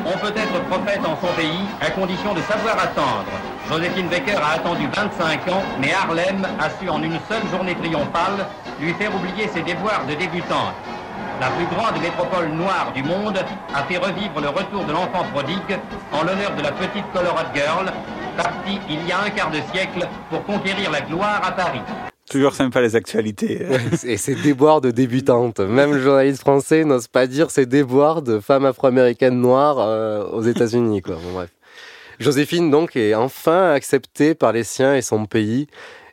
On 0.05 0.17
peut 0.17 0.33
être 0.35 0.63
prophète 0.67 1.01
en 1.05 1.15
son 1.21 1.31
pays 1.35 1.65
à 1.79 1.91
condition 1.91 2.33
de 2.33 2.41
savoir 2.41 2.75
attendre. 2.79 3.25
Joséphine 3.69 4.07
Baker 4.07 4.37
a 4.37 4.55
attendu 4.55 4.87
25 4.87 5.47
ans, 5.49 5.63
mais 5.79 5.93
Harlem 5.93 6.47
a 6.59 6.69
su 6.71 6.89
en 6.89 7.01
une 7.03 7.19
seule 7.29 7.47
journée 7.51 7.75
triomphale 7.75 8.47
lui 8.79 8.93
faire 8.93 9.13
oublier 9.15 9.47
ses 9.47 9.61
déboires 9.61 10.05
de 10.07 10.15
débutante. 10.15 10.73
La 11.39 11.49
plus 11.51 11.65
grande 11.67 12.01
métropole 12.01 12.49
noire 12.49 12.91
du 12.93 13.03
monde 13.03 13.37
a 13.75 13.83
fait 13.83 13.97
revivre 13.97 14.41
le 14.41 14.49
retour 14.49 14.83
de 14.85 14.91
l'enfant 14.91 15.25
prodigue 15.31 15.79
en 16.11 16.23
l'honneur 16.23 16.55
de 16.55 16.63
la 16.63 16.71
petite 16.71 17.05
Colorado 17.13 17.49
Girl, 17.53 17.91
partie 18.35 18.79
il 18.89 19.05
y 19.07 19.11
a 19.11 19.21
un 19.21 19.29
quart 19.29 19.51
de 19.51 19.61
siècle 19.71 20.07
pour 20.31 20.43
conquérir 20.45 20.89
la 20.89 21.01
gloire 21.01 21.41
à 21.45 21.51
Paris. 21.51 21.81
Toujours 22.29 22.53
sympa 22.55 22.81
les 22.81 22.95
actualités. 22.95 23.65
et 24.05 24.17
ces 24.17 24.35
déboires 24.35 24.81
de 24.81 24.91
débutantes. 24.91 25.59
Même 25.59 25.93
le 25.93 26.01
journaliste 26.01 26.41
français 26.41 26.83
n'ose 26.85 27.07
pas 27.07 27.27
dire 27.27 27.51
ces 27.51 27.65
déboires 27.65 28.21
de 28.21 28.39
femmes 28.39 28.65
afro-américaines 28.65 29.39
noires 29.39 29.77
euh, 29.79 30.23
aux 30.25 30.41
États-Unis. 30.41 31.01
Quoi. 31.01 31.15
Bon, 31.15 31.33
bref. 31.33 31.49
Joséphine, 32.19 32.71
donc, 32.71 32.95
est 32.95 33.13
enfin 33.15 33.71
acceptée 33.73 34.35
par 34.35 34.53
les 34.53 34.63
siens 34.63 34.95
et 34.95 35.01
son 35.01 35.25
pays. 35.25 35.67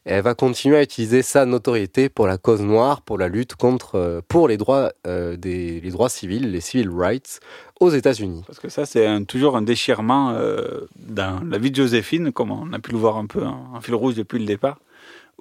Et 0.06 0.12
elle 0.12 0.22
va 0.22 0.34
continuer 0.34 0.78
à 0.78 0.82
utiliser 0.82 1.20
sa 1.20 1.44
notoriété 1.44 2.08
pour 2.08 2.26
la 2.26 2.38
cause 2.38 2.62
noire, 2.62 3.02
pour 3.02 3.18
la 3.18 3.28
lutte 3.28 3.54
contre, 3.54 3.96
euh, 3.96 4.20
pour 4.26 4.48
les 4.48 4.56
droits, 4.56 4.92
euh, 5.06 5.36
des, 5.36 5.78
les 5.82 5.90
droits 5.90 6.08
civils, 6.08 6.50
les 6.50 6.60
civil 6.62 6.88
rights 6.90 7.38
aux 7.80 7.90
États-Unis. 7.90 8.42
Parce 8.46 8.58
que 8.58 8.70
ça, 8.70 8.86
c'est 8.86 9.06
un- 9.06 9.24
toujours 9.24 9.56
un 9.58 9.62
déchirement 9.62 10.30
euh, 10.30 10.86
dans 10.96 11.40
la 11.48 11.58
vie 11.58 11.70
de 11.70 11.76
Joséphine, 11.76 12.32
comme 12.32 12.50
on 12.50 12.72
a 12.72 12.78
pu 12.78 12.92
le 12.92 12.98
voir 12.98 13.18
un 13.18 13.26
peu 13.26 13.44
en, 13.44 13.72
en 13.74 13.80
fil 13.82 13.94
rouge 13.94 14.14
depuis 14.14 14.38
le 14.38 14.46
départ. 14.46 14.78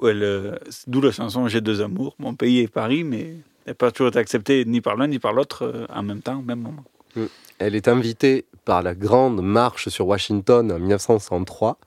Elle, 0.07 0.59
D'où 0.87 1.01
la 1.01 1.11
chanson 1.11 1.47
J'ai 1.47 1.61
deux 1.61 1.81
amours. 1.81 2.15
Mon 2.19 2.33
pays 2.33 2.59
est 2.59 2.67
Paris, 2.67 3.03
mais 3.03 3.35
elle 3.65 3.71
n'a 3.71 3.73
pas 3.73 3.91
toujours 3.91 4.09
été 4.09 4.19
acceptée 4.19 4.65
ni 4.65 4.81
par 4.81 4.95
l'un 4.95 5.07
ni 5.07 5.19
par 5.19 5.33
l'autre 5.33 5.63
euh, 5.63 5.85
en 5.93 6.03
même 6.03 6.21
temps, 6.21 6.39
au 6.39 6.41
même 6.41 6.59
moment. 6.59 6.83
Mm. 7.15 7.25
Elle 7.59 7.75
est 7.75 7.87
invitée 7.87 8.45
par 8.65 8.81
la 8.81 8.95
grande 8.95 9.41
marche 9.41 9.89
sur 9.89 10.07
Washington 10.07 10.71
en 10.71 10.79
1963 10.79 11.77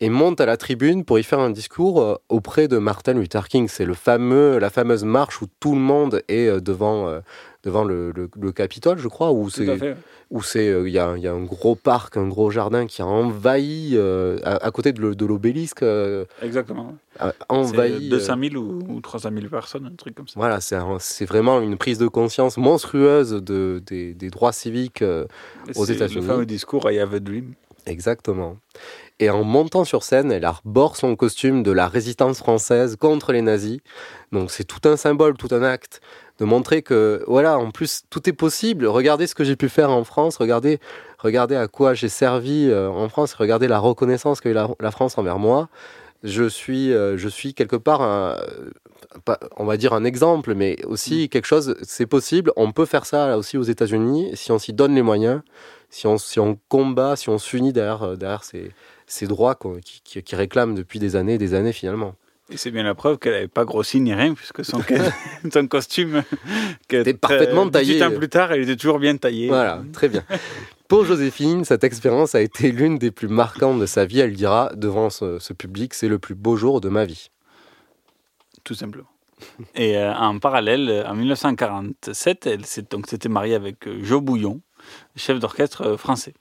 et 0.00 0.08
monte 0.08 0.40
à 0.40 0.46
la 0.46 0.56
tribune 0.56 1.04
pour 1.04 1.18
y 1.18 1.22
faire 1.22 1.40
un 1.40 1.50
discours 1.50 2.00
euh, 2.00 2.14
auprès 2.28 2.68
de 2.68 2.78
Martin 2.78 3.14
Luther 3.14 3.48
King. 3.48 3.68
C'est 3.68 3.84
le 3.84 3.94
fameux, 3.94 4.58
la 4.58 4.70
fameuse 4.70 5.04
marche 5.04 5.42
où 5.42 5.46
tout 5.58 5.74
le 5.74 5.80
monde 5.80 6.22
est 6.28 6.46
euh, 6.46 6.60
devant, 6.60 7.20
devant 7.62 7.84
le, 7.84 8.10
le- 8.12 8.30
le 8.40 8.52
Capitole, 8.52 8.98
je 8.98 9.08
crois, 9.08 9.32
où 9.32 9.50
c'est 9.50 9.66
où 10.30 10.42
c'est 10.42 10.68
euh, 10.68 10.86
il 10.88 10.94
y, 10.94 10.98
a, 11.00 11.16
y 11.18 11.26
a 11.26 11.32
un 11.32 11.42
gros 11.42 11.74
parc, 11.74 12.16
un 12.16 12.28
gros 12.28 12.50
jardin 12.52 12.86
qui 12.86 13.02
a 13.02 13.06
envahi 13.06 13.92
euh, 13.94 14.38
à, 14.44 14.64
à 14.64 14.70
côté 14.70 14.92
de, 14.92 15.26
l'obélisque, 15.26 15.82
euh, 15.82 16.24
Exactement. 16.40 16.96
a 17.18 17.32
envahi. 17.48 18.06
euh, 18.06 18.10
200 18.10 18.36
000 18.52 18.54
ou, 18.54 18.78
ou 18.88 19.00
300 19.00 19.30
000 19.34 19.48
personnes, 19.48 19.86
un 19.92 19.96
truc 19.96 20.14
comme 20.14 20.28
ça. 20.28 20.34
voilà, 20.36 20.60
c'est 20.60 21.24
vraiment 21.24 21.60
une 21.60 21.76
prise 21.76 21.98
de 21.98 22.06
conscience 22.06 22.58
monstrueuse 22.58 23.30
de, 23.42 23.82
des, 23.84 24.14
des 24.14 24.30
droits 24.30 24.52
civiques 24.52 25.02
aux 25.74 25.84
C'est 25.84 25.94
États-Unis. 25.94 26.20
Le 26.26 26.32
fameux 26.32 26.46
discours 26.46 26.88
I 26.90 27.00
have 27.00 27.12
a 27.14 27.18
dream. 27.18 27.54
Exactement. 27.86 28.56
Et 29.18 29.30
en 29.30 29.42
montant 29.42 29.84
sur 29.84 30.02
scène, 30.02 30.30
elle 30.32 30.44
arbore 30.44 30.96
son 30.96 31.16
costume 31.16 31.62
de 31.62 31.72
la 31.72 31.88
résistance 31.88 32.38
française 32.38 32.96
contre 32.96 33.32
les 33.32 33.42
nazis. 33.42 33.80
Donc 34.32 34.50
c'est 34.50 34.64
tout 34.64 34.86
un 34.88 34.96
symbole, 34.96 35.34
tout 35.36 35.48
un 35.50 35.62
acte 35.62 36.00
de 36.40 36.44
montrer 36.46 36.82
que 36.82 37.22
voilà, 37.28 37.58
en 37.58 37.70
plus 37.70 38.02
tout 38.10 38.28
est 38.28 38.32
possible. 38.32 38.86
Regardez 38.86 39.26
ce 39.26 39.34
que 39.34 39.44
j'ai 39.44 39.56
pu 39.56 39.68
faire 39.68 39.90
en 39.90 40.04
France, 40.04 40.38
regardez 40.38 40.80
regardez 41.18 41.54
à 41.54 41.68
quoi 41.68 41.94
j'ai 41.94 42.08
servi 42.08 42.68
euh, 42.70 42.88
en 42.88 43.08
France, 43.08 43.34
regardez 43.34 43.68
la 43.68 43.78
reconnaissance 43.78 44.40
qu'a 44.40 44.50
eu 44.50 44.54
la, 44.54 44.68
la 44.80 44.90
France 44.90 45.18
envers 45.18 45.38
moi. 45.38 45.68
Je 46.22 46.48
suis 46.48 46.92
euh, 46.92 47.16
je 47.18 47.28
suis 47.28 47.54
quelque 47.54 47.76
part 47.76 48.00
un 48.02 48.36
pas- 49.24 49.40
on 49.56 49.64
va 49.64 49.76
dire 49.76 49.92
un 49.92 50.04
exemple, 50.04 50.54
mais 50.54 50.82
aussi 50.86 51.28
quelque 51.28 51.46
chose, 51.46 51.76
c'est 51.82 52.06
possible, 52.06 52.52
on 52.56 52.72
peut 52.72 52.86
faire 52.86 53.04
ça 53.06 53.36
aussi 53.36 53.56
aux 53.58 53.62
États-Unis 53.62 54.30
si 54.34 54.52
on 54.52 54.58
s'y 54.58 54.72
donne 54.72 54.94
les 54.94 55.02
moyens, 55.02 55.42
si 55.90 56.06
on, 56.06 56.16
si 56.18 56.38
on 56.40 56.58
combat, 56.68 57.16
si 57.16 57.28
on 57.28 57.38
s'unit 57.38 57.72
derrière, 57.72 58.02
euh, 58.02 58.16
derrière 58.16 58.44
ces, 58.44 58.70
ces 59.06 59.26
droits 59.26 59.58
qui, 59.84 60.22
qui 60.22 60.36
réclament 60.36 60.74
depuis 60.74 60.98
des 60.98 61.16
années 61.16 61.34
et 61.34 61.38
des 61.38 61.54
années 61.54 61.72
finalement. 61.72 62.14
Et 62.50 62.56
c'est 62.56 62.70
bien 62.70 62.82
la 62.82 62.94
preuve 62.94 63.18
qu'elle 63.18 63.32
n'avait 63.32 63.48
pas 63.48 63.64
grossi 63.64 64.00
ni 64.00 64.12
rien, 64.12 64.34
puisque 64.34 64.64
son, 64.64 64.80
son 65.52 65.66
costume 65.68 66.22
était 66.90 67.14
parfaitement 67.14 67.68
taillé. 67.68 67.94
18 67.94 68.02
ans 68.04 68.16
plus 68.16 68.28
tard, 68.28 68.52
elle 68.52 68.62
était 68.62 68.76
toujours 68.76 68.98
bien 68.98 69.16
taillée. 69.16 69.48
Voilà, 69.48 69.82
très 69.92 70.08
bien. 70.08 70.24
Pour 70.88 71.04
Joséphine, 71.04 71.64
cette 71.64 71.84
expérience 71.84 72.34
a 72.34 72.40
été 72.40 72.72
l'une 72.72 72.98
des 72.98 73.12
plus 73.12 73.28
marquantes 73.28 73.78
de 73.78 73.86
sa 73.86 74.04
vie. 74.04 74.18
Elle 74.18 74.32
dira 74.34 74.72
devant 74.74 75.10
ce, 75.10 75.38
ce 75.38 75.52
public, 75.52 75.94
c'est 75.94 76.08
le 76.08 76.18
plus 76.18 76.34
beau 76.34 76.56
jour 76.56 76.80
de 76.80 76.88
ma 76.88 77.04
vie. 77.04 77.30
Tout 78.64 78.74
simplement. 78.74 79.06
Et 79.76 79.96
euh, 79.96 80.12
en 80.14 80.38
parallèle, 80.38 81.04
en 81.08 81.14
1947, 81.14 82.46
elle 82.46 82.66
s'est- 82.66 82.90
donc 82.90 83.06
s'était 83.06 83.28
mariée 83.28 83.54
avec 83.54 83.86
euh, 83.86 84.00
Joe 84.02 84.20
Bouillon, 84.20 84.60
chef 85.16 85.38
d'orchestre 85.38 85.82
euh, 85.82 85.96
français. 85.96 86.34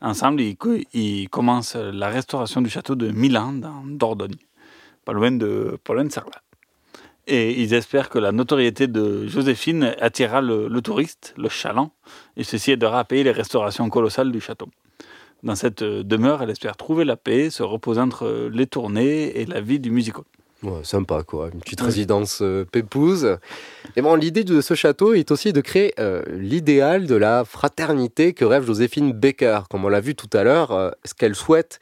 Ensemble, 0.00 0.40
ils, 0.42 0.56
ils 0.92 1.28
commencent 1.28 1.76
la 1.76 2.08
restauration 2.08 2.60
du 2.60 2.68
château 2.70 2.94
de 2.96 3.08
Milan, 3.12 3.52
dans 3.52 3.82
Dordogne, 3.86 4.34
pas 5.04 5.12
loin 5.12 5.30
de, 5.32 5.78
pas 5.84 5.94
loin 5.94 6.04
de 6.04 6.12
Sarlat. 6.12 6.42
Et 7.26 7.62
ils 7.62 7.72
espèrent 7.72 8.08
que 8.08 8.18
la 8.18 8.32
notoriété 8.32 8.88
de 8.88 9.26
Joséphine 9.28 9.94
attirera 10.00 10.40
le, 10.40 10.66
le 10.68 10.82
touriste, 10.82 11.34
le 11.36 11.48
chaland, 11.48 11.92
et 12.36 12.42
ceci 12.42 12.72
aidera 12.72 12.98
à 13.00 13.04
payer 13.04 13.22
les 13.22 13.30
restaurations 13.30 13.88
colossales 13.88 14.32
du 14.32 14.40
château. 14.40 14.68
Dans 15.44 15.54
cette 15.56 15.82
demeure, 15.82 16.42
elle 16.42 16.50
espère 16.50 16.76
trouver 16.76 17.04
la 17.04 17.16
paix, 17.16 17.50
se 17.50 17.62
reposer 17.62 18.00
entre 18.00 18.48
les 18.52 18.66
tournées 18.66 19.40
et 19.40 19.46
la 19.46 19.60
vie 19.60 19.80
du 19.80 19.90
musical. 19.90 20.24
Ouais, 20.62 20.84
sympa 20.84 21.24
quoi, 21.24 21.50
une 21.52 21.58
petite 21.58 21.80
résidence 21.80 22.38
euh, 22.40 22.64
pépouse. 22.64 23.36
Et 23.96 24.02
bon, 24.02 24.14
l'idée 24.14 24.44
de 24.44 24.60
ce 24.60 24.74
château 24.74 25.12
est 25.12 25.32
aussi 25.32 25.52
de 25.52 25.60
créer 25.60 25.92
euh, 25.98 26.22
l'idéal 26.30 27.06
de 27.08 27.16
la 27.16 27.44
fraternité 27.44 28.32
que 28.32 28.44
rêve 28.44 28.64
Joséphine 28.64 29.12
Baker, 29.12 29.62
comme 29.68 29.84
on 29.84 29.88
l'a 29.88 30.00
vu 30.00 30.14
tout 30.14 30.30
à 30.32 30.44
l'heure. 30.44 30.70
euh, 30.70 30.90
ce 31.04 31.14
qu'elle 31.14 31.34
souhaite 31.34 31.80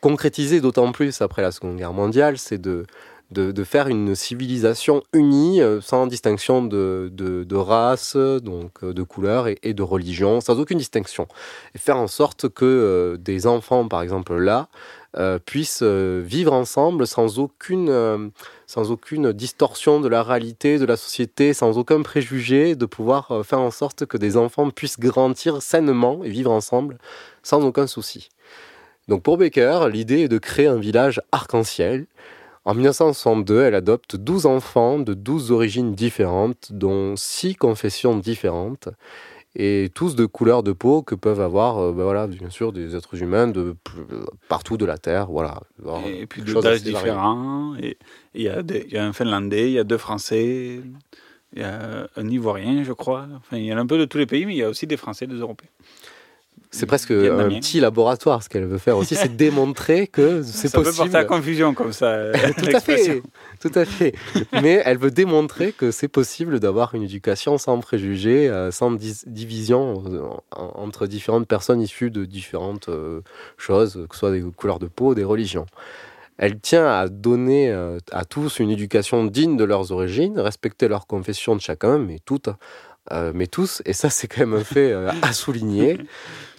concrétiser 0.00 0.60
d'autant 0.60 0.92
plus 0.92 1.20
après 1.20 1.42
la 1.42 1.50
Seconde 1.52 1.76
Guerre 1.76 1.92
mondiale, 1.92 2.38
c'est 2.38 2.58
de, 2.60 2.86
de, 3.30 3.64
faire 3.64 3.88
une 3.88 4.14
civilisation 4.14 5.02
unie, 5.12 5.60
euh, 5.60 5.80
sans 5.80 6.06
distinction 6.06 6.62
de, 6.62 7.10
de, 7.12 7.56
race, 7.56 8.16
donc 8.16 8.82
euh, 8.82 8.92
de 8.92 9.02
couleur 9.02 9.48
et, 9.48 9.74
de 9.74 9.82
religion, 9.82 10.40
sans 10.40 10.58
aucune 10.60 10.78
distinction. 10.78 11.26
Et 11.74 11.78
faire 11.78 11.96
en 11.96 12.06
sorte 12.06 12.48
que 12.48 12.64
euh, 12.64 13.16
des 13.16 13.46
enfants, 13.46 13.88
par 13.88 14.02
exemple 14.02 14.36
là, 14.36 14.68
puissent 15.46 15.82
vivre 15.82 16.52
ensemble 16.52 17.06
sans 17.06 17.38
aucune, 17.38 18.30
sans 18.66 18.90
aucune 18.90 19.32
distorsion 19.32 19.98
de 19.98 20.08
la 20.08 20.22
réalité, 20.22 20.78
de 20.78 20.84
la 20.84 20.98
société, 20.98 21.54
sans 21.54 21.78
aucun 21.78 22.02
préjugé, 22.02 22.74
de 22.74 22.84
pouvoir 22.84 23.40
faire 23.42 23.60
en 23.60 23.70
sorte 23.70 24.04
que 24.04 24.18
des 24.18 24.36
enfants 24.36 24.68
puissent 24.68 25.00
grandir 25.00 25.62
sainement 25.62 26.22
et 26.22 26.28
vivre 26.28 26.50
ensemble 26.50 26.98
sans 27.42 27.64
aucun 27.64 27.86
souci. 27.86 28.28
Donc 29.08 29.22
pour 29.22 29.38
Baker, 29.38 29.88
l'idée 29.90 30.22
est 30.22 30.28
de 30.28 30.38
créer 30.38 30.66
un 30.66 30.78
village 30.78 31.20
arc-en-ciel. 31.32 32.06
En 32.64 32.74
1962, 32.74 33.62
elle 33.62 33.76
adopte 33.76 34.16
12 34.16 34.46
enfants 34.46 34.98
de 34.98 35.14
12 35.14 35.52
origines 35.52 35.94
différentes, 35.94 36.72
dont 36.72 37.14
6 37.14 37.54
confessions 37.54 38.16
différentes, 38.18 38.88
et 39.54 39.90
tous 39.94 40.16
de 40.16 40.26
couleurs 40.26 40.64
de 40.64 40.72
peau 40.72 41.02
que 41.02 41.14
peuvent 41.14 41.40
avoir, 41.40 41.78
euh, 41.78 41.92
ben 41.92 42.02
voilà, 42.02 42.26
bien 42.26 42.50
sûr, 42.50 42.72
des 42.72 42.94
êtres 42.96 43.22
humains 43.22 43.46
de 43.46 43.76
partout 44.48 44.76
de 44.76 44.84
la 44.84 44.98
Terre. 44.98 45.28
Voilà. 45.30 45.60
Alors, 45.82 46.02
Et 46.06 46.26
puis 46.26 46.44
chose 46.46 46.62
d'âges 46.62 46.82
différents. 46.82 47.74
Il 47.76 47.94
y, 48.34 48.42
y 48.42 48.48
a 48.98 49.04
un 49.04 49.12
Finlandais, 49.12 49.70
il 49.70 49.74
y 49.74 49.78
a 49.78 49.84
deux 49.84 49.96
Français, 49.96 50.80
il 51.54 51.60
y 51.60 51.62
a 51.62 52.08
un 52.16 52.28
Ivoirien, 52.28 52.82
je 52.82 52.92
crois. 52.92 53.26
Enfin, 53.36 53.56
il 53.56 53.64
y 53.64 53.72
en 53.72 53.78
a 53.78 53.80
un 53.80 53.86
peu 53.86 53.98
de 53.98 54.04
tous 54.04 54.18
les 54.18 54.26
pays, 54.26 54.44
mais 54.44 54.54
il 54.54 54.58
y 54.58 54.62
a 54.62 54.68
aussi 54.68 54.86
des 54.86 54.98
Français, 54.98 55.26
des 55.26 55.36
Européens. 55.36 55.70
C'est 56.70 56.86
presque 56.86 57.10
un 57.10 57.48
petit 57.48 57.80
laboratoire. 57.80 58.42
Ce 58.42 58.48
qu'elle 58.48 58.64
veut 58.66 58.78
faire 58.78 58.96
aussi, 58.98 59.14
c'est 59.14 59.34
démontrer 59.36 60.06
que 60.06 60.42
c'est 60.42 60.68
Ça 60.68 60.78
peut 60.78 60.84
possible. 60.84 61.04
porter 61.04 61.16
à 61.18 61.24
confusion 61.24 61.74
comme 61.74 61.92
ça. 61.92 62.32
tout 62.58 62.66
à 62.74 62.80
fait, 62.80 63.22
tout 63.60 63.70
à 63.74 63.84
fait. 63.84 64.14
Mais 64.62 64.82
elle 64.84 64.98
veut 64.98 65.10
démontrer 65.10 65.72
que 65.72 65.90
c'est 65.90 66.08
possible 66.08 66.60
d'avoir 66.60 66.94
une 66.94 67.02
éducation 67.02 67.56
sans 67.58 67.78
préjugés, 67.80 68.48
euh, 68.48 68.70
sans 68.70 68.90
division 69.26 70.02
euh, 70.06 70.20
en- 70.54 70.72
entre 70.82 71.06
différentes 71.06 71.46
personnes 71.48 71.80
issues 71.80 72.10
de 72.10 72.24
différentes 72.24 72.88
euh, 72.88 73.20
choses, 73.56 74.04
que 74.08 74.14
ce 74.14 74.18
soit 74.20 74.32
des 74.32 74.42
couleurs 74.42 74.78
de 74.78 74.86
peau, 74.86 75.14
des 75.14 75.24
religions. 75.24 75.66
Elle 76.38 76.60
tient 76.60 76.86
à 76.86 77.08
donner 77.08 77.72
à 78.12 78.24
tous 78.26 78.58
une 78.58 78.68
éducation 78.70 79.24
digne 79.24 79.56
de 79.56 79.64
leurs 79.64 79.90
origines, 79.90 80.38
respecter 80.38 80.86
leurs 80.86 81.06
confessions 81.06 81.56
de 81.56 81.62
chacun, 81.62 81.96
mais 81.96 82.18
toutes, 82.26 82.50
euh, 83.10 83.32
mais 83.34 83.46
tous, 83.46 83.80
et 83.86 83.94
ça 83.94 84.10
c'est 84.10 84.26
quand 84.28 84.40
même 84.40 84.52
un 84.52 84.62
fait 84.64 84.92
euh, 84.92 85.10
à 85.22 85.32
souligner. 85.32 85.96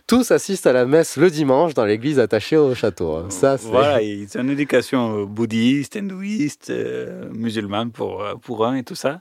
Tous 0.08 0.32
assistent 0.32 0.68
à 0.68 0.74
la 0.74 0.86
messe 0.86 1.18
le 1.18 1.30
dimanche 1.30 1.74
dans 1.74 1.84
l'église 1.84 2.18
attachée 2.18 2.55
au 2.55 2.74
château. 2.74 3.16
hein. 3.16 3.26
Ça, 3.30 3.58
c'est- 3.58 3.68
Voilà, 3.68 3.99
c'est 4.28 4.39
une 4.39 4.49
éducation 4.49 5.20
euh, 5.22 5.26
bouddhiste, 5.26 5.97
hindouiste, 5.97 6.70
euh, 6.70 7.28
musulmane 7.34 7.91
pour, 7.91 8.24
euh, 8.24 8.36
pour 8.36 8.66
un 8.66 8.76
et 8.76 8.84
tout 8.84 8.95
ça. 8.95 9.20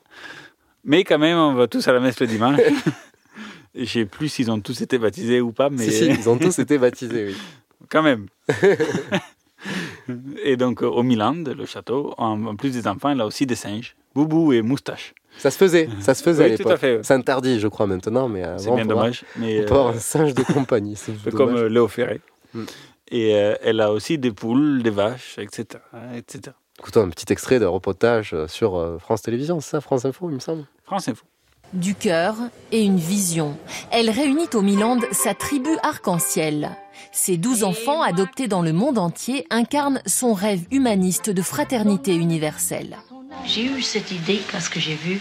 Mais 0.84 1.02
quand 1.02 1.18
même, 1.18 1.36
on 1.38 1.54
va 1.54 1.66
tous 1.66 1.88
à 1.88 1.92
la 1.92 1.98
messe 1.98 2.20
le 2.20 2.28
dimanche. 2.28 2.60
Je 3.74 3.84
sais 3.84 4.04
plus 4.06 4.28
s'ils 4.28 4.48
ont 4.50 4.60
tous 4.60 4.80
été 4.80 4.96
baptisés 4.96 5.40
ou 5.40 5.50
pas, 5.50 5.70
mais... 5.70 5.90
Si, 5.90 5.92
si, 5.92 6.06
ils 6.06 6.28
ont 6.30 6.38
tous 6.38 6.56
été 6.60 6.78
baptisés, 6.78 7.26
oui. 7.26 7.36
Quand 7.90 8.02
même. 8.02 8.26
et 10.44 10.56
donc, 10.56 10.82
au 10.82 11.02
Milan, 11.02 11.34
le 11.34 11.66
château, 11.66 12.14
en, 12.16 12.46
en 12.46 12.54
plus 12.56 12.70
des 12.70 12.86
enfants, 12.86 13.10
il 13.10 13.20
a 13.20 13.26
aussi 13.26 13.44
des 13.44 13.54
singes, 13.56 13.96
Boubou 14.14 14.52
et 14.52 14.62
Moustache. 14.62 15.14
Ça 15.38 15.50
se 15.50 15.58
faisait, 15.58 15.88
ça 16.00 16.14
se 16.14 16.22
faisait 16.22 16.44
Oui, 16.44 16.52
à 16.52 16.56
tout 16.56 16.62
l'époque. 16.62 16.72
à 16.72 16.76
fait, 16.78 16.96
ouais. 16.96 17.02
C'est 17.02 17.14
interdit, 17.14 17.60
je 17.60 17.68
crois, 17.68 17.86
maintenant, 17.86 18.28
mais 18.28 18.42
avant, 18.42 18.58
C'est 18.58 18.70
bien 18.70 18.86
dommage, 18.86 19.24
mais, 19.36 19.60
on 19.60 19.64
peut 19.64 19.74
avoir 19.74 19.86
euh, 19.88 19.96
un 19.96 20.00
singe 20.00 20.34
de 20.34 20.42
compagnie. 20.42 20.96
C'est 20.96 21.30
comme 21.34 21.56
euh, 21.56 21.68
Léo 21.68 21.88
Ferré. 21.88 22.20
Mm. 22.54 22.62
Et 23.10 23.34
euh, 23.36 23.54
elle 23.62 23.80
a 23.80 23.92
aussi 23.92 24.18
des 24.18 24.32
poules, 24.32 24.82
des 24.82 24.90
vaches, 24.90 25.36
etc. 25.38 25.82
etc. 26.14 26.56
Écoutons 26.78 27.02
un 27.02 27.08
petit 27.10 27.32
extrait 27.32 27.58
de 27.58 27.64
reportage 27.64 28.34
sur 28.48 28.98
France 29.00 29.22
Télévisions, 29.22 29.60
c'est 29.60 29.70
ça, 29.70 29.80
France 29.80 30.04
Info, 30.04 30.28
il 30.28 30.34
me 30.34 30.40
semble. 30.40 30.64
France 30.84 31.08
Info. 31.08 31.24
Du 31.72 31.94
cœur 31.94 32.36
et 32.70 32.82
une 32.82 32.98
vision. 32.98 33.56
Elle 33.90 34.10
réunit 34.10 34.48
au 34.54 34.62
Milan 34.62 34.98
sa 35.10 35.34
tribu 35.34 35.70
arc-en-ciel. 35.82 36.70
Ces 37.12 37.36
douze 37.36 37.64
enfants 37.64 38.02
adoptés 38.02 38.46
dans 38.46 38.62
le 38.62 38.72
monde 38.72 38.98
entier 38.98 39.46
incarnent 39.50 40.00
son 40.06 40.32
rêve 40.32 40.64
humaniste 40.70 41.30
de 41.30 41.42
fraternité 41.42 42.14
universelle. 42.14 42.96
J'ai 43.44 43.64
eu 43.64 43.82
cette 43.82 44.10
idée 44.10 44.40
parce 44.52 44.68
que 44.68 44.80
j'ai 44.80 44.94
vu 44.94 45.20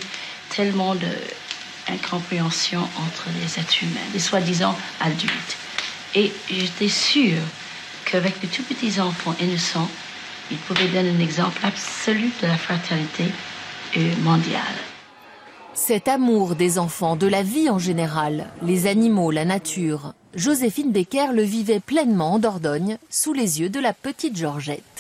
tellement 0.56 0.96
d'incompréhension 0.96 2.80
entre 2.80 3.28
les 3.40 3.60
êtres 3.60 3.84
humains, 3.84 4.00
les 4.14 4.20
soi-disant 4.20 4.76
adultes. 5.00 5.58
Et 6.14 6.32
j'étais 6.50 6.90
sûre 6.90 7.42
qu'avec 8.06 8.40
de 8.42 8.48
tout 8.48 8.64
petits 8.64 9.00
enfants 9.00 9.36
innocents, 9.42 9.90
ils 10.52 10.58
pouvaient 10.58 10.88
donner 10.88 11.10
un 11.10 11.20
exemple 11.20 11.60
absolu 11.64 12.32
de 12.42 12.48
la 12.48 12.58
fraternité 12.58 13.26
mondiale. 14.22 14.62
Cet 15.74 16.08
amour 16.08 16.56
des 16.56 16.80
enfants, 16.80 17.16
de 17.16 17.28
la 17.28 17.44
vie 17.44 17.70
en 17.70 17.80
général, 17.80 18.48
les 18.62 18.88
animaux, 18.88 19.32
la 19.32 19.46
nature, 19.46 20.14
Joséphine 20.34 20.92
Becker 20.92 21.28
le 21.34 21.44
vivait 21.44 21.80
pleinement 21.80 22.34
en 22.34 22.40
Dordogne, 22.40 22.98
sous 23.10 23.34
les 23.34 23.60
yeux 23.60 23.70
de 23.70 23.80
la 23.80 23.94
petite 23.94 24.38
Georgette. 24.38 24.95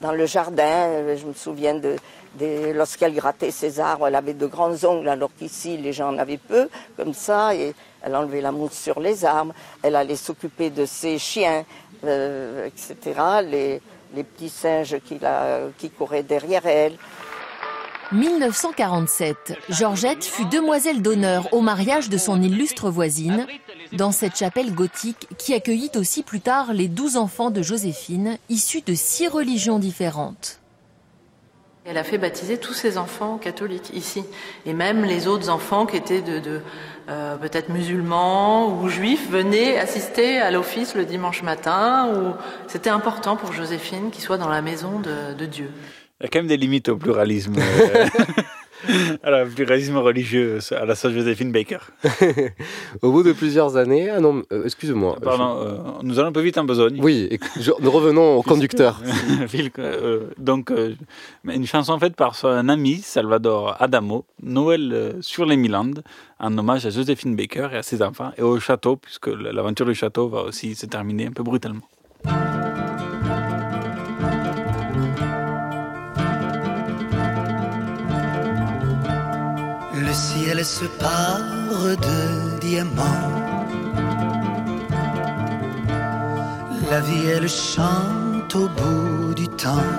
Dans 0.00 0.12
le 0.12 0.24
jardin, 0.26 1.14
je 1.16 1.26
me 1.26 1.34
souviens 1.34 1.74
de, 1.74 1.96
de- 2.38 2.72
lorsqu'elle 2.72 3.14
grattait 3.14 3.50
ses 3.50 3.80
arbres, 3.80 4.06
elle 4.06 4.14
avait 4.14 4.32
de 4.32 4.46
grands 4.46 4.72
ongles, 4.84 5.08
alors 5.10 5.30
qu'ici 5.38 5.76
les 5.76 5.92
gens 5.92 6.14
en 6.14 6.18
avaient 6.18 6.38
peu, 6.38 6.68
comme 6.96 7.12
ça, 7.12 7.54
et 7.54 7.74
elle 8.02 8.16
enlevait 8.16 8.40
la 8.40 8.50
mousse 8.50 8.72
sur 8.72 8.98
les 8.98 9.26
arbres. 9.26 9.52
Elle 9.82 9.96
allait 9.96 10.16
s'occuper 10.16 10.70
de 10.70 10.86
ses 10.86 11.18
chiens, 11.18 11.64
euh, 12.04 12.66
etc., 12.66 12.96
les, 13.44 13.82
les 14.14 14.24
petits 14.24 14.48
singes 14.48 14.96
qui, 15.06 15.18
la- 15.18 15.64
qui 15.76 15.90
couraient 15.90 16.22
derrière 16.22 16.64
elle. 16.66 16.96
1947, 18.12 19.36
Georgette 19.68 20.24
fut 20.24 20.44
demoiselle 20.46 21.00
d'honneur 21.00 21.46
au 21.52 21.60
mariage 21.60 22.08
de 22.08 22.16
son 22.18 22.42
illustre 22.42 22.90
voisine, 22.90 23.46
dans 23.92 24.12
cette 24.12 24.36
chapelle 24.36 24.74
gothique 24.74 25.28
qui 25.38 25.54
accueillit 25.54 25.90
aussi 25.96 26.22
plus 26.22 26.40
tard 26.40 26.72
les 26.72 26.88
douze 26.88 27.16
enfants 27.16 27.50
de 27.50 27.62
Joséphine, 27.62 28.38
issus 28.48 28.82
de 28.82 28.94
six 28.94 29.28
religions 29.28 29.78
différentes. 29.78 30.60
Elle 31.86 31.96
a 31.96 32.04
fait 32.04 32.18
baptiser 32.18 32.58
tous 32.58 32.74
ses 32.74 32.98
enfants 32.98 33.38
catholiques 33.38 33.90
ici, 33.94 34.22
et 34.66 34.74
même 34.74 35.04
les 35.04 35.26
autres 35.26 35.48
enfants 35.48 35.86
qui 35.86 35.96
étaient 35.96 36.20
de, 36.20 36.38
de, 36.38 36.60
euh, 37.08 37.36
peut-être 37.36 37.70
musulmans 37.70 38.80
ou 38.80 38.88
juifs 38.88 39.28
venaient 39.30 39.78
assister 39.78 40.38
à 40.38 40.50
l'office 40.50 40.94
le 40.94 41.06
dimanche 41.06 41.42
matin. 41.42 42.12
Ou 42.14 42.34
c'était 42.68 42.90
important 42.90 43.36
pour 43.36 43.52
Joséphine 43.52 44.10
qu'ils 44.10 44.22
soient 44.22 44.38
dans 44.38 44.48
la 44.48 44.62
maison 44.62 45.00
de, 45.00 45.34
de 45.34 45.46
Dieu. 45.46 45.70
Il 46.20 46.24
y 46.24 46.26
a 46.26 46.28
quand 46.28 46.40
même 46.40 46.48
des 46.48 46.58
limites 46.58 46.90
au 46.90 46.96
pluralisme. 46.96 47.54
alors, 49.22 49.44
le 49.44 49.50
pluralisme 49.50 49.96
religieux 49.98 50.58
à 50.72 50.84
la 50.84 50.94
sœur 50.94 51.10
Joséphine 51.12 51.52
Baker. 51.52 51.78
Au 53.02 53.10
bout 53.12 53.22
de 53.22 53.32
plusieurs 53.32 53.76
années, 53.76 54.10
ah 54.10 54.20
non, 54.20 54.42
euh, 54.52 54.64
excuse-moi. 54.64 55.16
Pardon, 55.22 55.56
euh, 55.60 55.76
nous 56.02 56.18
allons 56.18 56.28
un 56.28 56.32
peu 56.32 56.40
vite 56.40 56.58
en 56.58 56.64
besogne. 56.64 56.98
Oui, 57.02 57.28
et 57.30 57.38
je- 57.60 57.72
nous 57.80 57.90
revenons 57.90 58.36
au 58.36 58.42
conducteur. 58.52 59.00
Euh, 59.78 60.26
donc, 60.38 60.70
euh, 60.70 60.94
une 61.44 61.66
chanson 61.66 61.98
faite 61.98 62.16
par 62.16 62.34
son 62.34 62.68
ami 62.68 62.96
Salvador 62.96 63.76
Adamo, 63.80 64.24
Noël 64.42 65.16
sur 65.20 65.44
les 65.46 65.56
Milandes, 65.56 66.02
en 66.38 66.56
hommage 66.56 66.86
à 66.86 66.90
Joséphine 66.90 67.36
Baker 67.36 67.68
et 67.72 67.76
à 67.76 67.82
ses 67.82 68.02
enfants, 68.02 68.32
et 68.38 68.42
au 68.42 68.58
château, 68.60 68.96
puisque 68.96 69.26
l'aventure 69.28 69.86
du 69.86 69.94
château 69.94 70.28
va 70.28 70.42
aussi 70.42 70.74
se 70.74 70.86
terminer 70.86 71.26
un 71.26 71.32
peu 71.32 71.42
brutalement. 71.42 71.82
Le 80.10 80.16
ciel 80.16 80.64
se 80.64 80.86
pare 80.86 81.96
de 82.06 82.58
diamants. 82.58 83.30
La 86.90 87.00
vie, 87.00 87.28
elle 87.36 87.48
chante 87.48 88.52
au 88.56 88.66
bout 88.78 89.34
du 89.34 89.46
temps. 89.46 89.92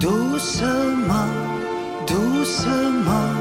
Doucement, 0.00 1.32
doucement, 2.06 3.34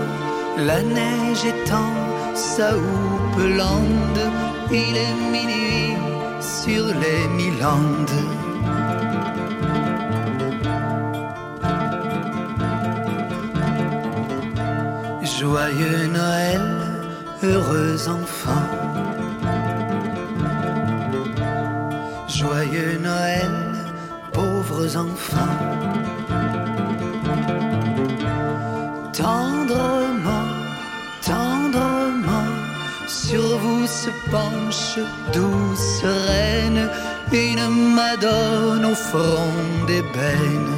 la 0.58 0.82
neige 0.82 1.45
étend 1.45 1.93
sa 2.36 2.76
houppe 2.76 3.41
lande. 3.62 4.24
Il 4.70 4.97
est 5.08 5.18
minuit 5.32 5.95
sur 6.41 6.88
les 6.88 7.22
Milandes. 7.38 8.36
Joyeux 15.49 16.07
Noël, 16.07 16.61
heureux 17.41 18.09
enfant. 18.09 18.67
Joyeux 22.27 22.99
Noël, 23.01 23.55
pauvres 24.33 24.97
enfants. 24.97 25.59
Tendrement, 29.13 30.49
tendrement, 31.25 32.51
sur 33.07 33.57
vous 33.59 33.87
se 33.87 34.09
penche 34.29 34.99
douce 35.31 36.03
reine, 36.03 36.89
une 37.31 37.95
madone 37.95 38.83
au 38.83 38.95
front 38.95 39.53
d'ébène. 39.87 40.76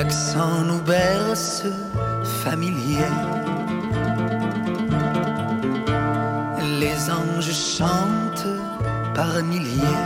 L'accent 0.00 0.62
nous 0.64 0.80
berce 0.82 1.64
familier. 2.44 3.12
Les 6.78 7.10
anges 7.10 7.52
chantent 7.76 8.54
par 9.16 9.42
milliers. 9.42 10.04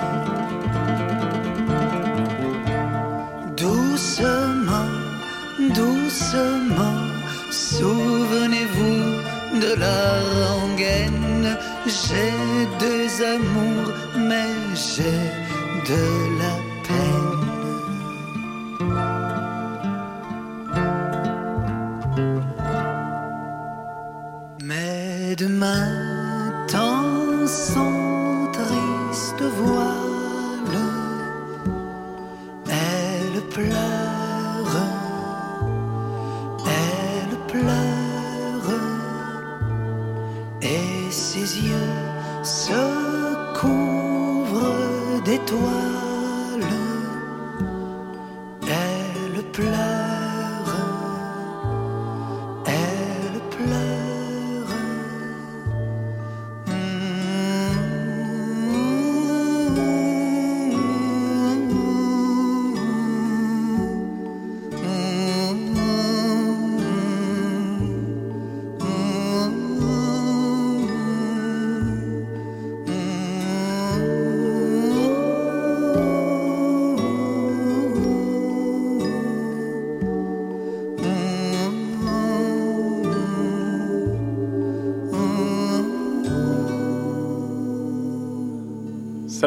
Doucement, 3.55 4.93
doucement, 5.81 7.03
souvenez-vous 7.51 9.61
de 9.61 9.75
la 9.79 10.05
rengaine. 10.47 11.59
J'ai 11.85 12.33
deux 12.81 13.11
amours, 13.35 13.93
mais 14.17 14.55
j'ai 14.75 15.21
de 15.91 16.22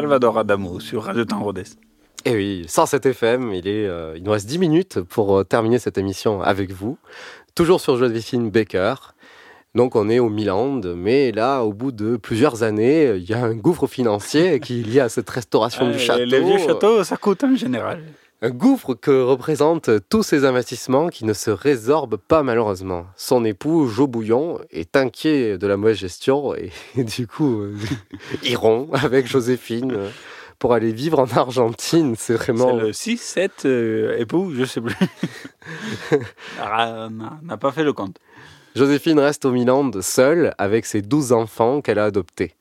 Salvador 0.06 0.38
Adamo 0.38 0.78
sur 0.78 1.02
Radio 1.02 1.24
Temps 1.24 1.42
Rodez. 1.42 1.62
Et 2.24 2.30
Eh 2.30 2.36
oui, 2.36 2.64
107 2.68 3.06
FM, 3.06 3.52
il, 3.52 3.66
est, 3.66 3.88
euh, 3.88 4.14
il 4.16 4.22
nous 4.22 4.30
reste 4.30 4.46
10 4.46 4.58
minutes 4.60 5.00
pour 5.00 5.36
euh, 5.36 5.42
terminer 5.42 5.80
cette 5.80 5.98
émission 5.98 6.40
avec 6.42 6.70
vous. 6.70 6.96
Toujours 7.56 7.80
sur 7.80 7.96
Joséphine 7.96 8.48
Baker. 8.50 8.94
Donc 9.74 9.96
on 9.96 10.08
est 10.08 10.20
au 10.20 10.28
Milan, 10.28 10.80
mais 10.96 11.32
là, 11.32 11.62
au 11.62 11.72
bout 11.72 11.90
de 11.90 12.16
plusieurs 12.16 12.62
années, 12.62 13.16
il 13.16 13.28
y 13.28 13.34
a 13.34 13.42
un 13.44 13.54
gouffre 13.56 13.88
financier 13.88 14.60
qui 14.60 14.78
est 14.78 14.84
lié 14.84 15.00
à 15.00 15.08
cette 15.08 15.28
restauration 15.28 15.86
du 15.86 15.94
Ouais, 15.94 15.98
château. 15.98 16.24
Les 16.24 16.40
vieux 16.40 16.58
châteaux, 16.58 17.02
ça 17.02 17.16
coûte 17.16 17.42
en 17.42 17.56
général. 17.56 17.98
Un 18.42 18.50
gouffre 18.50 18.94
que 18.94 19.22
représentent 19.22 19.90
tous 20.10 20.22
ces 20.22 20.44
investissements 20.44 21.08
qui 21.08 21.24
ne 21.24 21.32
se 21.32 21.50
résorbent 21.50 22.18
pas 22.18 22.42
malheureusement. 22.42 23.06
Son 23.16 23.44
époux, 23.46 23.88
Jo 23.88 24.06
Bouillon, 24.06 24.58
est 24.70 24.94
inquiet 24.94 25.56
de 25.56 25.66
la 25.66 25.76
mauvaise 25.78 25.96
gestion 25.96 26.54
et, 26.54 26.70
du 27.02 27.26
coup, 27.26 27.62
euh, 27.62 27.74
ils 28.42 28.56
rompt 28.56 28.90
avec 28.92 29.26
Joséphine 29.26 29.92
euh, 29.92 30.10
pour 30.58 30.74
aller 30.74 30.92
vivre 30.92 31.18
en 31.18 31.26
Argentine. 31.34 32.14
C'est 32.18 32.34
vraiment... 32.34 32.68
C'est 32.78 32.84
le 32.84 32.92
6, 32.92 33.16
7 33.20 33.52
euh, 33.64 34.18
époux, 34.18 34.52
je 34.54 34.64
sais 34.64 34.80
plus. 34.80 34.94
Ah, 36.60 37.08
n'a- 37.10 37.38
n'a 37.42 37.56
pas 37.56 37.72
fait 37.72 37.82
le 37.84 37.92
compte. 37.92 38.18
Joséphine 38.76 39.18
reste 39.18 39.44
au 39.46 39.50
Milan 39.50 39.90
seule 40.00 40.54
avec 40.58 40.84
ses 40.86 41.00
12 41.02 41.32
enfants 41.32 41.80
qu'elle 41.80 41.98
a 41.98 42.04
adoptés. 42.04 42.54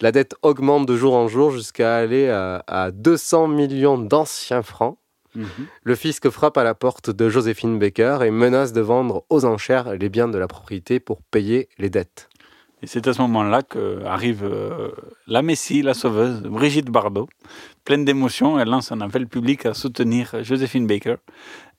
La 0.00 0.12
dette 0.12 0.34
augmente 0.42 0.86
de 0.86 0.96
jour 0.96 1.14
en 1.14 1.26
jour 1.28 1.50
jusqu'à 1.50 1.96
aller 1.96 2.28
à, 2.28 2.62
à 2.66 2.90
200 2.90 3.48
millions 3.48 3.98
d'anciens 3.98 4.62
francs. 4.62 4.98
Mhm. 5.34 5.46
Le 5.82 5.94
fisc 5.94 6.28
frappe 6.30 6.58
à 6.58 6.64
la 6.64 6.74
porte 6.74 7.10
de 7.10 7.28
Joséphine 7.28 7.78
Baker 7.78 8.18
et 8.24 8.30
menace 8.30 8.72
de 8.72 8.80
vendre 8.80 9.24
aux 9.30 9.44
enchères 9.44 9.94
les 9.94 10.08
biens 10.08 10.28
de 10.28 10.38
la 10.38 10.48
propriété 10.48 11.00
pour 11.00 11.22
payer 11.22 11.68
les 11.78 11.90
dettes. 11.90 12.28
Et 12.82 12.88
c'est 12.88 13.06
à 13.06 13.14
ce 13.14 13.22
moment-là 13.22 13.62
qu'arrive 13.62 14.42
euh, 14.44 14.90
la 15.28 15.42
Messie, 15.42 15.82
la 15.82 15.94
sauveuse, 15.94 16.42
Brigitte 16.42 16.90
Bardot. 16.90 17.28
Pleine 17.84 18.04
d'émotion, 18.04 18.58
elle 18.58 18.68
lance 18.68 18.90
un 18.90 19.00
appel 19.00 19.28
public 19.28 19.66
à 19.66 19.74
soutenir 19.74 20.42
Joséphine 20.42 20.86
Baker 20.86 21.16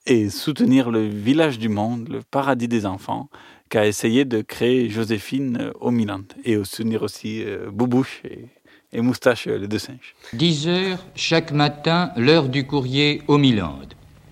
et 0.06 0.30
soutenir 0.30 0.90
le 0.90 1.06
village 1.06 1.58
du 1.58 1.68
monde, 1.68 2.08
le 2.08 2.20
paradis 2.22 2.68
des 2.68 2.86
enfants, 2.86 3.28
qu'a 3.68 3.86
essayé 3.86 4.24
de 4.24 4.40
créer 4.40 4.88
Joséphine 4.88 5.72
au 5.78 5.90
Milan. 5.90 6.22
Et 6.44 6.62
soutenir 6.64 7.02
aussi 7.02 7.42
euh, 7.44 7.70
Boubouche 7.70 8.22
et, 8.24 8.46
et 8.94 9.00
Moustache, 9.00 9.48
euh, 9.48 9.58
les 9.58 9.68
deux 9.68 9.78
singes. 9.78 10.14
10 10.32 10.68
heures 10.68 10.98
chaque 11.14 11.52
matin, 11.52 12.12
l'heure 12.16 12.48
du 12.48 12.66
courrier 12.66 13.22
au 13.26 13.38
Milan. 13.38 13.78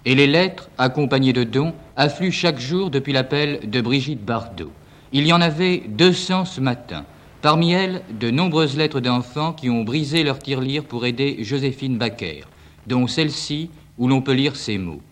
Et 0.05 0.15
les 0.15 0.27
lettres, 0.27 0.71
accompagnées 0.79 1.33
de 1.33 1.45
dons, 1.45 1.75
affluent 1.97 2.33
chaque 2.33 2.59
jour 2.59 2.91
depuis 2.91 3.13
l'appel 3.13 3.69
de 3.69 3.81
Brigitte 3.81 4.25
Bardot. 4.25 4.73
Il 5.13 5.27
y 5.27 5.33
en 5.33 5.41
avait 5.41 5.83
200 5.89 6.47
ce 6.47 6.61
matin. 6.61 7.05
Parmi 7.43 7.73
elles, 7.73 8.03
de 8.19 8.31
nombreuses 8.31 8.77
lettres 8.77 9.01
d'enfants 9.01 9.53
qui 9.53 9.69
ont 9.69 9.83
brisé 9.83 10.23
leur 10.23 10.39
tirelire 10.39 10.85
pour 10.85 11.07
aider 11.07 11.39
Joséphine 11.41 11.99
Baker, 11.99 12.43
dont 12.87 13.07
celle-ci 13.07 13.71
où 13.99 14.09
l'on 14.09 14.23
peut 14.23 14.33
lire 14.33 14.57
ces 14.57 14.79
mots. 14.79 15.03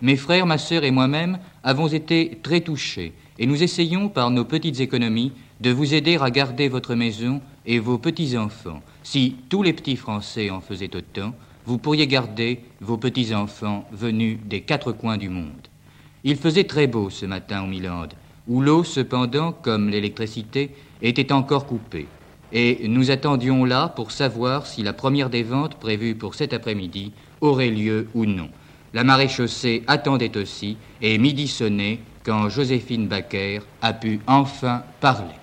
Mes 0.00 0.16
frères, 0.16 0.46
ma 0.46 0.58
sœur 0.58 0.84
et 0.84 0.90
moi-même 0.90 1.38
avons 1.62 1.88
été 1.88 2.38
très 2.42 2.60
touchés 2.60 3.12
et 3.38 3.46
nous 3.46 3.62
essayons 3.62 4.08
par 4.08 4.30
nos 4.30 4.44
petites 4.44 4.80
économies 4.80 5.32
de 5.60 5.70
vous 5.70 5.94
aider 5.94 6.18
à 6.20 6.30
garder 6.30 6.68
votre 6.68 6.94
maison 6.94 7.40
et 7.66 7.78
vos 7.78 7.98
petits-enfants. 7.98 8.82
Si 9.02 9.36
tous 9.48 9.62
les 9.62 9.72
petits 9.72 9.96
Français 9.96 10.50
en 10.50 10.60
faisaient 10.60 10.94
autant, 10.96 11.34
vous 11.66 11.78
pourriez 11.78 12.06
garder 12.06 12.60
vos 12.80 12.98
petits-enfants 12.98 13.88
venus 13.92 14.38
des 14.44 14.60
quatre 14.60 14.92
coins 14.92 15.16
du 15.16 15.28
monde. 15.28 15.68
Il 16.24 16.36
faisait 16.36 16.64
très 16.64 16.86
beau 16.86 17.10
ce 17.10 17.26
matin 17.26 17.62
au 17.62 17.66
Milan, 17.66 18.08
où 18.48 18.60
l'eau, 18.60 18.84
cependant, 18.84 19.52
comme 19.52 19.88
l'électricité, 19.88 20.70
était 21.02 21.32
encore 21.32 21.66
coupée. 21.66 22.06
Et 22.52 22.86
nous 22.88 23.10
attendions 23.10 23.64
là 23.64 23.88
pour 23.88 24.10
savoir 24.10 24.66
si 24.66 24.82
la 24.82 24.92
première 24.92 25.30
des 25.30 25.42
ventes 25.42 25.76
prévue 25.76 26.14
pour 26.14 26.34
cet 26.34 26.52
après-midi 26.52 27.12
aurait 27.40 27.70
lieu 27.70 28.08
ou 28.14 28.26
non. 28.26 28.48
La 28.92 29.04
marée 29.04 29.28
chaussée 29.28 29.82
attendait 29.86 30.36
aussi, 30.36 30.76
et 31.02 31.18
midi 31.18 31.48
sonnait 31.48 31.98
quand 32.22 32.48
Joséphine 32.48 33.08
Baker 33.08 33.60
a 33.82 33.92
pu 33.92 34.20
enfin 34.26 34.82
parler. 35.00 35.34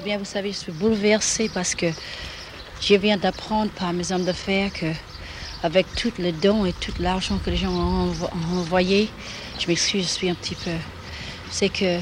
Eh 0.00 0.04
bien, 0.04 0.18
vous 0.18 0.24
savez, 0.24 0.52
je 0.52 0.58
suis 0.58 0.72
bouleversée 0.72 1.48
parce 1.48 1.74
que 1.74 1.86
je 2.80 2.94
viens 2.94 3.16
d'apprendre 3.16 3.70
par 3.72 3.92
mes 3.92 4.12
hommes 4.12 4.24
d'affaires 4.24 4.72
que, 4.72 4.86
avec 5.62 5.92
tout 5.96 6.12
le 6.18 6.30
don 6.32 6.64
et 6.66 6.72
tout 6.72 6.92
l'argent 7.00 7.38
que 7.44 7.50
les 7.50 7.56
gens 7.56 7.72
ont, 7.72 8.06
envo- 8.12 8.30
ont 8.32 8.58
envoyé, 8.58 9.08
je 9.58 9.66
m'excuse, 9.66 10.04
je 10.04 10.08
suis 10.08 10.30
un 10.30 10.34
petit 10.34 10.54
peu. 10.54 10.70
C'est 11.50 11.68
que 11.68 11.98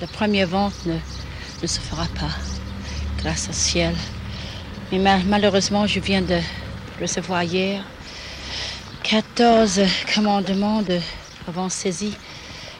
la 0.00 0.06
première 0.06 0.46
vente 0.48 0.74
ne, 0.84 0.96
ne 1.62 1.66
se 1.66 1.80
fera 1.80 2.06
pas, 2.20 2.30
grâce 3.22 3.48
au 3.48 3.52
ciel. 3.52 3.94
Mais 4.92 4.98
ma- 4.98 5.18
malheureusement, 5.20 5.86
je 5.86 6.00
viens 6.00 6.22
de 6.22 6.38
recevoir 7.00 7.44
hier 7.44 7.82
14 9.04 9.80
commandements 10.14 10.82
de 10.82 11.00
avant 11.48 11.68
saisie. 11.70 12.14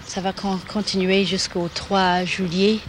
Ça 0.07 0.21
va 0.21 0.33
con- 0.33 0.61
continuer 0.71 1.25
jusqu'au 1.25 1.69
3 1.73 2.25
juillet 2.25 2.81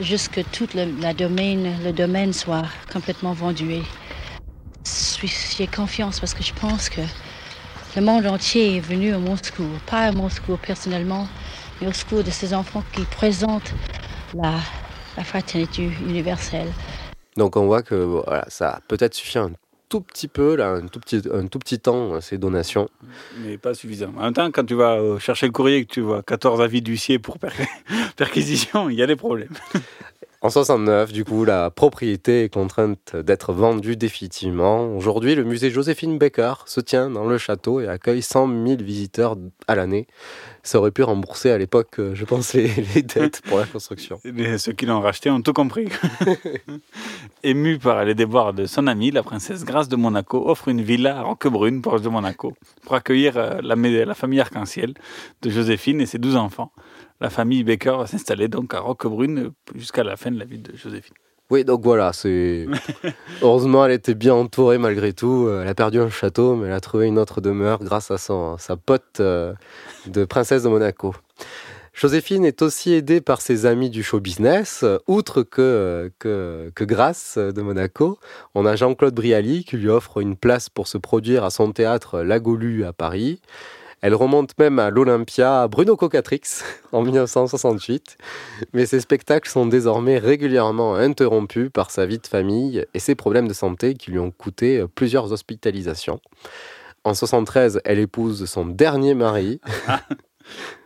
jusque 0.00 0.42
tout 0.52 0.68
le, 0.74 1.00
la 1.00 1.14
domaine, 1.14 1.76
le 1.84 1.92
domaine 1.92 2.32
soit 2.32 2.64
complètement 2.92 3.32
vendu. 3.32 3.82
J'ai 5.56 5.66
confiance 5.66 6.20
parce 6.20 6.34
que 6.34 6.42
je 6.42 6.52
pense 6.54 6.88
que 6.88 7.00
le 7.96 8.02
monde 8.02 8.26
entier 8.26 8.76
est 8.76 8.80
venu 8.80 9.12
à 9.12 9.18
mon 9.18 9.36
secours. 9.36 9.78
Pas 9.86 10.04
à 10.06 10.12
mon 10.12 10.28
secours 10.28 10.58
personnellement, 10.58 11.26
mais 11.80 11.88
au 11.88 11.92
secours 11.92 12.22
de 12.22 12.30
ces 12.30 12.54
enfants 12.54 12.84
qui 12.92 13.02
présentent 13.02 13.72
la, 14.34 14.54
la 15.16 15.24
fraternité 15.24 15.90
universelle. 16.06 16.68
Donc 17.36 17.56
on 17.56 17.66
voit 17.66 17.82
que 17.82 17.94
voilà, 17.94 18.44
ça 18.48 18.80
peut-être 18.88 19.14
suffi 19.14 19.38
un 19.38 19.52
tout 19.88 20.00
petit 20.00 20.28
peu, 20.28 20.54
là, 20.56 20.70
un, 20.70 20.86
tout 20.86 21.00
petit, 21.00 21.22
un 21.32 21.46
tout 21.46 21.58
petit 21.58 21.78
temps, 21.78 22.20
ces 22.20 22.38
donations. 22.38 22.88
Mais 23.44 23.58
pas 23.58 23.74
suffisant. 23.74 24.12
En 24.16 24.22
même 24.22 24.32
temps, 24.32 24.50
quand 24.50 24.64
tu 24.64 24.74
vas 24.74 24.98
euh, 24.98 25.18
chercher 25.18 25.46
le 25.46 25.52
courrier 25.52 25.78
et 25.78 25.84
que 25.84 25.92
tu 25.92 26.00
vois 26.00 26.22
14 26.22 26.60
avis 26.60 26.82
d'huissier 26.82 27.18
pour 27.18 27.38
per- 27.38 27.48
perquisition, 28.16 28.90
il 28.90 28.96
y 28.96 29.02
a 29.02 29.06
des 29.06 29.16
problèmes. 29.16 29.54
En 30.40 30.50
69, 30.50 31.12
du 31.12 31.24
coup, 31.24 31.44
la 31.44 31.68
propriété 31.68 32.44
est 32.44 32.48
contrainte 32.48 33.16
d'être 33.16 33.52
vendue 33.52 33.96
définitivement. 33.96 34.86
Aujourd'hui, 34.96 35.34
le 35.34 35.42
musée 35.42 35.68
Joséphine 35.68 36.16
Baker 36.16 36.54
se 36.66 36.80
tient 36.80 37.10
dans 37.10 37.24
le 37.24 37.38
château 37.38 37.80
et 37.80 37.88
accueille 37.88 38.22
100 38.22 38.46
000 38.46 38.76
visiteurs 38.80 39.36
à 39.66 39.74
l'année. 39.74 40.06
Ça 40.62 40.78
aurait 40.78 40.90
pu 40.90 41.02
rembourser 41.02 41.50
à 41.50 41.58
l'époque, 41.58 41.98
euh, 41.98 42.14
je 42.14 42.24
pense, 42.24 42.54
les, 42.54 42.68
les 42.94 43.02
dettes 43.02 43.40
pour 43.42 43.58
la 43.58 43.66
construction. 43.66 44.20
Mais 44.24 44.58
ceux 44.58 44.72
qui 44.72 44.86
l'ont 44.86 45.00
racheté 45.00 45.30
ont 45.30 45.40
tout 45.40 45.52
compris. 45.52 45.88
Émue 47.42 47.78
par 47.78 48.04
les 48.04 48.14
déboires 48.14 48.52
de 48.52 48.66
son 48.66 48.86
amie, 48.86 49.10
la 49.10 49.22
princesse 49.22 49.64
Grâce 49.64 49.88
de 49.88 49.96
Monaco 49.96 50.48
offre 50.48 50.68
une 50.68 50.82
villa 50.82 51.18
à 51.18 51.22
Roquebrune, 51.22 51.82
proche 51.82 52.02
de 52.02 52.08
Monaco, 52.08 52.54
pour 52.82 52.94
accueillir 52.94 53.36
euh, 53.36 53.60
la, 53.62 54.14
famille 54.14 54.40
arc-en-ciel 54.40 54.94
de 55.42 55.50
Joséphine 55.50 56.00
et 56.00 56.06
ses 56.06 56.18
12 56.18 56.36
enfants. 56.36 56.72
La 57.20 57.30
famille 57.30 57.64
Baker 57.64 57.96
va 57.98 58.06
s'installer 58.06 58.48
donc 58.48 58.74
à 58.74 58.80
Roquebrune 58.80 59.52
jusqu'à 59.74 60.04
la 60.04 60.16
fin 60.16 60.30
de 60.30 60.38
la 60.38 60.44
vie 60.44 60.58
de 60.58 60.76
Joséphine. 60.76 61.14
Oui, 61.50 61.64
donc 61.64 61.82
voilà, 61.82 62.12
c'est. 62.12 62.66
Heureusement, 63.42 63.86
elle 63.86 63.92
était 63.92 64.14
bien 64.14 64.34
entourée 64.34 64.76
malgré 64.76 65.14
tout. 65.14 65.46
Euh, 65.46 65.62
Elle 65.62 65.68
a 65.68 65.74
perdu 65.74 65.98
un 65.98 66.10
château, 66.10 66.54
mais 66.54 66.66
elle 66.66 66.74
a 66.74 66.80
trouvé 66.80 67.06
une 67.06 67.18
autre 67.18 67.40
demeure 67.40 67.82
grâce 67.82 68.10
à 68.10 68.18
son, 68.18 68.58
sa 68.58 68.76
pote 68.76 69.20
euh, 69.20 69.54
de 70.06 70.24
princesse 70.24 70.62
de 70.62 70.68
Monaco. 70.68 71.14
Joséphine 71.98 72.44
est 72.44 72.62
aussi 72.62 72.92
aidée 72.92 73.20
par 73.20 73.40
ses 73.40 73.66
amis 73.66 73.90
du 73.90 74.04
show 74.04 74.20
business. 74.20 74.84
Outre 75.08 75.42
que, 75.42 76.12
que, 76.20 76.70
de 76.76 77.60
Monaco, 77.60 78.20
on 78.54 78.66
a 78.66 78.76
Jean-Claude 78.76 79.14
Brialy 79.14 79.64
qui 79.64 79.76
lui 79.78 79.88
offre 79.88 80.18
une 80.18 80.36
place 80.36 80.68
pour 80.68 80.86
se 80.86 80.96
produire 80.96 81.42
à 81.42 81.50
son 81.50 81.72
théâtre 81.72 82.20
La 82.20 82.38
Golue 82.38 82.84
à 82.84 82.92
Paris. 82.92 83.40
Elle 84.00 84.14
remonte 84.14 84.56
même 84.60 84.78
à 84.78 84.90
l'Olympia 84.90 85.66
Bruno 85.66 85.96
Cocatrix 85.96 86.42
en 86.92 87.02
1968. 87.02 88.16
Mais 88.74 88.86
ses 88.86 89.00
spectacles 89.00 89.50
sont 89.50 89.66
désormais 89.66 90.18
régulièrement 90.18 90.94
interrompus 90.94 91.68
par 91.72 91.90
sa 91.90 92.06
vie 92.06 92.18
de 92.18 92.26
famille 92.28 92.86
et 92.94 93.00
ses 93.00 93.16
problèmes 93.16 93.48
de 93.48 93.54
santé 93.54 93.94
qui 93.94 94.12
lui 94.12 94.20
ont 94.20 94.30
coûté 94.30 94.84
plusieurs 94.94 95.32
hospitalisations. 95.32 96.20
En 97.08 97.14
73, 97.14 97.80
elle 97.86 98.00
épouse 98.00 98.44
son 98.44 98.66
dernier 98.66 99.14
mari, 99.14 99.62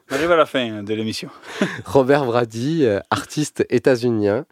On 0.08 0.14
arrive 0.14 0.30
à 0.30 0.36
la 0.36 0.46
fin 0.46 0.84
de 0.84 0.94
l'émission. 0.94 1.30
Robert 1.84 2.26
Brady, 2.26 2.84
euh, 2.84 3.00
artiste 3.10 3.66
états-unien. 3.70 4.44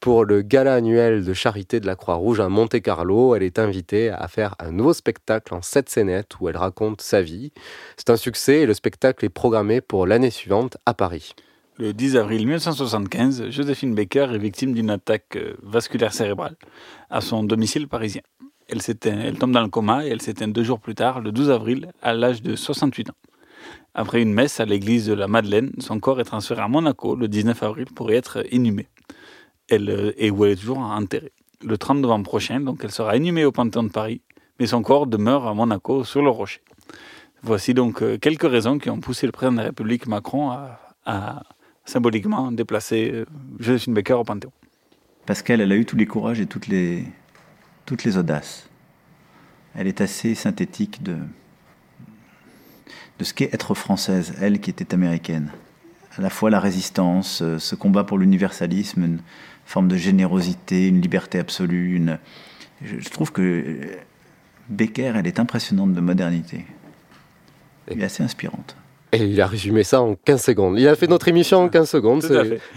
Pour 0.00 0.24
le 0.24 0.40
gala 0.40 0.72
annuel 0.72 1.22
de 1.22 1.34
charité 1.34 1.78
de 1.78 1.86
la 1.86 1.94
Croix-Rouge 1.94 2.40
à 2.40 2.48
Monte-Carlo, 2.48 3.34
elle 3.34 3.42
est 3.42 3.58
invitée 3.58 4.08
à 4.08 4.28
faire 4.28 4.54
un 4.60 4.70
nouveau 4.70 4.94
spectacle 4.94 5.52
en 5.52 5.60
sept 5.60 5.90
scénettes 5.90 6.40
où 6.40 6.48
elle 6.48 6.56
raconte 6.56 7.02
sa 7.02 7.20
vie. 7.20 7.52
C'est 7.98 8.08
un 8.08 8.16
succès 8.16 8.60
et 8.60 8.66
le 8.66 8.72
spectacle 8.72 9.22
est 9.26 9.28
programmé 9.28 9.82
pour 9.82 10.06
l'année 10.06 10.30
suivante 10.30 10.78
à 10.86 10.94
Paris. 10.94 11.34
Le 11.76 11.92
10 11.92 12.16
avril 12.16 12.46
1975, 12.46 13.50
Joséphine 13.50 13.94
Baker 13.94 14.28
est 14.32 14.38
victime 14.38 14.72
d'une 14.72 14.88
attaque 14.88 15.36
euh, 15.36 15.52
vasculaire 15.62 16.14
cérébrale 16.14 16.56
à 17.10 17.20
son 17.20 17.44
domicile 17.44 17.88
parisien. 17.88 18.22
Elle, 18.70 18.80
elle 19.04 19.38
tombe 19.38 19.52
dans 19.52 19.62
le 19.62 19.68
coma 19.68 20.06
et 20.06 20.10
elle 20.10 20.22
s'éteint 20.22 20.48
deux 20.48 20.62
jours 20.62 20.80
plus 20.80 20.94
tard, 20.94 21.20
le 21.20 21.32
12 21.32 21.50
avril, 21.50 21.92
à 22.02 22.14
l'âge 22.14 22.42
de 22.42 22.54
68 22.56 23.10
ans. 23.10 23.14
Après 23.94 24.22
une 24.22 24.32
messe 24.32 24.60
à 24.60 24.64
l'église 24.64 25.06
de 25.06 25.14
la 25.14 25.26
Madeleine, 25.26 25.72
son 25.78 25.98
corps 25.98 26.20
est 26.20 26.24
transféré 26.24 26.62
à 26.62 26.68
Monaco 26.68 27.16
le 27.16 27.26
19 27.26 27.62
avril 27.62 27.86
pour 27.86 28.10
y 28.10 28.14
être 28.14 28.44
inhumé. 28.52 28.88
Elle, 29.68 29.90
euh, 29.90 30.12
et 30.16 30.30
où 30.30 30.44
elle 30.44 30.52
est 30.52 30.56
toujours 30.56 30.78
enterrée. 30.78 31.32
le 31.62 31.76
30 31.76 31.98
novembre 31.98 32.24
prochain, 32.24 32.60
donc 32.60 32.80
elle 32.84 32.92
sera 32.92 33.16
inhumée 33.16 33.44
au 33.44 33.52
Panthéon 33.52 33.82
de 33.82 33.88
Paris, 33.88 34.22
mais 34.58 34.66
son 34.66 34.82
corps 34.82 35.06
demeure 35.06 35.46
à 35.46 35.54
Monaco 35.54 36.04
sur 36.04 36.22
le 36.22 36.30
rocher. 36.30 36.60
Voici 37.42 37.74
donc 37.74 38.02
euh, 38.02 38.18
quelques 38.18 38.48
raisons 38.48 38.78
qui 38.78 38.90
ont 38.90 39.00
poussé 39.00 39.26
le 39.26 39.32
président 39.32 39.52
de 39.52 39.58
la 39.58 39.64
République 39.64 40.06
Macron 40.06 40.50
à, 41.04 41.42
symboliquement 41.84 42.52
déplacer 42.52 43.10
euh, 43.12 43.26
Joséphine 43.58 43.94
Baker 43.94 44.14
au 44.14 44.24
Panthéon. 44.24 44.52
Qu'elle 45.44 45.60
elle 45.60 45.72
a 45.72 45.76
eu 45.76 45.84
tous 45.84 45.96
les 45.96 46.06
courages 46.06 46.40
et 46.40 46.46
toutes 46.46 46.66
les, 46.66 47.04
toutes 47.90 48.04
les 48.04 48.16
audaces. 48.16 48.68
Elle 49.74 49.88
est 49.88 50.00
assez 50.00 50.36
synthétique 50.36 51.02
de, 51.02 51.16
de 53.18 53.24
ce 53.24 53.34
qu'est 53.34 53.52
être 53.52 53.74
française, 53.74 54.32
elle 54.40 54.60
qui 54.60 54.70
était 54.70 54.94
américaine. 54.94 55.50
À 56.16 56.20
la 56.20 56.30
fois 56.30 56.50
la 56.50 56.60
résistance, 56.60 57.42
euh, 57.42 57.58
ce 57.58 57.74
combat 57.74 58.04
pour 58.04 58.16
l'universalisme, 58.16 59.02
une 59.02 59.18
forme 59.66 59.88
de 59.88 59.96
générosité, 59.96 60.86
une 60.86 61.00
liberté 61.00 61.40
absolue. 61.40 61.96
Une... 61.96 62.20
Je, 62.80 63.08
trouve 63.08 63.32
que 63.32 63.42
euh, 63.42 63.96
Becker, 64.68 65.14
elle 65.16 65.26
est 65.26 65.40
impressionnante 65.40 65.92
de 65.92 66.00
modernité. 66.00 66.66
Elle 67.88 68.02
est 68.02 68.04
assez 68.04 68.22
inspirante. 68.22 68.76
Et 69.12 69.18
il 69.24 69.40
a 69.40 69.46
résumé 69.48 69.82
ça 69.82 70.00
en 70.02 70.14
15 70.14 70.40
secondes. 70.42 70.78
Il 70.78 70.86
a 70.86 70.94
fait 70.94 71.08
notre 71.08 71.26
émission 71.26 71.58
en 71.58 71.68
15 71.68 71.88
secondes. 71.90 72.22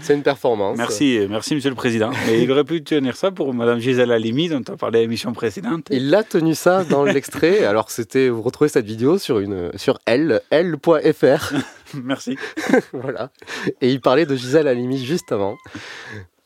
C'est 0.00 0.14
une 0.14 0.22
performance. 0.22 0.76
Merci, 0.76 1.20
merci 1.30 1.54
Monsieur 1.54 1.70
le 1.70 1.76
Président. 1.76 2.10
Mais 2.26 2.42
il 2.42 2.50
aurait 2.50 2.64
pu 2.64 2.82
tenir 2.82 3.16
ça 3.16 3.30
pour 3.30 3.54
Madame 3.54 3.78
Gisèle 3.78 4.10
Halimi, 4.10 4.48
dont 4.48 4.62
on 4.68 4.76
parlé 4.76 4.98
à 4.98 5.02
l'émission 5.02 5.32
précédente. 5.32 5.86
Il 5.90 6.12
a 6.14 6.24
tenu 6.24 6.54
ça 6.54 6.82
dans 6.84 7.04
l'extrait. 7.04 7.64
Alors 7.64 7.90
c'était, 7.90 8.28
vous 8.28 8.42
retrouvez 8.42 8.68
cette 8.68 8.84
vidéo 8.86 9.16
sur 9.18 9.38
une 9.38 9.70
sur 9.76 9.98
l 10.06 10.40
l.fr. 10.50 11.54
Merci. 12.02 12.36
voilà. 12.92 13.30
Et 13.80 13.90
il 13.90 14.00
parlait 14.00 14.26
de 14.26 14.34
Gisèle 14.34 14.66
Halimi 14.66 15.04
juste 15.04 15.30
avant. 15.30 15.56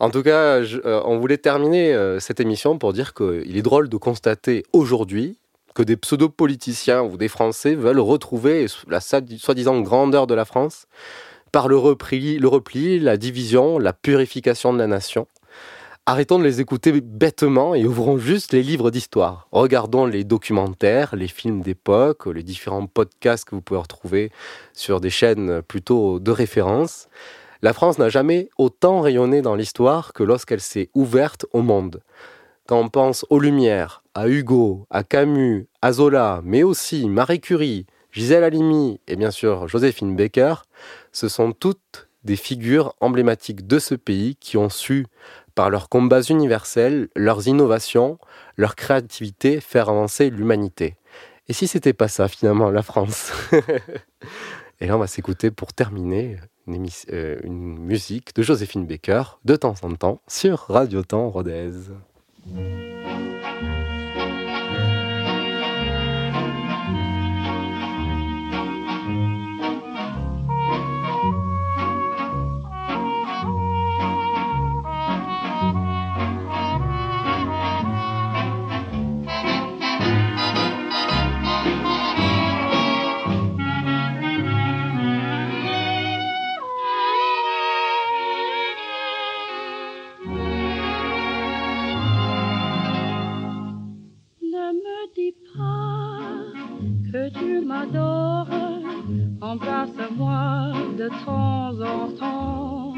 En 0.01 0.11
tout 0.11 0.22
cas, 0.22 0.62
je- 0.62 0.78
euh, 0.84 1.01
on 1.07 1.18
voulait 1.18 1.39
terminer 1.39 1.95
euh, 1.95 2.20
cette 2.20 2.41
émission 2.41 2.78
pour 2.78 2.93
dire 2.93 3.14
qu'il 3.14 3.57
est 3.57 3.62
drôle 3.62 3.89
de 3.89 3.97
constater 3.97 4.64
aujourd'hui 4.72 5.39
que 5.79 5.85
des 5.85 5.97
pseudo-politiciens 5.97 7.03
ou 7.03 7.16
des 7.16 7.29
Français 7.29 7.76
veulent 7.76 8.01
retrouver 8.01 8.66
la 8.89 8.99
sa- 8.99 9.20
soi-disant 9.39 9.81
grandeur 9.81 10.26
de 10.26 10.35
la 10.35 10.45
France 10.45 10.89
par 11.53 11.68
le 11.68 11.76
repli, 11.76 12.41
le 12.41 12.49
repli, 12.49 12.99
la 12.99 13.16
division, 13.16 13.79
la 13.79 13.93
purification 13.93 14.72
de 14.72 14.79
la 14.79 14.89
nation. 14.89 15.29
Arrêtons 16.05 16.41
de 16.41 16.43
les 16.43 16.61
écouter 16.61 17.01
bêtement 17.01 17.76
et 17.76 17.87
ouvrons 17.87 18.18
juste 18.18 18.53
les 18.53 18.64
livres 18.64 18.91
d'histoire. 18.91 19.47
Regardons 19.53 20.05
les 20.05 20.24
documentaires, 20.24 21.14
les 21.14 21.29
films 21.29 21.61
d'époque, 21.61 22.26
les 22.26 22.43
différents 22.43 22.87
podcasts 22.87 23.45
que 23.45 23.55
vous 23.55 23.62
pouvez 23.62 23.79
retrouver 23.79 24.33
sur 24.72 25.01
des 25.01 25.11
chaînes 25.11 25.62
plutôt 25.62 26.18
de 26.18 26.33
référence. 26.33 27.09
La 27.62 27.72
France 27.72 28.01
n'a 28.01 28.09
jamais 28.09 28.49
autant 28.59 29.01
rayonné 29.01 29.43
dans 29.43 29.55
l'histoire 29.55 30.12
que 30.12 30.24
lorsqu'elle 30.24 30.61
s'est 30.61 30.91
ouverte 30.95 31.47
au 31.53 31.62
monde. 31.62 32.01
Quand 32.68 32.80
on 32.80 32.88
pense 32.90 33.24
aux 33.30 33.40
Lumières, 33.40 34.02
à 34.14 34.28
Hugo, 34.28 34.86
à 34.90 35.02
Camus, 35.02 35.66
à 35.80 35.90
Zola, 35.90 36.42
mais 36.44 36.62
aussi 36.62 37.08
Marie 37.08 37.40
Curie, 37.40 37.86
Gisèle 38.12 38.44
Halimi 38.44 39.00
et 39.08 39.16
bien 39.16 39.30
sûr 39.30 39.68
Joséphine 39.68 40.14
Baker, 40.14 40.56
ce 41.10 41.28
sont 41.28 41.52
toutes 41.52 42.10
des 42.24 42.36
figures 42.36 42.94
emblématiques 43.00 43.66
de 43.66 43.78
ce 43.78 43.94
pays 43.94 44.36
qui 44.36 44.58
ont 44.58 44.68
su, 44.68 45.06
par 45.54 45.70
leurs 45.70 45.88
combats 45.88 46.20
universels, 46.20 47.08
leurs 47.16 47.48
innovations, 47.48 48.18
leur 48.58 48.76
créativité, 48.76 49.60
faire 49.60 49.88
avancer 49.88 50.28
l'humanité. 50.28 50.96
Et 51.48 51.54
si 51.54 51.68
c'était 51.68 51.94
pas 51.94 52.08
ça 52.08 52.28
finalement, 52.28 52.70
la 52.70 52.82
France 52.82 53.32
Et 54.80 54.86
là, 54.86 54.96
on 54.96 55.00
va 55.00 55.06
s'écouter 55.06 55.50
pour 55.50 55.72
terminer 55.72 56.36
euh, 57.10 57.38
une 57.42 57.78
musique 57.78 58.34
de 58.36 58.42
Joséphine 58.42 58.86
Baker 58.86 59.22
de 59.44 59.56
temps 59.56 59.74
en 59.82 59.94
temps 59.94 60.20
sur 60.28 60.66
Radio 60.68 61.02
Temps 61.02 61.30
Rodez. 61.30 61.72
Ne 62.51 62.97
embrasse-moi 99.49 100.72
de 100.99 101.09
temps 101.24 101.72
en 101.94 102.01
temps. 102.20 102.94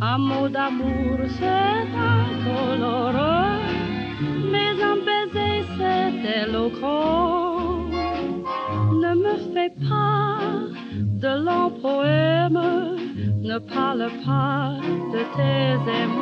Un 0.00 0.18
mot 0.18 0.48
d'amour, 0.48 1.18
c'est 1.38 1.84
incolore, 2.14 3.60
mais 4.52 4.72
un 4.90 4.98
baiser, 5.06 5.56
c'est 5.76 6.12
éloquent. 6.42 7.90
Ne 9.02 9.12
me 9.24 9.34
fais 9.52 9.72
pas 9.88 10.38
de 11.24 11.32
longs 11.46 11.74
poèmes, 11.82 12.64
ne 13.50 13.58
parle 13.58 14.06
pas 14.24 14.76
de 15.12 15.20
tes 15.36 15.72
émois 16.02 16.17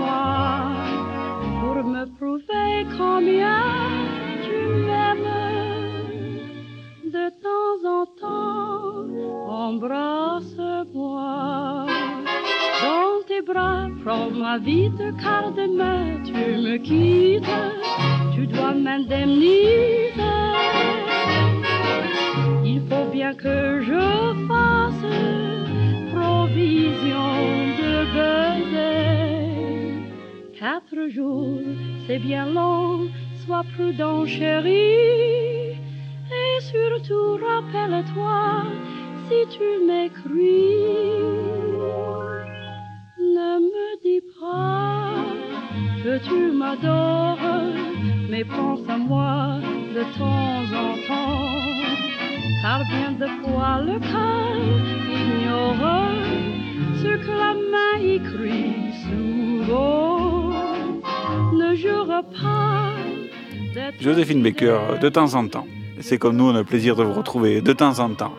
De 64.59 65.09
temps 65.11 65.35
en 65.35 65.47
temps. 65.49 65.67
C'est 66.01 66.17
comme 66.17 66.37
nous, 66.37 66.45
on 66.45 66.55
a 66.55 66.59
le 66.59 66.65
plaisir 66.65 66.97
de 66.97 67.05
vous 67.05 67.13
retrouver 67.13 67.61
de 67.61 67.73
temps 67.75 67.99
en 67.99 68.09
temps. 68.11 68.33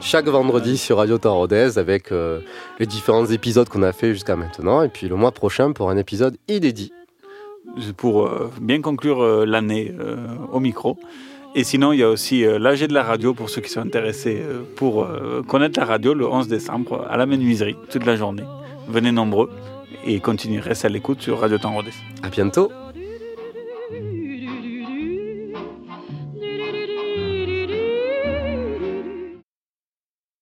Chaque 0.00 0.26
vendredi 0.26 0.76
sur 0.76 0.96
Radio 0.96 1.16
Rodez 1.22 1.78
avec 1.78 2.10
euh, 2.10 2.40
les 2.80 2.86
différents 2.86 3.26
épisodes 3.26 3.68
qu'on 3.68 3.82
a 3.82 3.92
fait 3.92 4.12
jusqu'à 4.14 4.34
maintenant. 4.34 4.82
Et 4.82 4.88
puis 4.88 5.08
le 5.08 5.14
mois 5.14 5.30
prochain 5.30 5.70
pour 5.70 5.90
un 5.90 5.96
épisode 5.96 6.36
inédit. 6.48 6.92
Pour 7.96 8.26
euh, 8.26 8.50
bien 8.60 8.80
conclure 8.80 9.22
euh, 9.22 9.46
l'année 9.46 9.94
au 10.52 10.58
micro. 10.58 10.98
Et 11.54 11.62
sinon, 11.62 11.92
il 11.92 12.00
y 12.00 12.02
a 12.02 12.10
aussi 12.10 12.42
l'AG 12.42 12.88
de 12.88 12.94
la 12.94 13.04
radio 13.04 13.32
pour 13.32 13.48
ceux 13.48 13.60
qui 13.60 13.70
sont 13.70 13.80
intéressés 13.80 14.42
pour 14.74 15.06
connaître 15.46 15.78
la 15.78 15.86
radio 15.86 16.12
le 16.12 16.26
11 16.26 16.48
décembre 16.48 17.06
à 17.08 17.16
la 17.16 17.26
menuiserie 17.26 17.76
toute 17.90 18.04
la 18.06 18.16
journée. 18.16 18.42
Venez 18.88 19.12
nombreux 19.12 19.50
et 20.04 20.18
continuez 20.18 20.58
restez 20.58 20.88
à 20.88 20.90
l'écoute 20.90 21.22
sur 21.22 21.38
Radio 21.38 21.58
Rodez. 21.62 21.92
À 22.24 22.28
bientôt. 22.28 22.72